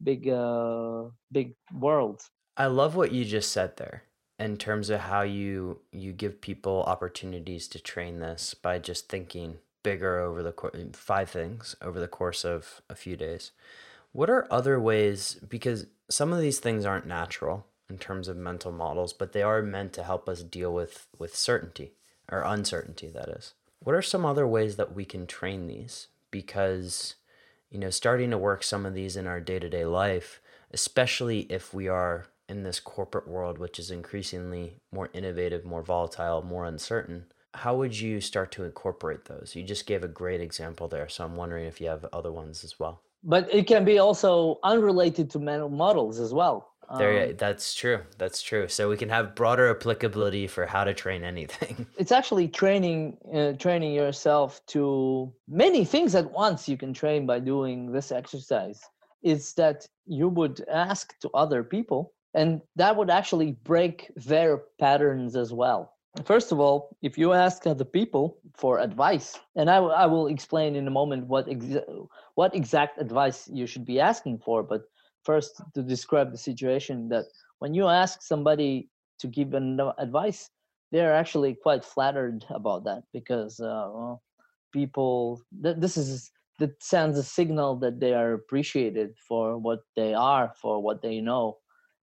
big 0.04 0.30
uh 0.30 1.04
big 1.32 1.56
worlds 1.74 2.30
i 2.56 2.66
love 2.66 2.96
what 2.96 3.12
you 3.12 3.26
just 3.26 3.52
said 3.52 3.76
there 3.78 4.04
in 4.40 4.58
terms 4.58 4.90
of 4.90 5.02
how 5.02 5.22
you 5.22 5.80
you 5.92 6.14
give 6.14 6.42
people 6.42 6.84
opportunities 6.84 7.68
to 7.68 7.80
train 7.80 8.20
this 8.20 8.54
by 8.54 8.78
just 8.80 9.10
thinking 9.10 9.58
bigger 9.84 10.20
over 10.20 10.44
the 10.44 10.52
course 10.52 10.76
five 10.94 11.30
things 11.30 11.76
over 11.82 12.00
the 12.00 12.08
course 12.08 12.44
of 12.44 12.82
a 12.90 12.96
few 12.96 13.16
days. 13.16 13.52
What 14.12 14.30
are 14.30 14.48
other 14.52 14.80
ways 14.80 15.40
because 15.48 15.88
some 16.10 16.34
of 16.34 16.40
these 16.40 16.60
things 16.60 16.86
aren't 16.86 17.08
natural 17.08 17.66
in 17.90 17.98
terms 17.98 18.28
of 18.28 18.38
mental 18.38 18.72
models 18.72 19.14
but 19.14 19.32
they 19.32 19.42
are 19.42 19.62
meant 19.62 19.94
to 19.94 20.04
help 20.04 20.28
us 20.30 20.44
deal 20.44 20.74
with 20.74 21.08
with 21.18 21.36
certainty 21.36 21.94
or 22.32 22.42
uncertainty 22.42 23.10
that 23.10 23.30
is. 23.30 23.54
What 23.80 23.96
are 23.96 24.02
some 24.02 24.26
other 24.26 24.48
ways 24.48 24.76
that 24.76 24.94
we 24.94 25.06
can 25.06 25.28
train 25.28 25.68
these? 25.68 26.08
Because 26.30 27.16
you 27.70 27.80
know 27.80 27.90
starting 27.90 28.32
to 28.32 28.38
work 28.38 28.64
some 28.64 28.86
of 28.86 28.94
these 28.94 29.16
in 29.16 29.28
our 29.28 29.40
day-to-day 29.40 29.86
life 29.86 30.42
especially 30.72 31.42
if 31.50 31.74
we 31.74 31.88
are 31.88 32.26
in 32.50 32.64
this 32.64 32.80
corporate 32.80 33.28
world 33.28 33.58
which 33.58 33.80
is 33.80 33.92
increasingly 33.92 34.78
more 34.92 35.10
innovative 35.14 35.66
more 35.66 35.82
volatile 35.82 36.42
more 36.42 36.66
uncertain 36.66 37.26
how 37.58 37.76
would 37.76 38.00
you 38.00 38.22
start 38.22 38.52
to 38.52 38.64
incorporate 38.64 39.26
those? 39.26 39.54
You 39.56 39.64
just 39.64 39.88
gave 39.88 40.04
a 40.04 40.08
great 40.08 40.42
example 40.42 40.88
there 40.88 41.10
so 41.10 41.26
i'm 41.26 41.36
wondering 41.36 41.66
if 41.66 41.82
you 41.82 41.88
have 41.88 42.06
other 42.14 42.32
ones 42.32 42.64
as 42.64 42.80
well. 42.80 43.02
But 43.24 43.52
it 43.54 43.66
can 43.66 43.84
be 43.84 43.98
also 43.98 44.60
unrelated 44.64 45.30
to 45.32 45.40
mental 45.40 45.70
models 45.70 46.20
as 46.20 46.34
well 46.34 46.70
there, 46.96 47.30
um, 47.30 47.36
that's 47.38 47.74
true. 47.74 48.00
That's 48.18 48.42
true. 48.42 48.68
So 48.68 48.90
we 48.90 48.98
can 48.98 49.10
have 49.10 49.36
broader 49.36 49.70
applicability 49.70 50.48
for 50.48 50.66
how 50.66 50.84
to 50.84 50.94
train 50.94 51.24
anything. 51.24 51.86
It's 51.98 52.12
actually 52.12 52.48
training, 52.48 53.18
uh, 53.34 53.54
training 53.54 53.94
yourself 53.94 54.66
to 54.68 55.34
many 55.48 55.84
things 55.84 56.16
at 56.16 56.32
once. 56.32 56.70
You 56.70 56.78
can 56.78 56.94
train 56.94 57.26
by 57.26 57.40
doing 57.40 57.92
this 57.92 58.12
exercise. 58.12 58.82
Is 59.22 59.54
that 59.56 59.86
you 60.06 60.30
would 60.30 60.64
ask 60.72 61.18
to 61.20 61.30
other 61.34 61.64
people, 61.64 62.14
and 62.34 62.62
that 62.76 62.96
would 62.96 63.10
actually 63.10 63.54
break 63.64 64.12
their 64.16 64.58
patterns 64.80 65.36
as 65.36 65.52
well. 65.52 65.94
First 66.24 66.52
of 66.52 66.60
all, 66.60 66.96
if 67.02 67.18
you 67.18 67.34
ask 67.34 67.68
other 67.68 67.84
people 67.84 68.38
for 68.56 68.80
advice, 68.80 69.38
and 69.56 69.70
I, 69.70 69.78
I 69.78 70.06
will 70.06 70.28
explain 70.28 70.76
in 70.76 70.88
a 70.88 70.92
moment 70.92 71.28
what 71.28 71.50
ex- 71.50 71.84
what 72.36 72.56
exact 72.56 73.00
advice 73.02 73.50
you 73.52 73.68
should 73.68 73.86
be 73.86 74.00
asking 74.00 74.40
for, 74.40 74.64
but 74.64 74.84
first 75.28 75.62
to 75.76 75.82
describe 75.84 76.30
the 76.32 76.44
situation 76.50 77.10
that 77.14 77.26
when 77.60 77.74
you 77.74 77.86
ask 78.04 78.16
somebody 78.22 78.90
to 79.20 79.28
give 79.28 79.54
an 79.54 79.80
advice, 79.98 80.50
they're 80.92 81.16
actually 81.22 81.54
quite 81.66 81.84
flattered 81.84 82.46
about 82.60 82.82
that 82.86 83.04
because 83.18 83.60
uh, 83.60 83.88
well, 83.96 84.22
people 84.72 85.42
th- 85.64 85.80
this 85.84 85.98
is 85.98 86.32
that 86.60 86.82
sends 86.82 87.18
a 87.20 87.24
signal 87.40 87.76
that 87.84 88.00
they 88.00 88.14
are 88.14 88.34
appreciated 88.34 89.10
for 89.28 89.44
what 89.58 89.82
they 89.96 90.14
are, 90.14 90.54
for 90.62 90.82
what 90.82 91.02
they 91.02 91.18
know, 91.30 91.58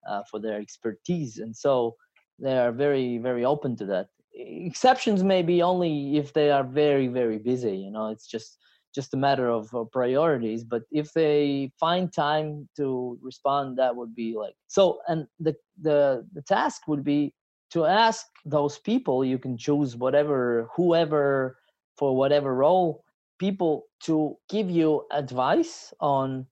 uh, 0.08 0.22
for 0.30 0.38
their 0.40 0.58
expertise, 0.60 1.38
and 1.38 1.54
so 1.64 1.96
they 2.44 2.56
are 2.58 2.72
very 2.72 3.18
very 3.28 3.44
open 3.44 3.76
to 3.76 3.86
that. 3.86 4.06
Exceptions 4.34 5.22
may 5.22 5.42
be 5.42 5.62
only 5.62 5.94
if 6.22 6.32
they 6.32 6.50
are 6.50 6.64
very 6.64 7.08
very 7.20 7.38
busy. 7.38 7.76
You 7.84 7.92
know, 7.92 8.06
it's 8.14 8.28
just 8.34 8.58
just 8.94 9.14
a 9.14 9.16
matter 9.16 9.48
of 9.48 9.74
uh, 9.74 9.84
priorities 9.84 10.64
but 10.64 10.82
if 10.90 11.12
they 11.12 11.70
find 11.78 12.12
time 12.12 12.68
to 12.76 13.18
respond 13.22 13.76
that 13.78 13.94
would 13.94 14.14
be 14.14 14.34
like 14.36 14.54
so 14.68 15.00
and 15.08 15.26
the 15.40 15.54
the 15.80 16.26
the 16.32 16.42
task 16.42 16.88
would 16.88 17.04
be 17.04 17.32
to 17.70 17.84
ask 17.84 18.26
those 18.44 18.78
people 18.78 19.24
you 19.24 19.38
can 19.38 19.56
choose 19.56 19.96
whatever 19.96 20.68
whoever 20.76 21.58
for 21.96 22.16
whatever 22.16 22.54
role 22.54 23.04
people 23.38 23.86
to 24.00 24.36
give 24.48 24.70
you 24.70 25.04
advice 25.10 25.92
on 26.00 26.46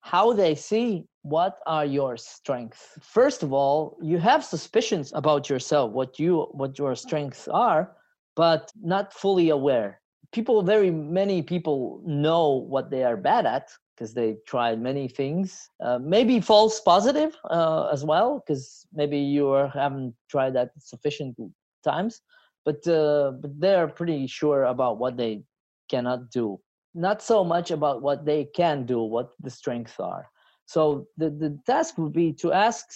how 0.00 0.32
they 0.34 0.54
see 0.54 1.06
what 1.22 1.60
are 1.66 1.86
your 1.86 2.18
strengths. 2.18 2.98
First 3.00 3.42
of 3.42 3.52
all 3.52 3.96
you 4.02 4.18
have 4.18 4.44
suspicions 4.44 5.12
about 5.14 5.48
yourself 5.48 5.92
what 5.92 6.18
you 6.18 6.42
what 6.52 6.78
your 6.78 6.94
strengths 6.94 7.48
are 7.48 7.96
but 8.36 8.70
not 8.82 9.12
fully 9.12 9.48
aware 9.48 10.00
people 10.34 10.62
very 10.62 10.90
many 10.90 11.40
people 11.40 12.02
know 12.04 12.66
what 12.68 12.90
they 12.90 13.04
are 13.04 13.16
bad 13.16 13.46
at 13.46 13.70
because 13.94 14.12
they 14.12 14.36
tried 14.46 14.80
many 14.80 15.06
things. 15.08 15.70
Uh, 15.80 15.98
maybe 15.98 16.40
false 16.40 16.80
positive 16.80 17.36
uh, 17.50 17.88
as 17.92 18.04
well 18.04 18.42
because 18.44 18.86
maybe 18.92 19.18
you 19.18 19.48
are, 19.48 19.68
haven't 19.68 20.14
tried 20.28 20.54
that 20.54 20.70
sufficient 20.78 21.36
times 21.84 22.20
but 22.64 22.86
uh, 22.88 23.32
but 23.40 23.58
they're 23.60 23.88
pretty 23.88 24.26
sure 24.26 24.64
about 24.64 24.98
what 24.98 25.16
they 25.16 25.42
cannot 25.90 26.30
do. 26.30 26.58
Not 26.94 27.22
so 27.22 27.44
much 27.44 27.70
about 27.70 28.02
what 28.02 28.24
they 28.24 28.46
can 28.56 28.86
do 28.86 29.02
what 29.02 29.30
the 29.40 29.50
strengths 29.50 29.98
are. 30.00 30.28
So 30.66 31.06
the, 31.18 31.28
the 31.30 31.58
task 31.66 31.98
would 31.98 32.12
be 32.12 32.32
to 32.40 32.52
ask 32.52 32.86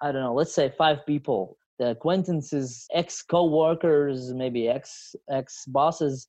i 0.00 0.10
don't 0.10 0.22
know 0.22 0.34
let's 0.34 0.54
say 0.54 0.72
five 0.76 1.04
people. 1.06 1.56
The 1.78 1.90
acquaintances 1.90 2.86
ex 2.92 3.22
co-workers 3.22 4.34
maybe 4.34 4.68
ex 4.68 5.14
ex 5.30 5.64
bosses 5.66 6.28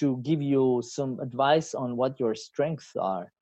to 0.00 0.16
give 0.22 0.42
you 0.42 0.82
some 0.84 1.20
advice 1.20 1.74
on 1.74 1.96
what 1.96 2.18
your 2.18 2.34
strengths 2.34 2.96
are. 2.96 3.32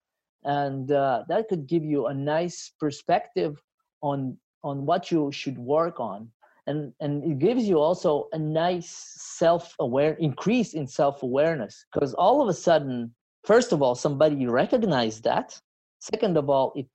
And 0.44 0.90
uh, 0.90 1.24
that 1.28 1.48
could 1.48 1.66
give 1.66 1.84
you 1.84 2.06
a 2.06 2.14
nice 2.14 2.72
perspective 2.78 3.62
on 4.02 4.36
on 4.64 4.84
what 4.84 5.10
you 5.10 5.30
should 5.32 5.58
work 5.58 6.00
on. 6.00 6.28
And 6.66 6.92
and 7.00 7.24
it 7.24 7.38
gives 7.38 7.64
you 7.64 7.78
also 7.78 8.28
a 8.32 8.38
nice 8.38 8.90
self-aware 9.38 10.14
increase 10.14 10.74
in 10.74 10.86
self-awareness. 10.86 11.86
Because 11.92 12.12
all 12.14 12.42
of 12.42 12.48
a 12.48 12.54
sudden 12.54 13.14
first 13.44 13.72
of 13.72 13.82
all 13.82 13.94
somebody 13.94 14.46
recognized 14.46 15.24
that. 15.24 15.58
Second 16.00 16.36
of 16.36 16.50
all 16.50 16.72
it 16.76 16.86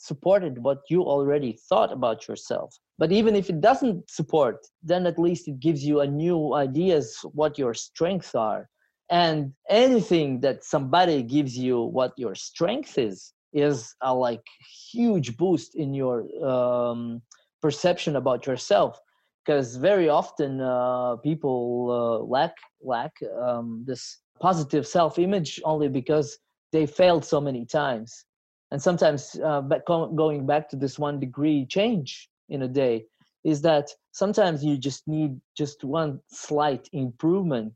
supported 0.00 0.62
what 0.62 0.78
you 0.88 1.02
already 1.02 1.52
thought 1.68 1.92
about 1.92 2.28
yourself. 2.28 2.70
But 2.98 3.12
even 3.12 3.34
if 3.36 3.50
it 3.50 3.60
doesn't 3.60 4.10
support 4.10 4.56
then 4.82 5.06
at 5.06 5.18
least 5.18 5.48
it 5.48 5.60
gives 5.60 5.84
you 5.84 6.00
a 6.00 6.06
new 6.06 6.54
ideas 6.54 7.18
what 7.32 7.58
your 7.58 7.74
strengths 7.74 8.34
are 8.34 8.68
and 9.10 9.52
anything 9.70 10.40
that 10.40 10.64
somebody 10.64 11.22
gives 11.22 11.56
you 11.56 11.82
what 11.82 12.12
your 12.16 12.34
strength 12.34 12.98
is 12.98 13.32
is 13.52 13.94
a 14.02 14.14
like 14.14 14.44
huge 14.92 15.36
boost 15.36 15.74
in 15.74 15.94
your 15.94 16.24
um, 16.46 17.22
perception 17.62 18.16
about 18.16 18.46
yourself. 18.46 19.00
Because 19.44 19.76
very 19.76 20.10
often 20.10 20.60
uh, 20.60 21.16
people 21.16 21.88
uh, 21.90 22.24
lack 22.26 22.54
lack 22.82 23.12
um, 23.40 23.84
this 23.86 24.18
positive 24.40 24.86
self-image 24.86 25.60
only 25.64 25.88
because 25.88 26.38
they 26.72 26.86
failed 26.86 27.24
so 27.24 27.40
many 27.40 27.64
times. 27.64 28.26
And 28.70 28.82
sometimes 28.82 29.40
uh, 29.42 29.62
back, 29.62 29.86
going 29.86 30.44
back 30.46 30.68
to 30.68 30.76
this 30.76 30.98
one 30.98 31.18
degree 31.18 31.64
change 31.64 32.28
in 32.50 32.62
a 32.62 32.68
day 32.68 33.06
is 33.42 33.62
that 33.62 33.88
sometimes 34.12 34.62
you 34.62 34.76
just 34.76 35.08
need 35.08 35.40
just 35.56 35.82
one 35.82 36.20
slight 36.28 36.88
improvement 36.92 37.72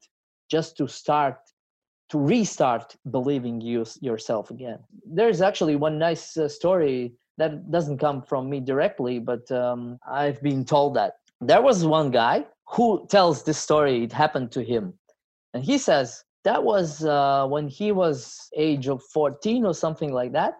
just 0.52 0.76
to 0.76 0.86
start 0.86 1.38
to 2.12 2.18
restart 2.18 2.94
believing 3.10 3.56
you 3.60 3.86
yourself 4.08 4.50
again. 4.50 4.78
There's 5.18 5.40
actually 5.40 5.76
one 5.76 5.96
nice 5.98 6.36
uh, 6.36 6.46
story 6.46 7.14
that 7.38 7.52
doesn't 7.76 7.98
come 8.06 8.20
from 8.30 8.42
me 8.52 8.58
directly 8.72 9.16
but 9.30 9.44
um, 9.62 9.98
i've 10.20 10.40
been 10.50 10.64
told 10.74 10.90
that. 11.00 11.12
There 11.50 11.62
was 11.68 11.78
one 11.98 12.10
guy 12.10 12.36
who 12.74 12.86
tells 13.16 13.36
this 13.42 13.58
story. 13.68 14.04
It 14.06 14.12
happened 14.24 14.50
to 14.56 14.62
him. 14.72 14.84
And 15.54 15.64
he 15.70 15.76
says 15.88 16.08
that 16.48 16.62
was 16.72 16.86
uh, 17.04 17.46
when 17.54 17.66
he 17.78 17.88
was 18.02 18.18
age 18.68 18.86
of 18.94 18.98
14 19.14 19.64
or 19.70 19.74
something 19.84 20.12
like 20.20 20.32
that 20.32 20.54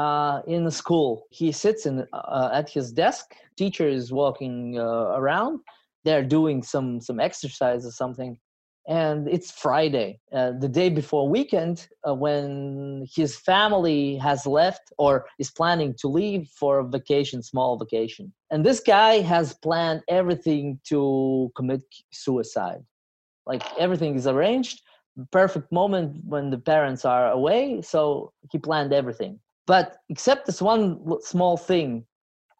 uh, 0.00 0.40
in 0.46 0.70
school. 0.70 1.26
He 1.30 1.52
sits 1.52 1.86
in 1.86 2.06
uh, 2.12 2.50
at 2.60 2.68
his 2.76 2.86
desk. 2.92 3.26
Teacher 3.60 3.88
is 3.98 4.12
walking 4.22 4.78
uh, 4.78 5.18
around. 5.20 5.60
They're 6.04 6.28
doing 6.38 6.58
some 6.72 6.88
some 7.08 7.18
exercise 7.28 7.82
or 7.88 7.94
something 8.02 8.32
and 8.88 9.28
it's 9.28 9.50
Friday, 9.50 10.18
uh, 10.32 10.52
the 10.58 10.68
day 10.68 10.88
before 10.88 11.28
weekend, 11.28 11.86
uh, 12.08 12.14
when 12.14 13.06
his 13.14 13.36
family 13.36 14.16
has 14.16 14.46
left 14.46 14.92
or 14.98 15.26
is 15.38 15.50
planning 15.50 15.94
to 16.00 16.08
leave 16.08 16.48
for 16.48 16.78
a 16.78 16.88
vacation, 16.88 17.42
small 17.42 17.78
vacation. 17.78 18.32
And 18.50 18.64
this 18.64 18.80
guy 18.80 19.20
has 19.20 19.54
planned 19.54 20.02
everything 20.08 20.80
to 20.88 21.52
commit 21.54 21.82
suicide. 22.10 22.82
Like 23.46 23.62
everything 23.78 24.16
is 24.16 24.26
arranged, 24.26 24.82
perfect 25.32 25.70
moment 25.72 26.24
when 26.24 26.50
the 26.50 26.58
parents 26.58 27.04
are 27.04 27.30
away 27.30 27.82
so 27.82 28.32
he 28.50 28.58
planned 28.58 28.92
everything 28.92 29.38
but 29.66 29.96
except 30.08 30.46
this 30.46 30.62
one 30.62 31.00
small 31.22 31.56
thing 31.56 32.04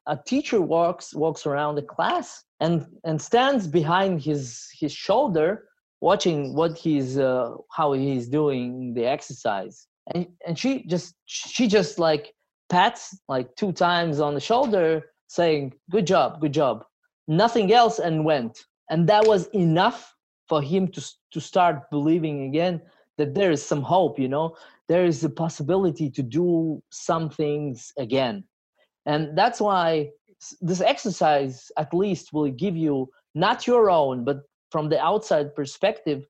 a 0.07 0.19
teacher 0.27 0.61
walks 0.61 1.15
walks 1.15 1.47
around 1.47 1.77
the 1.77 1.83
class 1.83 2.45
and 2.61 2.87
and 3.05 3.21
stands 3.21 3.67
behind 3.67 4.21
his 4.21 4.69
his 4.79 4.93
shoulder 4.93 5.68
watching 6.01 6.55
what 6.55 6.79
he's 6.79 7.19
uh, 7.19 7.55
how 7.71 7.93
he's 7.93 8.29
doing 8.29 8.95
the 8.95 9.05
exercise. 9.05 9.87
And 10.15 10.27
and 10.47 10.59
she 10.59 10.85
just 10.87 11.15
she 11.27 11.67
just 11.69 11.99
like 11.99 12.35
pats 12.69 13.19
like 13.29 13.55
two 13.57 13.73
times 13.73 14.21
on 14.21 14.35
the 14.35 14.41
shoulder 14.41 15.03
saying 15.29 15.75
good 15.91 16.07
job 16.07 16.41
good 16.41 16.53
job. 16.53 16.85
Nothing 17.27 17.73
else 17.73 17.99
and 17.99 18.25
went. 18.25 18.59
And 18.91 19.09
that 19.09 19.27
was 19.27 19.47
enough 19.49 20.15
for 20.49 20.63
him 20.63 20.89
to 20.89 21.05
to 21.33 21.41
start 21.41 21.91
believing 21.91 22.45
again 22.45 22.81
that 23.19 23.35
there 23.35 23.51
is 23.51 23.65
some 23.65 23.83
hope 23.83 24.19
you 24.19 24.29
know? 24.29 24.57
There 24.89 25.05
is 25.05 25.23
a 25.25 25.29
possibility 25.29 26.09
to 26.11 26.23
do 26.23 26.83
some 26.91 27.29
things 27.29 27.93
again. 27.99 28.45
And 29.05 29.37
that's 29.37 29.61
why 29.61 30.11
this 30.61 30.81
exercise 30.81 31.71
at 31.77 31.93
least 31.93 32.33
will 32.33 32.51
give 32.51 32.77
you 32.77 33.11
not 33.35 33.67
your 33.67 33.91
own 33.91 34.25
but 34.25 34.39
from 34.71 34.89
the 34.89 35.01
outside 35.01 35.55
perspective 35.55 36.27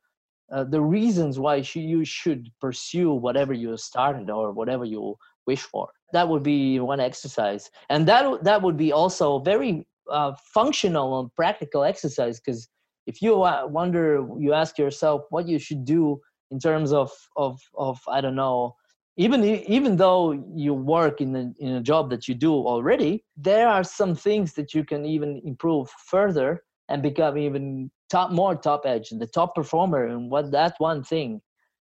uh, 0.51 0.65
the 0.65 0.81
reasons 0.81 1.39
why 1.39 1.57
you 1.75 2.05
should 2.05 2.51
pursue 2.61 3.13
whatever 3.13 3.53
you 3.53 3.77
started 3.77 4.31
or 4.31 4.51
whatever 4.53 4.85
you 4.85 5.15
wish 5.47 5.61
for. 5.61 5.89
That 6.15 6.27
would 6.29 6.43
be 6.43 6.81
one 6.81 7.01
exercise. 7.01 7.71
And 7.91 8.09
that 8.09 8.45
that 8.45 8.63
would 8.63 8.77
be 8.77 8.93
also 8.93 9.41
very 9.41 9.87
uh, 10.11 10.33
functional 10.55 11.21
and 11.21 11.35
practical 11.35 11.85
exercise 11.85 12.41
because 12.41 12.69
if 13.07 13.21
you 13.23 13.43
uh, 13.43 13.67
wonder 13.67 14.27
you 14.39 14.53
ask 14.53 14.79
yourself 14.79 15.23
what 15.31 15.47
you 15.47 15.59
should 15.59 15.85
do 15.85 16.21
in 16.51 16.59
terms 16.59 16.93
of 16.93 17.11
of 17.37 17.61
of 17.77 17.99
i 18.09 18.21
don't 18.21 18.35
know 18.35 18.75
even 19.17 19.45
even 19.45 19.97
though 19.97 20.33
you 20.55 20.73
work 20.73 21.21
in 21.21 21.37
a, 21.37 21.53
in 21.59 21.73
a 21.75 21.83
job 21.83 22.09
that 22.11 22.29
you 22.29 22.35
do 22.35 22.53
already 22.55 23.25
there 23.37 23.69
are 23.69 23.85
some 23.85 24.15
things 24.15 24.55
that 24.55 24.73
you 24.75 24.85
can 24.85 25.05
even 25.05 25.41
improve 25.45 25.91
further 25.91 26.63
and 26.89 27.03
become 27.03 27.37
even 27.37 27.91
top 28.11 28.31
more 28.31 28.55
top 28.55 28.83
edge 28.85 29.11
and 29.13 29.21
the 29.21 29.27
top 29.27 29.55
performer 29.55 30.07
and 30.07 30.31
what 30.31 30.51
that 30.53 30.75
one 30.79 31.03
thing. 31.03 31.41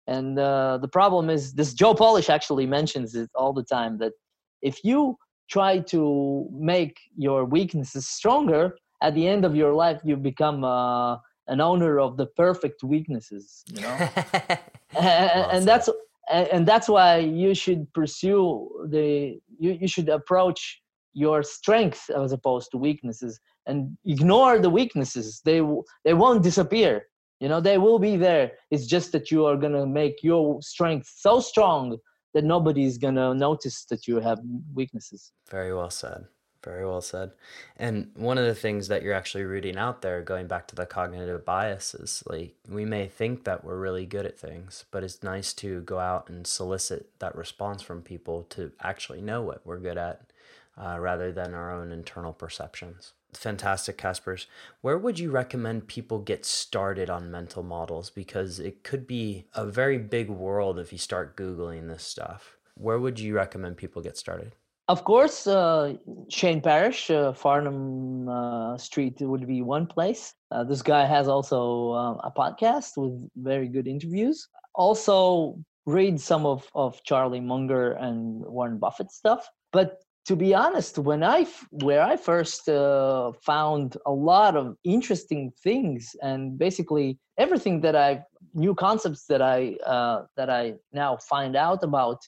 And 0.08 0.38
uh, 0.38 0.80
the 0.82 0.88
problem 0.88 1.30
is 1.30 1.54
this 1.54 1.74
joe 1.74 1.94
polish 1.94 2.30
actually 2.30 2.66
mentions 2.66 3.16
it 3.16 3.30
all 3.36 3.54
the 3.54 3.64
time 3.64 3.98
that 4.00 4.14
if 4.62 4.84
you 4.84 5.18
try 5.50 5.80
to 5.80 6.48
make 6.52 6.98
your 7.16 7.46
weaknesses 7.46 8.08
stronger 8.08 8.76
at 9.04 9.14
the 9.14 9.28
end 9.28 9.46
of 9.46 9.56
your 9.56 9.74
life 9.74 10.02
you 10.04 10.18
become 10.18 10.64
uh, 10.64 11.18
an 11.48 11.62
owner 11.62 12.00
of 12.00 12.18
the 12.18 12.26
perfect 12.26 12.84
weaknesses 12.84 13.64
you 13.68 13.82
know? 13.82 14.10
And, 15.00 15.52
and 15.52 15.68
that's 15.68 15.90
and 16.32 16.68
that's 16.68 16.88
why 16.88 17.18
you 17.18 17.54
should 17.54 17.92
pursue 17.94 18.88
the 18.90 19.40
you, 19.60 19.78
you 19.82 19.88
should 19.88 20.10
approach 20.10 20.82
your 21.14 21.44
strengths 21.44 22.10
as 22.10 22.32
opposed 22.32 22.72
to 22.72 22.78
weaknesses 22.78 23.40
and 23.68 23.98
ignore 24.06 24.60
the 24.60 24.70
weaknesses. 24.70 25.42
They 25.46 25.62
they 26.04 26.14
won't 26.14 26.44
disappear. 26.44 27.08
You 27.40 27.50
know 27.50 27.60
they 27.60 27.78
will 27.78 28.00
be 28.00 28.18
there. 28.18 28.52
It's 28.70 28.86
just 28.86 29.12
that 29.14 29.32
you 29.32 29.46
are 29.46 29.58
going 29.58 29.74
to 29.74 29.86
make 29.86 30.24
your 30.24 30.62
strength 30.62 31.12
so 31.16 31.40
strong 31.40 31.98
that 32.34 32.44
nobody's 32.44 32.98
going 32.98 33.16
to 33.16 33.34
notice 33.34 33.86
that 33.86 34.08
you 34.08 34.20
have 34.20 34.40
weaknesses. 34.74 35.32
Very 35.50 35.74
well 35.74 35.90
said. 35.90 36.26
Very 36.64 36.86
well 36.86 37.02
said. 37.02 37.32
And 37.76 38.12
one 38.16 38.38
of 38.38 38.46
the 38.46 38.54
things 38.54 38.88
that 38.88 39.02
you're 39.02 39.16
actually 39.16 39.44
rooting 39.44 39.78
out 39.78 40.04
there 40.04 40.22
going 40.22 40.46
back 40.46 40.68
to 40.68 40.76
the 40.76 40.86
cognitive 40.86 41.44
biases 41.44 42.24
like 42.28 42.56
we 42.70 42.86
may 42.86 43.08
think 43.08 43.46
that 43.46 43.64
we're 43.64 43.80
really 43.80 44.06
good 44.06 44.28
at 44.28 44.38
things 44.38 44.86
but 44.92 45.04
it's 45.04 45.24
nice 45.24 45.54
to 45.54 45.82
go 45.82 45.98
out 45.98 46.30
and 46.30 46.46
solicit 46.46 47.10
that 47.20 47.36
response 47.36 47.82
from 47.82 48.04
people 48.04 48.44
to 48.44 48.72
actually 48.80 49.22
know 49.22 49.42
what 49.42 49.66
we're 49.66 49.80
good 49.80 49.98
at 49.98 50.31
uh, 50.82 50.98
rather 51.00 51.32
than 51.32 51.54
our 51.54 51.72
own 51.72 51.92
internal 51.92 52.34
perceptions. 52.34 53.14
Fantastic 53.34 53.98
Kaspars. 53.98 54.48
Where 54.82 54.98
would 54.98 55.20
you 55.20 55.32
recommend 55.32 55.88
people 55.88 56.20
get 56.20 56.44
started 56.44 57.10
on 57.10 57.32
mental 57.32 57.64
models? 57.64 58.10
Because 58.10 58.60
it 58.60 58.84
could 58.84 59.08
be 59.08 59.46
a 59.54 59.66
very 59.66 59.98
big 59.98 60.30
world 60.30 60.80
if 60.80 60.92
you 60.92 60.98
start 60.98 61.38
googling 61.38 61.88
this 61.88 62.04
stuff. 62.04 62.58
Where 62.76 63.00
would 63.00 63.20
you 63.20 63.36
recommend 63.36 63.78
people 63.78 64.02
get 64.02 64.18
started? 64.18 64.56
Of 64.88 65.06
course 65.06 65.48
uh, 65.48 65.94
shane 66.28 66.60
parrish 66.60 67.10
uh, 67.10 67.32
Farnam 67.32 68.28
uh, 68.28 68.78
street 68.78 69.22
would 69.22 69.48
be 69.48 69.62
one 69.62 69.86
place. 69.86 70.34
Uh, 70.50 70.66
this 70.66 70.82
guy 70.82 71.06
has 71.06 71.30
also 71.30 71.94
um, 71.94 72.20
a 72.24 72.32
podcast 72.32 72.98
with 72.98 73.30
very 73.38 73.70
good 73.70 73.88
interviews. 73.88 74.50
Also 74.76 75.58
read 75.86 76.20
some 76.20 76.46
of, 76.46 76.68
of 76.76 77.02
charlie 77.04 77.40
munger 77.40 77.94
and 77.94 78.44
warren 78.46 78.80
buffett 78.80 79.12
stuff. 79.12 79.48
But 79.72 80.02
to 80.26 80.36
be 80.36 80.54
honest, 80.54 80.98
when 80.98 81.24
I 81.24 81.48
where 81.72 82.02
I 82.02 82.16
first 82.16 82.70
uh, 82.70 83.32
found 83.44 83.98
a 84.06 84.12
lot 84.12 84.56
of 84.56 84.76
interesting 84.84 85.52
things 85.64 86.16
and 86.22 86.58
basically 86.60 87.18
everything 87.38 87.82
that 87.82 87.96
I 87.96 88.24
new 88.54 88.76
concepts 88.76 89.26
that 89.28 89.42
I 89.42 89.76
uh, 89.86 90.26
that 90.38 90.50
I 90.50 90.76
now 90.94 91.18
find 91.18 91.56
out 91.56 91.84
about, 91.84 92.20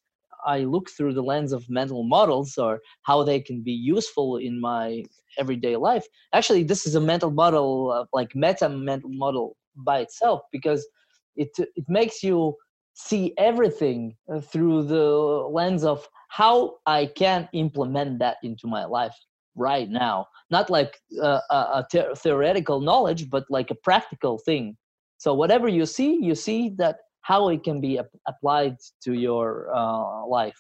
I 0.46 0.60
look 0.60 0.90
through 0.90 1.14
the 1.14 1.22
lens 1.22 1.54
of 1.54 1.70
mental 1.70 2.04
models 2.04 2.58
or 2.58 2.80
how 3.04 3.24
they 3.24 3.40
can 3.40 3.62
be 3.62 3.72
useful 3.72 4.38
in 4.38 4.60
my 4.60 5.04
everyday 5.38 5.76
life. 5.76 6.06
Actually, 6.34 6.64
this 6.64 6.86
is 6.88 6.96
a 6.96 7.02
mental 7.02 7.32
model, 7.32 7.92
uh, 7.92 8.06
like 8.12 8.36
meta 8.36 8.70
mental 8.70 9.12
model 9.12 9.56
by 9.76 10.00
itself, 10.00 10.42
because 10.52 10.88
it 11.36 11.50
it 11.58 11.86
makes 11.88 12.24
you 12.24 12.56
see 12.96 13.34
everything 13.38 14.16
uh, 14.32 14.40
through 14.40 14.84
the 14.84 15.06
lens 15.52 15.84
of 15.84 16.08
how 16.34 16.78
I 16.88 17.06
can 17.16 17.48
implement 17.54 18.18
that 18.18 18.38
into 18.42 18.66
my 18.66 18.86
life 18.86 19.16
right 19.56 19.88
now. 19.88 20.26
Not 20.50 20.72
like 20.72 21.00
uh, 21.22 21.42
a, 21.52 21.86
a 21.92 22.16
theoretical 22.16 22.82
knowledge, 22.82 23.30
but 23.30 23.46
like 23.52 23.70
a 23.70 23.76
practical 23.76 24.40
thing. 24.40 24.76
So 25.20 25.36
whatever 25.36 25.68
you 25.68 25.86
see, 25.86 26.18
you 26.26 26.34
see 26.34 26.74
that 26.80 26.98
how 27.22 27.50
it 27.50 27.64
can 27.64 27.80
be 27.80 28.00
ap- 28.00 28.18
applied 28.28 28.78
to 29.04 29.14
your 29.14 29.70
uh, 29.76 30.26
life. 30.26 30.60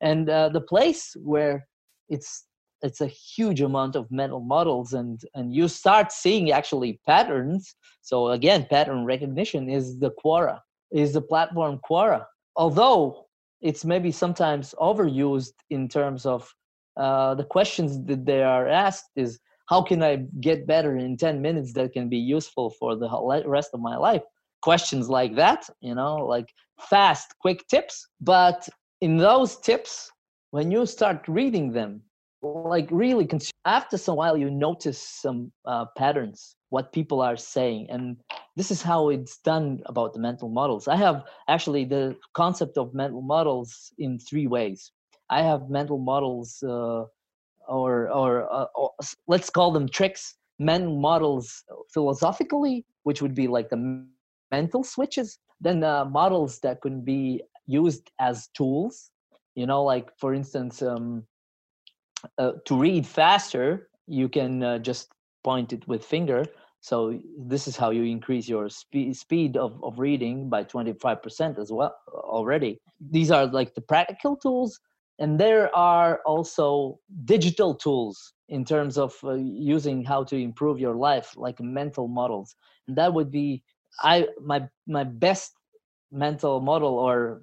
And 0.00 0.28
uh, 0.28 0.48
the 0.48 0.60
place 0.60 1.14
where 1.22 1.68
it's 2.08 2.44
it's 2.82 3.00
a 3.00 3.06
huge 3.06 3.60
amount 3.60 3.94
of 3.94 4.10
mental 4.10 4.40
models 4.40 4.92
and 4.92 5.20
and 5.36 5.54
you 5.54 5.68
start 5.68 6.10
seeing 6.10 6.50
actually 6.50 7.00
patterns 7.06 7.76
so 8.00 8.30
again 8.30 8.66
pattern 8.68 9.04
recognition 9.04 9.70
is 9.70 10.00
the 10.00 10.10
quora 10.20 10.58
is 10.90 11.12
the 11.12 11.22
platform 11.22 11.78
quora 11.88 12.24
although 12.56 13.24
it's 13.62 13.84
maybe 13.84 14.10
sometimes 14.10 14.74
overused 14.78 15.54
in 15.70 15.88
terms 15.88 16.26
of 16.26 16.52
uh, 16.96 17.34
the 17.34 17.44
questions 17.44 18.04
that 18.06 18.26
they 18.26 18.42
are 18.42 18.68
asked 18.68 19.06
is 19.16 19.38
how 19.68 19.80
can 19.80 20.02
i 20.02 20.16
get 20.40 20.66
better 20.66 20.96
in 20.96 21.16
10 21.16 21.40
minutes 21.40 21.72
that 21.72 21.92
can 21.92 22.08
be 22.08 22.18
useful 22.18 22.70
for 22.78 22.96
the 22.96 23.08
rest 23.46 23.70
of 23.72 23.80
my 23.80 23.96
life? 23.96 24.22
Questions 24.62 25.08
like 25.08 25.34
that 25.36 25.68
you 25.80 25.94
know 25.94 26.16
like 26.16 26.48
fast 26.80 27.34
quick 27.40 27.66
tips. 27.68 28.08
But 28.20 28.68
in 29.00 29.16
those 29.16 29.58
tips 29.58 30.10
when 30.50 30.70
you 30.70 30.84
start 30.86 31.26
reading 31.26 31.72
them 31.72 32.02
like 32.42 32.88
really 32.90 33.26
after 33.64 33.96
some 33.96 34.16
while 34.16 34.36
you 34.36 34.50
notice 34.50 34.98
some 35.00 35.52
uh, 35.66 35.84
patterns 35.96 36.56
what 36.70 36.92
people 36.92 37.20
are 37.20 37.36
saying 37.36 37.86
and 37.90 38.16
this 38.56 38.70
is 38.70 38.82
how 38.82 39.08
it's 39.08 39.38
done 39.38 39.80
about 39.86 40.12
the 40.14 40.18
mental 40.20 40.48
models. 40.48 40.88
I 40.88 40.96
have 40.96 41.24
actually 41.48 41.84
the 41.84 42.16
concept 42.34 42.76
of 42.78 42.94
mental 42.94 43.22
models 43.22 43.92
in 43.98 44.18
three 44.18 44.46
ways. 44.46 44.92
I 45.30 45.42
have 45.42 45.70
mental 45.70 45.98
models 45.98 46.62
uh, 46.62 47.04
or, 47.68 48.10
or, 48.10 48.52
uh, 48.52 48.66
or 48.74 48.90
let's 49.26 49.50
call 49.50 49.72
them 49.72 49.88
tricks 49.88 50.36
mental 50.58 50.98
models 50.98 51.64
philosophically 51.92 52.84
which 53.04 53.22
would 53.22 53.34
be 53.34 53.48
like 53.48 53.68
the 53.70 53.76
mental 53.76 54.24
switches 54.24 55.38
then 55.60 55.82
uh, 55.84 56.04
models 56.04 56.10
that 56.16 56.32
can 56.32 57.02
be 57.02 57.42
used 57.66 58.10
as 58.20 58.48
tools. 58.56 59.10
You 59.54 59.66
know 59.66 59.82
like 59.84 60.08
for 60.18 60.34
instance 60.34 60.82
um, 60.82 61.24
uh, 62.38 62.52
to 62.64 62.76
read 62.76 63.06
faster 63.06 63.88
you 64.06 64.28
can 64.28 64.62
uh, 64.62 64.78
just 64.78 65.12
point 65.44 65.72
it 65.72 65.86
with 65.88 66.04
finger 66.04 66.44
so 66.82 67.16
this 67.38 67.68
is 67.68 67.76
how 67.76 67.90
you 67.90 68.02
increase 68.02 68.48
your 68.48 68.68
spe- 68.68 69.12
speed 69.12 69.56
of, 69.56 69.82
of 69.84 70.00
reading 70.00 70.48
by 70.48 70.64
25% 70.64 71.56
as 71.60 71.70
well 71.70 71.94
already. 72.12 72.80
These 73.00 73.30
are 73.30 73.46
like 73.46 73.76
the 73.76 73.80
practical 73.80 74.36
tools. 74.36 74.80
And 75.20 75.38
there 75.38 75.74
are 75.76 76.20
also 76.26 76.98
digital 77.24 77.76
tools 77.76 78.32
in 78.48 78.64
terms 78.64 78.98
of 78.98 79.14
uh, 79.22 79.34
using 79.34 80.02
how 80.02 80.24
to 80.24 80.36
improve 80.36 80.80
your 80.80 80.96
life, 80.96 81.34
like 81.36 81.60
mental 81.60 82.08
models. 82.08 82.56
And 82.88 82.96
that 82.98 83.14
would 83.14 83.30
be 83.30 83.62
I 84.00 84.26
my 84.44 84.66
my 84.88 85.04
best 85.04 85.52
mental 86.10 86.60
model 86.60 86.98
or 86.98 87.42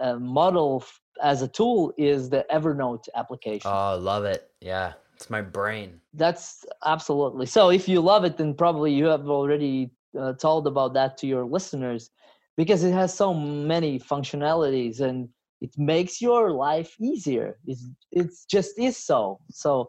uh, 0.00 0.18
model 0.18 0.84
as 1.22 1.42
a 1.42 1.48
tool 1.48 1.92
is 1.96 2.30
the 2.30 2.44
Evernote 2.50 3.08
application. 3.14 3.70
Oh, 3.70 3.96
love 3.98 4.24
it. 4.24 4.50
Yeah. 4.60 4.92
It's 5.14 5.30
my 5.30 5.40
brain. 5.40 6.00
That's 6.12 6.64
absolutely. 6.84 7.46
So 7.46 7.70
if 7.70 7.88
you 7.88 8.00
love 8.00 8.24
it, 8.24 8.36
then 8.36 8.54
probably 8.54 8.92
you 8.92 9.06
have 9.06 9.28
already 9.28 9.90
uh, 10.18 10.34
told 10.34 10.66
about 10.66 10.92
that 10.94 11.16
to 11.18 11.26
your 11.26 11.44
listeners. 11.44 12.10
because 12.56 12.82
it 12.84 12.92
has 12.92 13.12
so 13.14 13.34
many 13.34 13.98
functionalities 13.98 15.00
and 15.00 15.28
it 15.60 15.70
makes 15.76 16.20
your 16.20 16.50
life 16.52 16.96
easier 17.00 17.58
it's 17.66 17.84
it's 18.12 18.44
just 18.46 18.78
is 18.78 18.96
so 18.96 19.38
so 19.50 19.88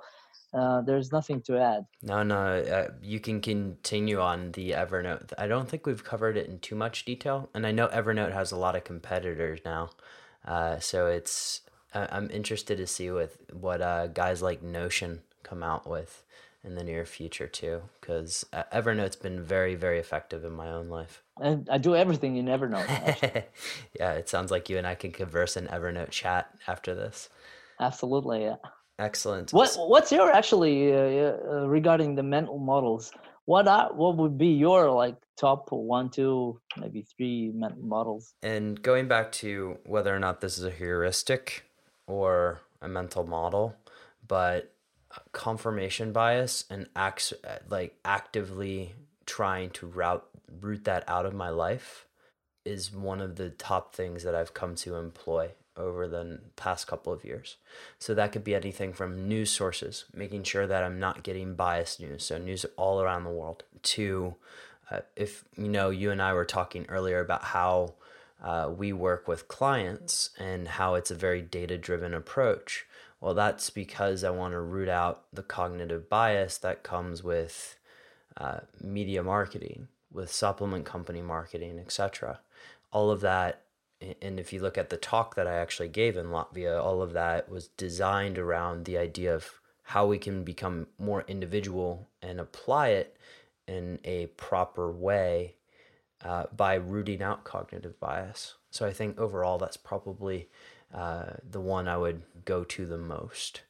uh, 0.54 0.82
there's 0.82 1.12
nothing 1.12 1.42
to 1.42 1.58
add 1.58 1.84
No, 2.02 2.24
no, 2.24 2.40
uh, 2.60 2.88
you 3.02 3.20
can 3.20 3.42
continue 3.42 4.20
on 4.20 4.52
the 4.54 4.72
Evernote. 4.72 5.34
I 5.38 5.46
don't 5.48 5.68
think 5.70 5.86
we've 5.86 6.04
covered 6.04 6.36
it 6.38 6.48
in 6.48 6.60
too 6.60 6.76
much 6.76 7.04
detail, 7.06 7.50
and 7.54 7.66
I 7.68 7.72
know 7.72 7.88
Evernote 7.88 8.34
has 8.34 8.52
a 8.52 8.58
lot 8.58 8.76
of 8.76 8.84
competitors 8.84 9.60
now, 9.66 9.90
uh, 10.48 10.80
so 10.80 11.08
it's 11.08 11.62
I- 11.94 12.10
I'm 12.12 12.30
interested 12.32 12.78
to 12.78 12.88
see 12.88 13.12
with 13.12 13.38
what 13.54 13.82
uh, 13.82 14.08
guys 14.08 14.42
like 14.42 14.64
Notion 14.64 15.22
come 15.44 15.62
out 15.64 15.88
with 15.88 16.24
in 16.64 16.76
the 16.76 16.84
near 16.84 17.06
future 17.06 17.48
too, 17.48 17.82
because 18.02 18.46
uh, 18.52 18.64
Evernote's 18.74 19.16
been 19.16 19.42
very, 19.44 19.76
very 19.76 20.00
effective 20.00 20.44
in 20.44 20.52
my 20.54 20.70
own 20.70 20.90
life. 20.90 21.24
and 21.40 21.70
i 21.70 21.78
do 21.78 21.94
everything 21.96 22.34
in 22.42 22.46
evernote 22.56 22.88
yeah, 24.00 24.14
it 24.22 24.28
sounds 24.28 24.50
like 24.52 24.70
you 24.70 24.78
and 24.80 24.88
I 24.88 24.96
can 24.96 25.12
converse 25.12 25.54
in 25.60 25.68
Evernote 25.68 26.10
chat 26.22 26.44
after 26.74 26.92
this. 26.96 27.30
absolutely 27.80 28.40
yeah 28.48 28.56
Excellent. 29.00 29.52
what 29.54 29.70
what's 29.94 30.12
your 30.12 30.32
actually 30.40 30.76
uh, 30.92 30.98
uh, 30.98 31.68
regarding 31.78 32.16
the 32.16 32.24
mental 32.24 32.58
models 32.72 33.12
what 33.48 33.66
are 33.66 33.94
what 33.94 34.18
would 34.18 34.38
be 34.38 34.48
your 34.48 34.92
like 34.92 35.16
top 35.38 35.72
one 35.72 36.10
two 36.10 36.60
maybe 36.78 37.02
three 37.02 37.50
mental 37.56 37.82
models? 37.82 38.34
And 38.44 38.80
going 38.82 39.08
back 39.08 39.32
to 39.44 39.78
whether 39.86 40.14
or 40.14 40.20
not 40.20 40.42
this 40.42 40.58
is 40.58 40.66
a 40.66 40.70
heuristic 40.70 41.64
or 42.08 42.60
a 42.82 42.90
mental 42.90 43.26
model, 43.26 43.74
but 44.28 44.74
uh, 45.12 45.20
confirmation 45.32 46.12
bias 46.12 46.66
and 46.70 46.88
acts 46.94 47.32
uh, 47.48 47.60
like 47.70 47.96
actively 48.04 48.94
trying 49.26 49.70
to 49.72 49.88
route 49.88 50.28
root 50.60 50.84
that 50.84 51.06
out 51.08 51.26
of 51.26 51.34
my 51.34 51.50
life 51.50 52.06
is 52.66 52.94
one 52.94 53.22
of 53.22 53.38
the 53.38 53.50
top 53.50 53.96
things 53.96 54.24
that 54.24 54.36
I've 54.36 54.54
come 54.54 54.76
to 54.76 54.96
employ 54.98 55.52
over 55.78 56.08
the 56.08 56.40
past 56.56 56.88
couple 56.88 57.14
of 57.14 57.24
years. 57.24 57.58
So 58.00 58.14
that 58.14 58.32
could 58.32 58.44
be 58.44 58.56
anything 58.56 58.94
from 58.94 59.28
news 59.28 59.50
sources, 59.50 60.06
making 60.14 60.44
sure 60.44 60.68
that 60.68 60.84
I'm 60.84 61.00
not 61.00 61.24
getting 61.24 61.56
biased 61.56 62.00
news, 62.00 62.26
so 62.26 62.38
news 62.38 62.66
all 62.76 63.02
around 63.02 63.24
the 63.24 63.30
world, 63.30 63.64
to 63.84 64.36
uh, 64.90 65.00
if 65.16 65.44
you 65.58 65.68
know, 65.68 65.90
you 65.90 66.12
and 66.12 66.22
I 66.22 66.34
were 66.34 66.46
talking 66.46 66.86
earlier 66.88 67.20
about 67.20 67.44
how 67.44 67.94
uh, 68.44 68.72
we 68.76 68.94
work 68.94 69.28
with 69.28 69.48
clients 69.48 70.30
and 70.38 70.68
how 70.68 70.96
it's 70.96 71.12
a 71.12 71.16
very 71.16 71.42
data 71.42 71.78
driven 71.78 72.14
approach. 72.14 72.86
Well, 73.20 73.34
that's 73.34 73.70
because 73.70 74.24
I 74.24 74.30
want 74.30 74.54
to 74.54 74.60
root 74.60 74.90
out 74.90 75.24
the 75.34 75.44
cognitive 75.44 76.08
bias 76.08 76.58
that 76.60 76.84
comes 76.84 77.24
with 77.24 77.78
uh, 78.38 78.60
media 78.80 79.24
marketing, 79.24 79.88
with 80.12 80.32
supplement 80.32 80.86
company 80.86 81.22
marketing, 81.22 81.80
etc. 81.80 82.40
All 82.92 83.10
of 83.10 83.22
that, 83.22 83.62
and 84.22 84.40
if 84.40 84.54
you 84.54 84.62
look 84.62 84.78
at 84.78 84.90
the 84.90 84.98
talk 84.98 85.36
that 85.36 85.48
I 85.48 85.56
actually 85.56 85.90
gave 85.90 86.18
in 86.18 86.28
Latvia, 86.28 86.82
all 86.82 87.02
of 87.02 87.14
that 87.14 87.50
was 87.50 87.68
designed 87.70 88.38
around 88.38 88.86
the 88.86 88.98
idea 88.98 89.34
of 89.34 89.60
how 89.84 90.06
we 90.06 90.18
can 90.18 90.44
become 90.44 90.88
more 91.00 91.24
individual 91.28 92.08
and 92.22 92.40
apply 92.40 92.90
it 92.90 93.18
in 93.68 94.00
a 94.04 94.28
proper 94.28 94.92
way 94.92 95.56
uh, 96.24 96.46
by 96.56 96.76
rooting 96.76 97.22
out 97.22 97.44
cognitive 97.44 98.00
bias. 98.00 98.56
So 98.70 98.86
I 98.86 98.94
think 98.94 99.20
overall 99.20 99.58
that's 99.58 99.78
probably 99.78 100.50
uh, 100.94 101.32
the 101.50 101.62
one 101.62 101.88
I 101.88 101.98
would 101.98 102.22
go 102.46 102.64
to 102.66 102.86
the 102.86 102.98
most. 102.98 103.62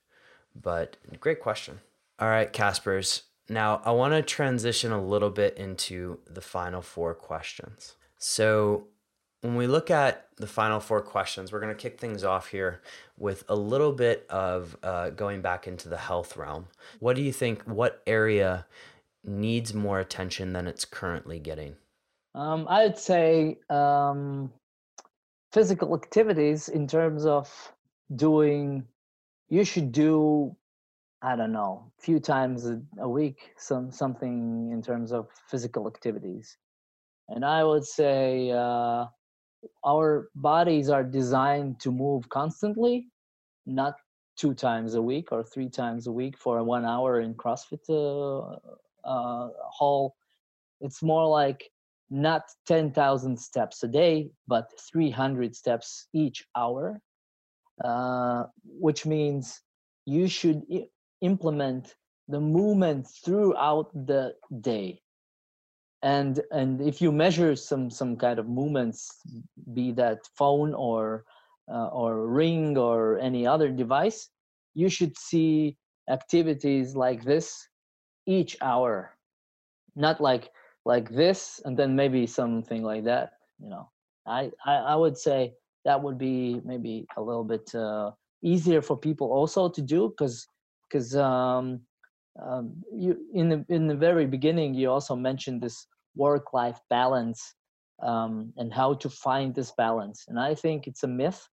But 0.59 0.97
great 1.19 1.39
question. 1.39 1.79
All 2.19 2.29
right, 2.29 2.51
Kaspars. 2.51 3.23
Now 3.49 3.81
I 3.85 3.91
want 3.91 4.13
to 4.13 4.21
transition 4.21 4.91
a 4.91 5.03
little 5.03 5.29
bit 5.29 5.55
into 5.57 6.19
the 6.27 6.41
final 6.41 6.81
four 6.81 7.13
questions. 7.13 7.95
So 8.17 8.87
when 9.41 9.55
we 9.55 9.67
look 9.67 9.91
at 9.91 10.27
the 10.37 10.47
final 10.47 10.79
four 10.79 11.01
questions, 11.01 11.51
we're 11.51 11.59
going 11.59 11.73
to 11.73 11.79
kick 11.79 11.99
things 11.99 12.23
off 12.23 12.49
here 12.49 12.81
with 13.17 13.43
a 13.49 13.55
little 13.55 13.91
bit 13.91 14.25
of 14.29 14.75
uh, 14.83 15.11
going 15.11 15.41
back 15.41 15.67
into 15.67 15.89
the 15.89 15.97
health 15.97 16.35
realm. 16.35 16.67
What 16.99 17.15
do 17.15 17.21
you 17.21 17.31
think? 17.31 17.63
What 17.63 18.01
area 18.07 18.65
needs 19.23 19.73
more 19.73 19.99
attention 19.99 20.53
than 20.53 20.67
it's 20.67 20.85
currently 20.85 21.39
getting? 21.39 21.75
Um, 22.33 22.65
I 22.69 22.83
would 22.83 22.97
say 22.97 23.59
um, 23.69 24.51
physical 25.51 25.95
activities 25.95 26.69
in 26.69 26.87
terms 26.87 27.25
of 27.25 27.73
doing. 28.15 28.85
You 29.49 29.63
should 29.63 29.91
do, 29.91 30.55
I 31.21 31.35
don't 31.35 31.53
know, 31.53 31.91
a 31.97 32.01
few 32.01 32.19
times 32.19 32.69
a, 32.99 33.07
week, 33.07 33.51
some 33.57 33.91
something 33.91 34.71
in 34.73 34.81
terms 34.81 35.11
of 35.13 35.29
physical 35.49 35.87
activities, 35.87 36.57
and 37.29 37.45
I 37.45 37.63
would 37.63 37.85
say 37.85 38.51
uh, 38.51 39.05
our 39.85 40.29
bodies 40.35 40.89
are 40.89 41.03
designed 41.03 41.79
to 41.81 41.91
move 41.91 42.29
constantly, 42.29 43.07
not 43.65 43.95
two 44.37 44.53
times 44.53 44.95
a 44.95 45.01
week 45.01 45.31
or 45.31 45.43
three 45.43 45.69
times 45.69 46.07
a 46.07 46.11
week 46.11 46.37
for 46.37 46.63
one 46.63 46.85
hour 46.85 47.19
in 47.21 47.33
CrossFit 47.33 47.83
uh, 47.89 48.57
uh, 49.07 49.49
hall. 49.71 50.15
It's 50.81 51.01
more 51.01 51.27
like 51.27 51.69
not 52.09 52.43
10,000 52.67 53.39
steps 53.39 53.83
a 53.83 53.87
day, 53.87 54.29
but 54.47 54.71
300 54.91 55.55
steps 55.55 56.07
each 56.13 56.45
hour, 56.55 57.01
uh, 57.83 58.45
which 58.63 59.05
means 59.05 59.61
you 60.05 60.27
should 60.27 60.63
I- 60.71 60.87
implement 61.21 61.95
the 62.27 62.39
movement 62.39 63.07
throughout 63.07 63.91
the 63.93 64.35
day. 64.61 65.01
And 66.07 66.39
and 66.51 66.79
if 66.81 67.01
you 67.03 67.11
measure 67.11 67.53
some 67.55 67.89
some 67.91 68.15
kind 68.15 68.39
of 68.39 68.47
movements, 68.47 68.99
be 69.73 69.91
that 69.99 70.19
phone 70.39 70.73
or 70.73 71.25
uh, 71.67 71.89
or 71.91 72.27
ring 72.27 72.77
or 72.77 73.19
any 73.19 73.45
other 73.45 73.69
device, 73.69 74.29
you 74.73 74.87
should 74.87 75.17
see 75.17 75.75
activities 76.09 76.95
like 76.95 77.25
this 77.25 77.67
each 78.25 78.55
hour, 78.61 79.17
not 79.95 80.21
like 80.21 80.45
like 80.85 81.09
this 81.09 81.59
and 81.65 81.75
then 81.77 81.95
maybe 81.95 82.25
something 82.25 82.81
like 82.81 83.03
that 83.03 83.31
you 83.59 83.69
know. 83.69 83.89
I 84.25 84.51
i, 84.65 84.75
I 84.93 84.95
would 84.95 85.17
say 85.17 85.53
that 85.83 86.01
would 86.01 86.17
be 86.17 86.61
maybe 86.63 87.05
a 87.17 87.21
little 87.21 87.43
bit 87.43 87.67
uh, 87.75 88.11
easier 88.41 88.81
for 88.81 88.97
people 88.97 89.27
also 89.31 89.69
to 89.69 89.81
do 89.81 90.09
because 90.09 90.47
because 90.87 91.15
um, 91.15 91.81
um, 92.41 92.71
you 92.93 93.17
in 93.33 93.49
the 93.49 93.65
in 93.69 93.87
the 93.87 93.95
very 94.07 94.25
beginning 94.25 94.73
you 94.73 94.89
also 94.89 95.15
mentioned 95.15 95.61
this 95.61 95.87
work 96.17 96.53
life 96.53 96.79
balance 96.89 97.55
um, 98.01 98.53
and 98.57 98.73
how 98.73 98.95
to 98.95 99.09
find 99.09 99.55
this 99.55 99.71
balance. 99.77 100.25
And 100.27 100.39
i 100.39 100.53
think 100.55 100.87
it's 100.87 101.03
a 101.03 101.07
myth 101.07 101.47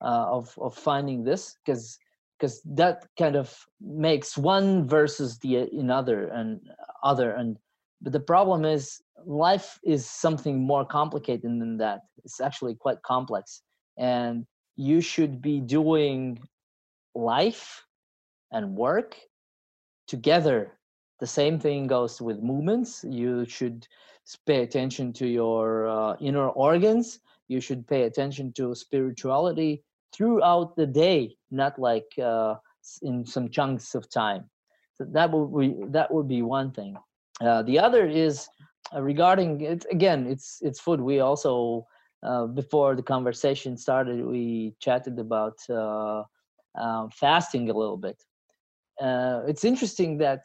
uh, 0.00 0.26
of 0.36 0.54
of 0.58 0.74
finding 0.74 1.24
this 1.24 1.56
because 1.64 1.98
because 2.40 2.62
that 2.64 3.06
kind 3.18 3.36
of 3.36 3.54
makes 3.80 4.38
one 4.38 4.88
versus 4.88 5.38
the 5.38 5.56
another 5.56 6.28
and 6.28 6.60
other. 7.02 7.32
And 7.32 7.58
but 8.00 8.12
the 8.12 8.20
problem 8.20 8.64
is 8.64 9.02
life 9.26 9.78
is 9.84 10.08
something 10.08 10.58
more 10.58 10.86
complicated 10.86 11.44
than 11.44 11.76
that. 11.78 12.00
It's 12.24 12.40
actually 12.40 12.74
quite 12.74 13.02
complex. 13.02 13.62
And 13.98 14.46
you 14.76 15.02
should 15.02 15.42
be 15.42 15.60
doing 15.60 16.38
life 17.14 17.84
and 18.50 18.74
work 18.74 19.16
together 20.08 20.78
the 21.20 21.26
same 21.26 21.58
thing 21.58 21.86
goes 21.86 22.20
with 22.20 22.42
movements. 22.42 23.04
You 23.04 23.44
should 23.44 23.86
pay 24.46 24.62
attention 24.62 25.12
to 25.14 25.26
your 25.26 25.88
uh, 25.88 26.16
inner 26.20 26.48
organs. 26.48 27.20
You 27.48 27.60
should 27.60 27.86
pay 27.86 28.02
attention 28.04 28.52
to 28.54 28.74
spirituality 28.74 29.84
throughout 30.12 30.76
the 30.76 30.86
day 30.86 31.36
not 31.50 31.78
like 31.78 32.06
uh, 32.22 32.54
in 33.02 33.24
some 33.24 33.48
chunks 33.48 33.94
of 33.94 34.08
time. 34.10 34.48
So 34.94 35.04
that 35.12 35.30
would 35.30 35.58
be 35.58 35.84
that 35.88 36.12
would 36.12 36.28
be 36.28 36.42
one 36.42 36.72
thing. 36.72 36.96
Uh, 37.40 37.62
the 37.62 37.78
other 37.78 38.06
is 38.06 38.48
uh, 38.94 39.02
regarding 39.02 39.60
it 39.60 39.84
again 39.90 40.26
it's 40.26 40.58
it's 40.62 40.80
food. 40.80 41.00
We 41.00 41.20
also 41.20 41.86
uh, 42.22 42.46
before 42.46 42.94
the 42.94 43.02
conversation 43.02 43.76
started 43.76 44.24
we 44.24 44.74
chatted 44.80 45.18
about 45.18 45.58
uh, 45.68 46.24
fasting 47.12 47.70
a 47.70 47.74
little 47.74 47.96
bit. 47.96 48.22
It's 49.00 49.64
interesting 49.64 50.18
that 50.18 50.40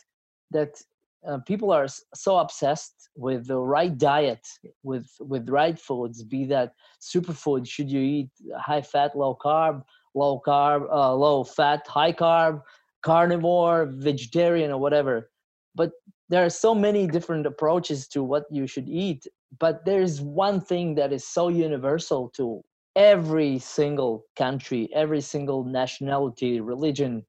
that 0.51 0.81
uh, 1.27 1.39
people 1.39 1.71
are 1.71 1.87
so 2.13 2.37
obsessed 2.37 3.09
with 3.15 3.47
the 3.47 3.57
right 3.57 3.97
diet 3.97 4.45
with 4.83 5.09
with 5.19 5.49
right 5.49 5.79
foods 5.79 6.23
be 6.23 6.45
that 6.45 6.73
superfood 7.01 7.67
should 7.67 7.89
you 7.89 7.99
eat 7.99 8.29
high 8.57 8.81
fat 8.81 9.17
low 9.17 9.35
carb 9.43 9.83
low 10.13 10.39
carb 10.45 10.87
uh, 10.91 11.13
low 11.13 11.43
fat 11.43 11.85
high 11.87 12.13
carb 12.13 12.61
carnivore 13.01 13.85
vegetarian 13.85 14.71
or 14.71 14.77
whatever. 14.79 15.29
But 15.73 15.91
there 16.29 16.45
are 16.45 16.49
so 16.49 16.73
many 16.73 17.07
different 17.07 17.45
approaches 17.45 18.07
to 18.09 18.23
what 18.23 18.45
you 18.51 18.67
should 18.67 18.87
eat 18.87 19.27
but 19.59 19.85
there's 19.85 20.21
one 20.21 20.59
thing 20.59 20.95
that 20.95 21.13
is 21.13 21.25
so 21.25 21.47
universal 21.49 22.29
to 22.29 22.63
every 22.95 23.59
single 23.59 24.25
country 24.35 24.89
every 24.93 25.21
single 25.21 25.63
nationality 25.63 26.59
religion 26.61 27.25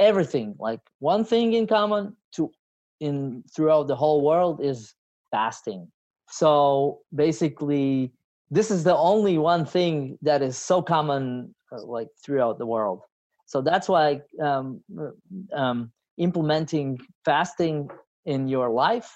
everything. 0.00 0.56
Like 0.58 0.80
one 0.98 1.24
thing 1.24 1.52
in 1.52 1.66
common 1.66 2.16
to 2.32 2.50
in 3.00 3.42
throughout 3.54 3.88
the 3.88 3.96
whole 3.96 4.22
world 4.22 4.60
is 4.62 4.94
fasting. 5.30 5.88
So 6.28 7.00
basically 7.14 8.12
this 8.50 8.70
is 8.70 8.84
the 8.84 8.96
only 8.96 9.38
one 9.38 9.64
thing 9.64 10.18
that 10.22 10.42
is 10.42 10.58
so 10.58 10.82
common 10.82 11.54
uh, 11.72 11.84
like 11.84 12.08
throughout 12.24 12.58
the 12.58 12.66
world. 12.66 13.02
So 13.46 13.60
that's 13.60 13.88
why 13.88 14.20
um, 14.42 14.82
um, 15.52 15.92
implementing 16.18 16.98
fasting 17.24 17.88
in 18.26 18.48
your 18.48 18.70
life 18.70 19.10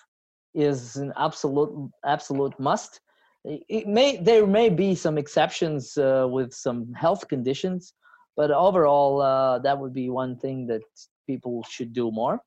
is 0.54 0.96
an 0.96 1.12
absolute 1.16 1.90
absolute 2.04 2.58
must. 2.58 3.00
It 3.44 3.86
may 3.86 4.16
there 4.16 4.46
may 4.46 4.68
be 4.70 4.94
some 4.94 5.18
exceptions 5.18 5.96
uh, 5.98 6.26
with 6.28 6.52
some 6.52 6.92
health 6.94 7.28
conditions 7.28 7.92
but 8.36 8.50
overall 8.50 9.20
uh, 9.20 9.58
that 9.60 9.78
would 9.78 9.94
be 9.94 10.10
one 10.10 10.36
thing 10.36 10.66
that 10.66 10.82
people 11.26 11.64
should 11.68 11.92
do 11.92 12.10
more 12.10 12.40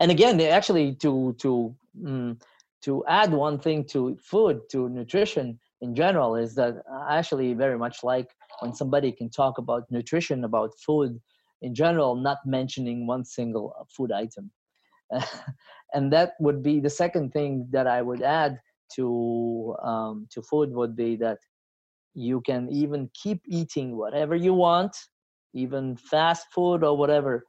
and 0.00 0.10
again 0.10 0.40
actually 0.40 0.94
to 0.94 1.34
to 1.38 1.74
um, 2.06 2.38
to 2.82 3.04
add 3.06 3.32
one 3.32 3.58
thing 3.58 3.84
to 3.84 4.16
food 4.22 4.60
to 4.70 4.88
nutrition 4.88 5.58
in 5.80 5.94
general 5.94 6.36
is 6.36 6.54
that 6.54 6.74
i 7.08 7.18
actually 7.18 7.54
very 7.54 7.78
much 7.78 7.98
like 8.02 8.28
when 8.60 8.74
somebody 8.74 9.12
can 9.12 9.30
talk 9.30 9.58
about 9.58 9.90
nutrition 9.90 10.44
about 10.44 10.70
food 10.86 11.20
in 11.62 11.74
general 11.74 12.14
not 12.14 12.38
mentioning 12.44 13.06
one 13.06 13.24
single 13.24 13.74
uh, 13.78 13.84
food 13.96 14.12
item. 14.12 14.50
And 15.94 16.10
that 16.12 16.32
would 16.40 16.62
be 16.62 16.80
the 16.80 16.90
second 16.90 17.32
thing 17.32 17.68
that 17.70 17.86
i 17.86 18.00
would 18.00 18.22
add 18.22 18.58
to 18.94 19.76
um, 19.82 20.26
to 20.32 20.42
food 20.42 20.72
would 20.72 20.96
be 20.96 21.16
that 21.16 21.38
you 22.14 22.40
can 22.40 22.68
even 22.70 23.10
keep 23.14 23.40
eating 23.46 23.96
whatever 23.96 24.34
you 24.34 24.54
want 24.54 24.94
even 25.54 25.96
fast 25.96 26.46
food 26.54 26.82
or 26.82 26.96
whatever 26.96 27.44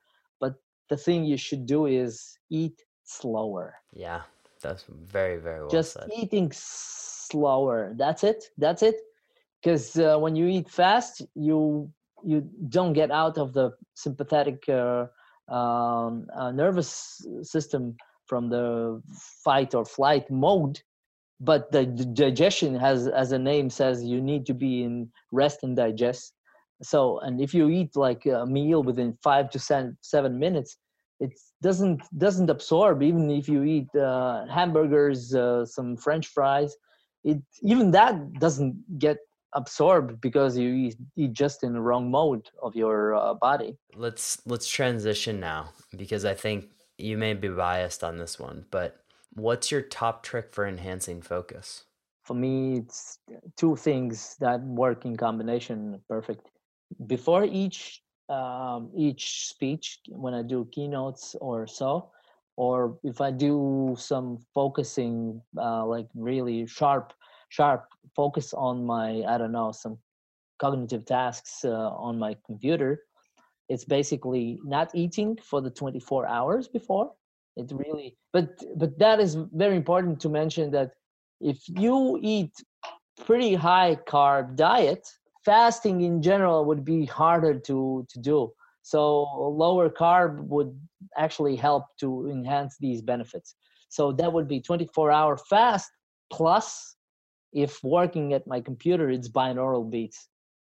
the 0.89 0.97
thing 0.97 1.23
you 1.23 1.37
should 1.37 1.65
do 1.65 1.85
is 1.85 2.37
eat 2.49 2.83
slower. 3.03 3.75
Yeah 3.93 4.21
that's 4.63 4.85
very 4.89 5.37
very 5.37 5.59
well 5.59 5.69
just 5.69 5.93
said. 5.93 6.09
eating 6.15 6.51
slower. 6.53 7.93
That's 7.95 8.23
it 8.23 8.45
that's 8.57 8.81
it? 8.81 8.95
Because 9.61 9.99
uh, 9.99 10.17
when 10.17 10.35
you 10.35 10.47
eat 10.47 10.69
fast 10.69 11.21
you 11.35 11.91
you 12.23 12.49
don't 12.69 12.93
get 12.93 13.11
out 13.11 13.37
of 13.37 13.53
the 13.53 13.71
sympathetic 13.93 14.63
uh, 14.69 15.05
um, 15.53 16.25
uh, 16.35 16.51
nervous 16.51 17.21
system 17.41 17.95
from 18.25 18.49
the 18.49 19.01
fight 19.43 19.75
or 19.75 19.83
flight 19.83 20.31
mode 20.31 20.79
but 21.41 21.69
the, 21.73 21.83
the 21.83 22.05
digestion 22.05 22.73
has 22.73 23.07
as 23.07 23.33
a 23.33 23.37
name 23.37 23.69
says 23.69 24.01
you 24.05 24.21
need 24.21 24.45
to 24.45 24.53
be 24.53 24.83
in 24.83 25.09
rest 25.33 25.59
and 25.63 25.75
digest 25.75 26.33
so 26.83 27.19
and 27.19 27.41
if 27.41 27.53
you 27.53 27.69
eat 27.69 27.95
like 27.95 28.25
a 28.25 28.45
meal 28.45 28.83
within 28.83 29.17
five 29.23 29.49
to 29.51 29.59
seven, 29.59 29.97
seven 30.01 30.37
minutes 30.37 30.77
it 31.19 31.31
doesn't 31.61 32.01
doesn't 32.17 32.49
absorb. 32.49 33.01
Even 33.01 33.29
if 33.29 33.47
you 33.47 33.63
eat 33.63 33.95
uh, 33.95 34.45
hamburgers 34.47 35.33
uh, 35.33 35.65
some 35.65 35.95
french 35.95 36.27
fries 36.27 36.75
it 37.23 37.41
even 37.61 37.91
that 37.91 38.33
doesn't 38.39 38.99
get 38.99 39.17
absorbed 39.53 40.19
because 40.19 40.57
you 40.57 40.69
eat, 40.69 40.95
eat 41.15 41.33
just 41.33 41.63
in 41.63 41.73
the 41.73 41.81
wrong 41.81 42.09
mode 42.09 42.49
of 42.61 42.75
your 42.75 43.15
uh, 43.15 43.33
body. 43.33 43.77
Let's 43.95 44.41
let's 44.45 44.67
transition 44.67 45.39
now 45.39 45.69
because 45.95 46.25
i 46.25 46.33
think 46.33 46.69
you 46.97 47.17
may 47.17 47.33
be 47.33 47.49
biased 47.49 48.03
on 48.03 48.17
this 48.17 48.39
one 48.39 48.65
but 48.71 48.97
what's 49.33 49.71
your 49.71 49.81
top 49.81 50.23
trick 50.23 50.53
for 50.53 50.67
enhancing 50.67 51.21
focus? 51.21 51.85
For 52.23 52.35
me 52.35 52.77
it's 52.77 53.19
two 53.57 53.75
things 53.75 54.35
that 54.39 54.61
work 54.61 55.05
in 55.05 55.15
combination 55.15 56.01
perfect 56.07 56.49
before 57.07 57.45
each 57.45 58.01
um, 58.29 58.89
each 58.95 59.47
speech 59.47 59.99
when 60.09 60.33
i 60.33 60.41
do 60.41 60.67
keynotes 60.71 61.35
or 61.41 61.67
so 61.67 62.09
or 62.55 62.97
if 63.03 63.19
i 63.21 63.29
do 63.29 63.95
some 63.97 64.37
focusing 64.53 65.41
uh, 65.57 65.85
like 65.85 66.07
really 66.15 66.65
sharp 66.65 67.13
sharp 67.49 67.85
focus 68.15 68.53
on 68.53 68.85
my 68.85 69.23
i 69.27 69.37
don't 69.37 69.51
know 69.51 69.71
some 69.71 69.97
cognitive 70.59 71.05
tasks 71.05 71.65
uh, 71.65 71.89
on 72.07 72.17
my 72.17 72.35
computer 72.45 73.01
it's 73.69 73.85
basically 73.85 74.59
not 74.63 74.91
eating 74.93 75.37
for 75.41 75.61
the 75.61 75.69
24 75.69 76.27
hours 76.27 76.67
before. 76.67 77.11
It 77.55 77.71
really 77.71 78.17
but 78.31 78.63
but 78.77 78.97
that 78.97 79.19
is 79.19 79.37
very 79.53 79.75
important 79.75 80.19
to 80.21 80.29
mention 80.29 80.71
that 80.71 80.91
if 81.39 81.59
you 81.67 82.19
eat 82.21 82.51
pretty 83.25 83.53
high 83.53 83.95
carb 84.07 84.55
diet 84.55 85.07
fasting 85.45 86.01
in 86.01 86.21
general 86.21 86.65
would 86.65 86.83
be 86.85 87.05
harder 87.05 87.59
to 87.59 88.05
to 88.09 88.19
do. 88.19 88.51
So 88.81 89.23
lower 89.63 89.89
carb 89.89 90.43
would 90.47 90.77
actually 91.17 91.55
help 91.55 91.85
to 91.99 92.29
enhance 92.29 92.77
these 92.79 93.01
benefits. 93.01 93.55
So 93.89 94.11
that 94.13 94.31
would 94.31 94.47
be 94.47 94.59
24 94.59 95.11
hour 95.11 95.37
fast 95.37 95.89
plus 96.31 96.95
if 97.53 97.81
working 97.83 98.33
at 98.33 98.47
my 98.47 98.59
computer 98.59 99.09
it's 99.09 99.29
binaural 99.29 99.89
beats. 99.89 100.27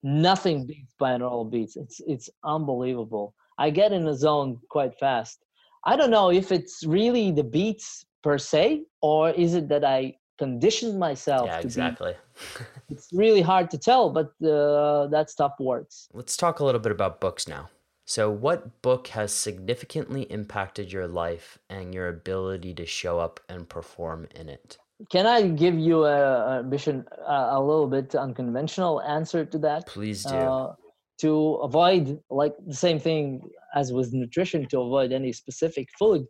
Nothing 0.03 0.65
beats 0.65 0.93
binaural 1.01 1.49
beats. 1.49 1.75
It's 1.75 1.99
it's 2.07 2.29
unbelievable. 2.43 3.33
I 3.57 3.71
get 3.71 3.91
in 3.91 4.05
the 4.05 4.13
zone 4.13 4.59
quite 4.69 4.95
fast. 4.99 5.43
I 5.83 5.95
don't 5.95 6.11
know 6.11 6.29
if 6.31 6.51
it's 6.51 6.83
really 6.85 7.31
the 7.31 7.43
beats 7.43 8.05
per 8.23 8.37
se 8.37 8.83
or 9.01 9.29
is 9.31 9.53
it 9.53 9.69
that 9.69 9.85
i 9.85 10.13
conditioned 10.37 10.99
myself 10.99 11.47
yeah 11.47 11.59
exactly 11.59 12.13
be, 12.13 12.65
it's 12.89 13.09
really 13.13 13.41
hard 13.41 13.69
to 13.71 13.77
tell 13.77 14.09
but 14.09 14.27
uh, 14.45 15.07
that 15.07 15.29
stuff 15.29 15.53
works. 15.59 16.07
Let's 16.13 16.37
talk 16.37 16.59
a 16.59 16.65
little 16.65 16.81
bit 16.81 16.91
about 16.91 17.19
books 17.19 17.47
now. 17.47 17.69
So 18.05 18.29
what 18.29 18.81
book 18.81 19.07
has 19.07 19.33
significantly 19.33 20.23
impacted 20.23 20.91
your 20.91 21.07
life 21.07 21.59
and 21.69 21.93
your 21.93 22.07
ability 22.07 22.73
to 22.75 22.85
show 22.85 23.19
up 23.19 23.39
and 23.49 23.67
perform 23.67 24.27
in 24.33 24.47
it? 24.49 24.77
Can 25.11 25.27
i 25.27 25.41
give 25.47 25.77
you 25.77 26.05
a, 26.05 26.59
a 26.59 26.63
mission 26.63 27.05
a, 27.27 27.49
a 27.51 27.61
little 27.61 27.87
bit 27.87 28.15
unconventional 28.15 29.01
answer 29.01 29.45
to 29.45 29.57
that? 29.59 29.85
Please 29.85 30.23
do. 30.23 30.35
Uh, 30.35 30.73
to 31.19 31.55
avoid 31.55 32.19
like 32.29 32.55
the 32.65 32.75
same 32.75 32.99
thing 32.99 33.41
as 33.75 33.91
with 33.91 34.13
nutrition 34.13 34.67
to 34.67 34.79
avoid 34.79 35.11
any 35.11 35.33
specific 35.33 35.87
food 35.97 36.25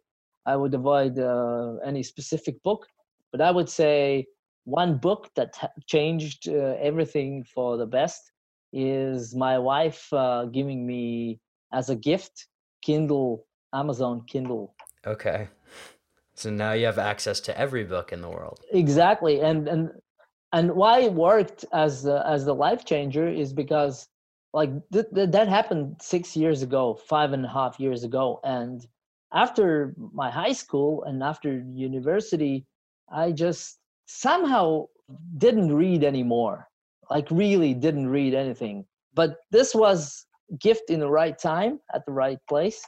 i 0.45 0.55
would 0.55 0.73
avoid 0.73 1.19
uh, 1.19 1.75
any 1.85 2.01
specific 2.01 2.55
book 2.63 2.87
but 3.31 3.41
i 3.41 3.51
would 3.51 3.69
say 3.69 4.25
one 4.65 4.97
book 4.97 5.29
that 5.35 5.55
ha- 5.55 5.69
changed 5.85 6.49
uh, 6.49 6.75
everything 6.79 7.43
for 7.43 7.77
the 7.77 7.85
best 7.85 8.31
is 8.73 9.33
my 9.33 9.57
wife 9.57 10.11
uh, 10.11 10.45
giving 10.45 10.85
me 10.85 11.39
as 11.73 11.89
a 11.89 11.95
gift 11.95 12.47
kindle 12.81 13.45
amazon 13.73 14.23
kindle. 14.27 14.75
Okay. 15.05 15.47
So 16.35 16.49
now 16.49 16.73
you 16.73 16.85
have 16.85 16.99
access 16.99 17.39
to 17.41 17.57
every 17.57 17.83
book 17.83 18.11
in 18.11 18.21
the 18.21 18.29
world. 18.29 18.59
Exactly 18.71 19.41
and 19.41 19.67
and 19.67 19.89
and 20.53 20.75
why 20.75 21.01
it 21.01 21.13
worked 21.13 21.65
as 21.73 22.03
the, 22.03 22.25
as 22.25 22.45
the 22.45 22.55
life 22.55 22.85
changer 22.85 23.27
is 23.27 23.51
because 23.53 24.07
like 24.53 24.71
th- 24.91 25.05
th- 25.13 25.31
that 25.31 25.47
happened 25.47 25.95
six 26.01 26.37
years 26.37 26.61
ago 26.61 26.97
five 27.13 27.33
and 27.33 27.45
a 27.45 27.49
half 27.49 27.79
years 27.79 28.03
ago 28.03 28.39
and 28.43 28.85
after 29.33 29.93
my 30.13 30.29
high 30.29 30.53
school 30.53 31.03
and 31.03 31.21
after 31.21 31.49
university 31.73 32.65
i 33.11 33.31
just 33.31 33.79
somehow 34.05 34.85
didn't 35.37 35.73
read 35.73 36.03
anymore 36.03 36.67
like 37.09 37.27
really 37.31 37.73
didn't 37.73 38.07
read 38.07 38.33
anything. 38.33 38.85
But 39.13 39.37
this 39.51 39.73
was 39.73 40.25
gift 40.59 40.89
in 40.89 40.99
the 40.99 41.09
right 41.09 41.37
time 41.37 41.79
at 41.93 42.05
the 42.05 42.11
right 42.13 42.39
place 42.47 42.81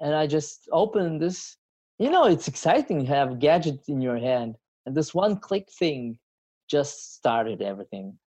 and 0.00 0.14
i 0.14 0.26
just 0.26 0.66
opened 0.72 1.20
this 1.20 1.58
you 1.98 2.10
know 2.10 2.24
it's 2.24 2.48
exciting 2.48 3.00
to 3.00 3.06
have 3.06 3.38
gadget 3.38 3.78
in 3.88 4.00
your 4.00 4.16
hand 4.16 4.56
and 4.86 4.96
this 4.96 5.12
one 5.12 5.36
click 5.36 5.68
thing 5.78 6.18
just 6.66 7.14
started 7.14 7.60
everything. 7.60 8.18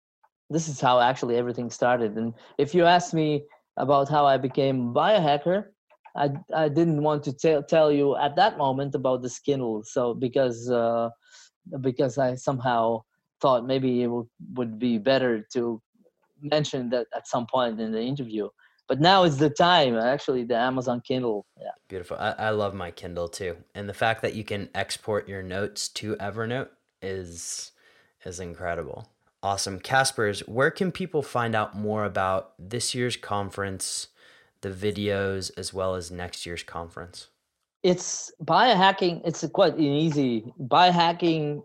This 0.51 0.69
is 0.69 0.79
how 0.79 1.01
actually 1.01 1.37
everything 1.37 1.71
started 1.71 2.17
and 2.19 2.35
if 2.59 2.75
you 2.75 2.85
ask 2.85 3.15
me 3.15 3.45
about 3.79 4.09
how 4.09 4.27
i 4.27 4.37
became 4.37 4.93
biohacker 4.93 5.67
i, 6.17 6.31
I 6.55 6.69
didn't 6.69 7.03
want 7.03 7.23
to 7.25 7.33
tell, 7.33 7.63
tell 7.63 7.93
you 7.93 8.17
at 8.17 8.37
that 8.37 8.59
moment 8.59 8.95
about 8.95 9.23
the 9.23 9.35
kindle 9.45 9.83
so 9.85 10.15
because 10.15 10.71
uh, 10.71 11.11
because 11.81 12.19
i 12.19 12.35
somehow 12.35 13.03
thought 13.41 13.67
maybe 13.67 14.03
it 14.03 14.07
would, 14.07 14.29
would 14.55 14.79
be 14.79 14.99
better 14.99 15.47
to 15.53 15.81
mention 16.41 16.91
that 16.91 17.07
at 17.15 17.27
some 17.27 17.47
point 17.47 17.81
in 17.81 17.93
the 17.93 18.01
interview. 18.01 18.49
But 18.89 19.01
now 19.01 19.25
is 19.25 19.39
the 19.39 19.51
time 19.51 19.97
actually 19.97 20.45
the 20.45 20.57
amazon 20.57 21.03
kindle 21.07 21.45
yeah. 21.61 21.71
Beautiful. 21.89 22.17
I, 22.19 22.33
I 22.33 22.51
love 22.51 22.73
my 22.73 22.91
kindle 22.91 23.29
too. 23.29 23.57
And 23.75 23.89
the 23.89 23.95
fact 23.95 24.23
that 24.23 24.35
you 24.35 24.45
can 24.45 24.69
export 24.75 25.29
your 25.29 25.43
notes 25.43 25.89
to 25.91 26.15
evernote 26.17 26.69
is 27.03 27.73
is 28.25 28.39
incredible. 28.39 29.09
Awesome. 29.43 29.81
Kaspars 29.81 30.49
where 30.49 30.71
can 30.71 30.93
people 30.93 31.23
find 31.23 31.55
out 31.55 31.77
more 31.77 32.05
about 32.05 32.53
this 32.59 32.95
year's 32.95 33.17
conference 33.17 34.09
the 34.67 34.93
videos 34.93 35.51
as 35.57 35.73
well 35.73 35.95
as 35.95 36.11
next 36.11 36.45
year's 36.47 36.63
conference? 36.63 37.29
It's 37.83 38.33
biohacking 38.43 39.23
it's 39.25 39.47
quite 39.53 39.75
an 39.75 39.83
easy 39.83 40.53
biohacking.lv 40.61 41.63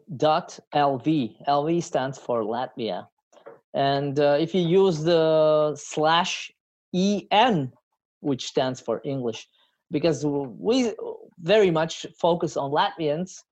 lv 1.48 1.84
stands 1.84 2.18
for 2.18 2.44
latvia. 2.44 3.08
And 3.74 4.20
uh, 4.20 4.38
if 4.40 4.54
you 4.54 4.62
use 4.62 5.04
the 5.04 5.76
slash 5.76 6.52
en 6.94 7.72
which 8.20 8.46
stands 8.46 8.80
for 8.82 9.02
english 9.04 9.48
because 9.92 10.26
we 10.26 10.94
very 11.40 11.72
much 11.72 12.06
focus 12.20 12.58
on 12.58 12.70
latvians 12.72 13.44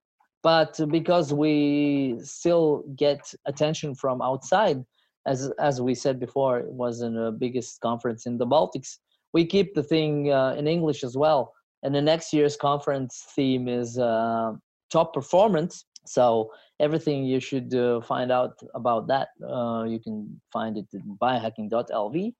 but 0.42 0.78
because 0.88 1.32
we 1.32 2.18
still 2.22 2.84
get 2.96 3.34
attention 3.46 3.94
from 3.94 4.20
outside 4.20 4.84
as 5.26 5.50
as 5.58 5.80
we 5.80 5.94
said 5.94 6.20
before 6.20 6.60
it 6.60 6.72
was 6.72 7.00
in 7.00 7.14
the 7.14 7.30
biggest 7.32 7.80
conference 7.80 8.26
in 8.26 8.36
the 8.36 8.46
baltics 8.46 8.98
we 9.32 9.44
keep 9.46 9.74
the 9.74 9.82
thing 9.82 10.32
uh, 10.32 10.54
in 10.58 10.66
english 10.66 11.04
as 11.04 11.16
well. 11.16 11.52
And 11.82 11.94
the 11.94 12.02
next 12.02 12.32
year's 12.32 12.56
conference 12.56 13.24
theme 13.34 13.66
is 13.66 13.98
uh, 13.98 14.52
top 14.90 15.14
performance. 15.14 15.86
So 16.04 16.50
everything 16.78 17.24
you 17.24 17.40
should 17.40 17.74
uh, 17.74 18.00
find 18.00 18.32
out 18.32 18.58
about 18.74 19.06
that 19.06 19.28
uh, 19.46 19.84
you 19.84 20.00
can 20.00 20.40
find 20.52 20.76
it 20.76 20.86
in 20.92 21.16
biohacking.lv 21.22 22.34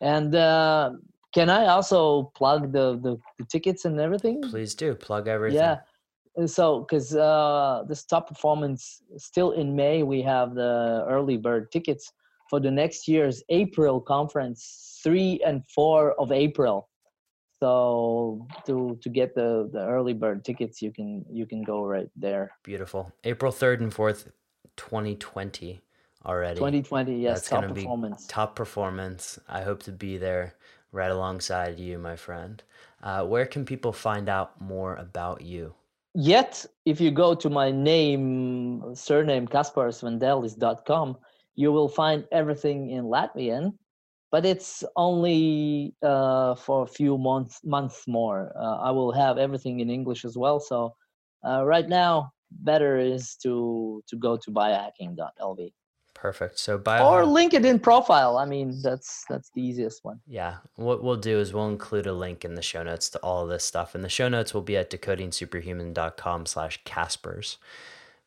and 0.00 0.34
uh, 0.34 0.90
can 1.32 1.48
i 1.50 1.66
also 1.66 2.30
plug 2.36 2.72
the, 2.72 2.98
the, 3.02 3.16
the 3.38 3.44
tickets 3.46 3.84
and 3.84 4.00
everything? 4.00 4.42
Please 4.42 4.74
do 4.74 4.94
plug 4.94 5.28
everything. 5.28 5.58
yeah. 5.60 5.78
So 6.46 6.80
because 6.80 7.14
uh, 7.14 7.84
this 7.88 8.04
top 8.04 8.28
performance 8.28 9.02
still 9.16 9.52
in 9.52 9.76
may 9.76 10.02
we 10.02 10.20
have 10.22 10.54
the 10.54 11.04
early 11.08 11.36
bird 11.36 11.70
tickets 11.70 12.12
for 12.48 12.60
the 12.60 12.70
next 12.70 13.08
year's 13.08 13.42
april 13.48 14.00
conference 14.00 15.00
3 15.02 15.40
and 15.46 15.64
4 15.66 16.14
of 16.20 16.32
april 16.32 16.88
so 17.60 18.46
to 18.66 18.98
to 19.00 19.08
get 19.08 19.34
the 19.34 19.68
the 19.72 19.80
early 19.80 20.12
bird 20.12 20.44
tickets 20.44 20.82
you 20.82 20.92
can 20.92 21.24
you 21.30 21.46
can 21.46 21.62
go 21.62 21.84
right 21.84 22.10
there 22.16 22.50
Beautiful. 22.62 23.12
April 23.24 23.52
3rd 23.52 23.80
and 23.80 23.94
4th, 23.94 24.26
2020 24.76 25.80
already. 26.26 26.56
2020 26.56 27.22
yes 27.22 27.36
That's 27.36 27.48
top 27.48 27.74
performance 27.74 28.26
Top 28.28 28.56
performance. 28.56 29.38
I 29.48 29.62
hope 29.62 29.82
to 29.84 29.92
be 29.92 30.18
there 30.18 30.54
right 30.92 31.10
alongside 31.10 31.78
you, 31.78 31.98
my 31.98 32.16
friend. 32.16 32.62
Uh, 33.02 33.24
where 33.24 33.46
can 33.46 33.64
people 33.64 33.92
find 33.92 34.28
out 34.28 34.60
more 34.60 34.96
about 34.96 35.40
you? 35.42 35.74
yet 36.14 36.64
if 36.84 37.00
you 37.00 37.10
go 37.10 37.34
to 37.34 37.50
my 37.50 37.72
name 37.72 38.94
surname 38.94 39.48
kasparsvendelis.com 39.48 41.16
you 41.54 41.72
will 41.72 41.88
find 41.88 42.24
everything 42.32 42.90
in 42.90 43.04
latvian 43.04 43.72
but 44.30 44.44
it's 44.44 44.82
only 44.96 45.94
uh, 46.02 46.56
for 46.56 46.82
a 46.82 46.86
few 46.86 47.16
months 47.16 47.60
months 47.64 48.04
more 48.06 48.52
uh, 48.58 48.78
i 48.78 48.90
will 48.90 49.12
have 49.12 49.38
everything 49.38 49.80
in 49.80 49.90
english 49.90 50.24
as 50.24 50.36
well 50.36 50.58
so 50.60 50.94
uh, 51.46 51.64
right 51.64 51.88
now 51.88 52.30
better 52.50 52.96
is 52.98 53.36
to 53.36 54.02
to 54.06 54.16
go 54.16 54.36
to 54.36 54.50
biohacking.lv 54.50 55.72
Perfect. 56.14 56.58
So 56.58 56.76
or 56.76 56.78
bio. 56.78 57.26
linkedin 57.26 57.82
profile 57.82 58.38
i 58.38 58.46
mean 58.46 58.80
that's 58.82 59.24
that's 59.28 59.50
the 59.54 59.60
easiest 59.60 60.04
one 60.04 60.20
Yeah. 60.26 60.56
What 60.76 61.02
we'll 61.02 61.16
do 61.16 61.38
is 61.38 61.52
we'll 61.52 61.68
include 61.68 62.06
a 62.06 62.12
link 62.12 62.44
in 62.44 62.54
the 62.54 62.62
show 62.62 62.82
notes 62.82 63.10
to 63.10 63.18
all 63.18 63.42
of 63.42 63.50
this 63.50 63.64
stuff. 63.64 63.94
And 63.94 64.02
the 64.02 64.08
show 64.08 64.28
notes 64.28 64.54
will 64.54 64.62
be 64.62 64.76
at 64.76 64.90
decodingsuperhuman.com 64.90 66.46
slash 66.46 66.82
Kaspars. 66.84 67.56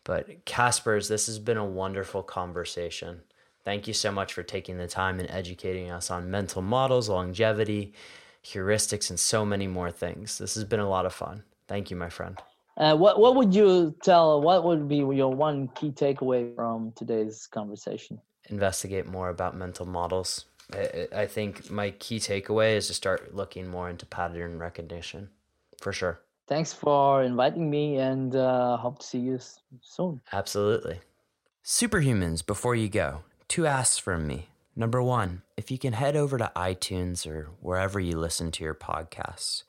But 0.07 0.45
Kaspars, 0.45 1.09
this 1.09 1.27
has 1.27 1.37
been 1.37 1.57
a 1.57 1.65
wonderful 1.65 2.23
conversation. 2.23 3.23
Thank 3.65 3.89
you 3.89 3.93
so 3.93 4.09
much 4.09 4.31
for 4.31 4.41
taking 4.41 4.77
the 4.77 4.87
time 4.87 5.19
and 5.19 5.29
educating 5.29 5.91
us 5.91 6.09
on 6.09 6.31
mental 6.31 6.61
models, 6.61 7.09
longevity, 7.09 7.93
heuristics, 8.41 9.09
and 9.09 9.19
so 9.19 9.45
many 9.45 9.67
more 9.67 9.91
things. 9.91 10.37
This 10.37 10.55
has 10.55 10.63
been 10.63 10.79
a 10.79 10.87
lot 10.87 11.05
of 11.05 11.13
fun. 11.13 11.43
Thank 11.67 11.91
you, 11.91 11.97
my 11.97 12.07
friend. 12.07 12.41
Uh, 12.77 12.95
what 12.95 13.19
what 13.19 13.35
would 13.35 13.53
you 13.53 13.93
tell? 14.01 14.41
What 14.41 14.63
would 14.63 14.87
be 14.87 14.95
your 14.95 15.33
one 15.33 15.67
key 15.75 15.91
takeaway 15.91 16.55
from 16.55 16.93
today's 16.95 17.45
conversation? 17.45 18.21
Investigate 18.49 19.07
more 19.07 19.27
about 19.27 19.57
mental 19.57 19.85
models. 19.85 20.45
I, 20.71 21.07
I 21.11 21.21
I 21.23 21.27
think 21.27 21.69
my 21.69 21.91
key 21.91 22.19
takeaway 22.19 22.77
is 22.77 22.87
to 22.87 22.93
start 22.93 23.35
looking 23.35 23.67
more 23.67 23.89
into 23.89 24.05
pattern 24.05 24.57
recognition 24.57 25.31
for 25.81 25.91
sure. 25.91 26.21
Thanks 26.47 26.71
for 26.71 27.23
inviting 27.23 27.69
me, 27.69 27.97
and 27.97 28.35
uh, 28.35 28.77
hope 28.77 28.99
to 28.99 29.05
see 29.05 29.19
you 29.19 29.39
soon. 29.81 30.21
Absolutely. 30.31 31.01
Superhumans, 31.63 32.45
before 32.45 32.75
you 32.75 32.87
go, 32.87 33.23
two 33.49 33.67
asks 33.67 33.97
from 33.97 34.25
me. 34.25 34.47
Number 34.73 35.01
one, 35.01 35.41
if 35.57 35.69
you 35.71 35.77
can 35.77 35.93
head 35.93 36.15
over 36.15 36.37
to 36.37 36.51
iTunes 36.55 37.27
or 37.27 37.49
wherever 37.61 37.99
you 37.99 38.17
listen 38.17 38.51
to 38.51 38.63
your 38.63 38.75
podcasts 38.75 39.63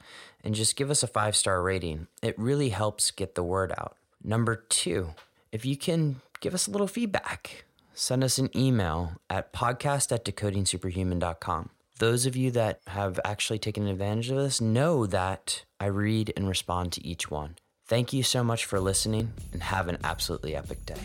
and 0.44 0.54
just 0.54 0.76
give 0.76 0.90
us 0.90 1.02
a 1.02 1.08
five 1.08 1.34
star 1.34 1.62
rating, 1.62 2.06
it 2.22 2.38
really 2.38 2.68
helps 2.68 3.10
get 3.10 3.34
the 3.34 3.42
word 3.42 3.72
out. 3.76 3.96
Number 4.22 4.54
two, 4.54 5.14
if 5.50 5.64
you 5.64 5.76
can 5.76 6.20
give 6.40 6.54
us 6.54 6.68
a 6.68 6.70
little 6.70 6.86
feedback, 6.86 7.64
send 7.94 8.22
us 8.22 8.38
an 8.38 8.56
email 8.56 9.14
at 9.30 9.52
podcast 9.52 10.12
at 10.12 10.24
decodingsuperhuman.com. 10.24 11.70
Those 11.98 12.26
of 12.26 12.36
you 12.36 12.52
that 12.52 12.80
have 12.86 13.18
actually 13.24 13.58
taken 13.58 13.88
advantage 13.88 14.30
of 14.30 14.36
this 14.36 14.60
know 14.60 15.04
that 15.06 15.64
I 15.80 15.86
read 15.86 16.32
and 16.36 16.48
respond 16.48 16.92
to 16.92 17.04
each 17.04 17.28
one. 17.28 17.56
Thank 17.88 18.12
you 18.12 18.22
so 18.22 18.44
much 18.44 18.66
for 18.66 18.78
listening 18.78 19.32
and 19.52 19.62
have 19.64 19.88
an 19.88 19.98
absolutely 20.04 20.54
epic 20.54 20.86
day. 20.86 21.00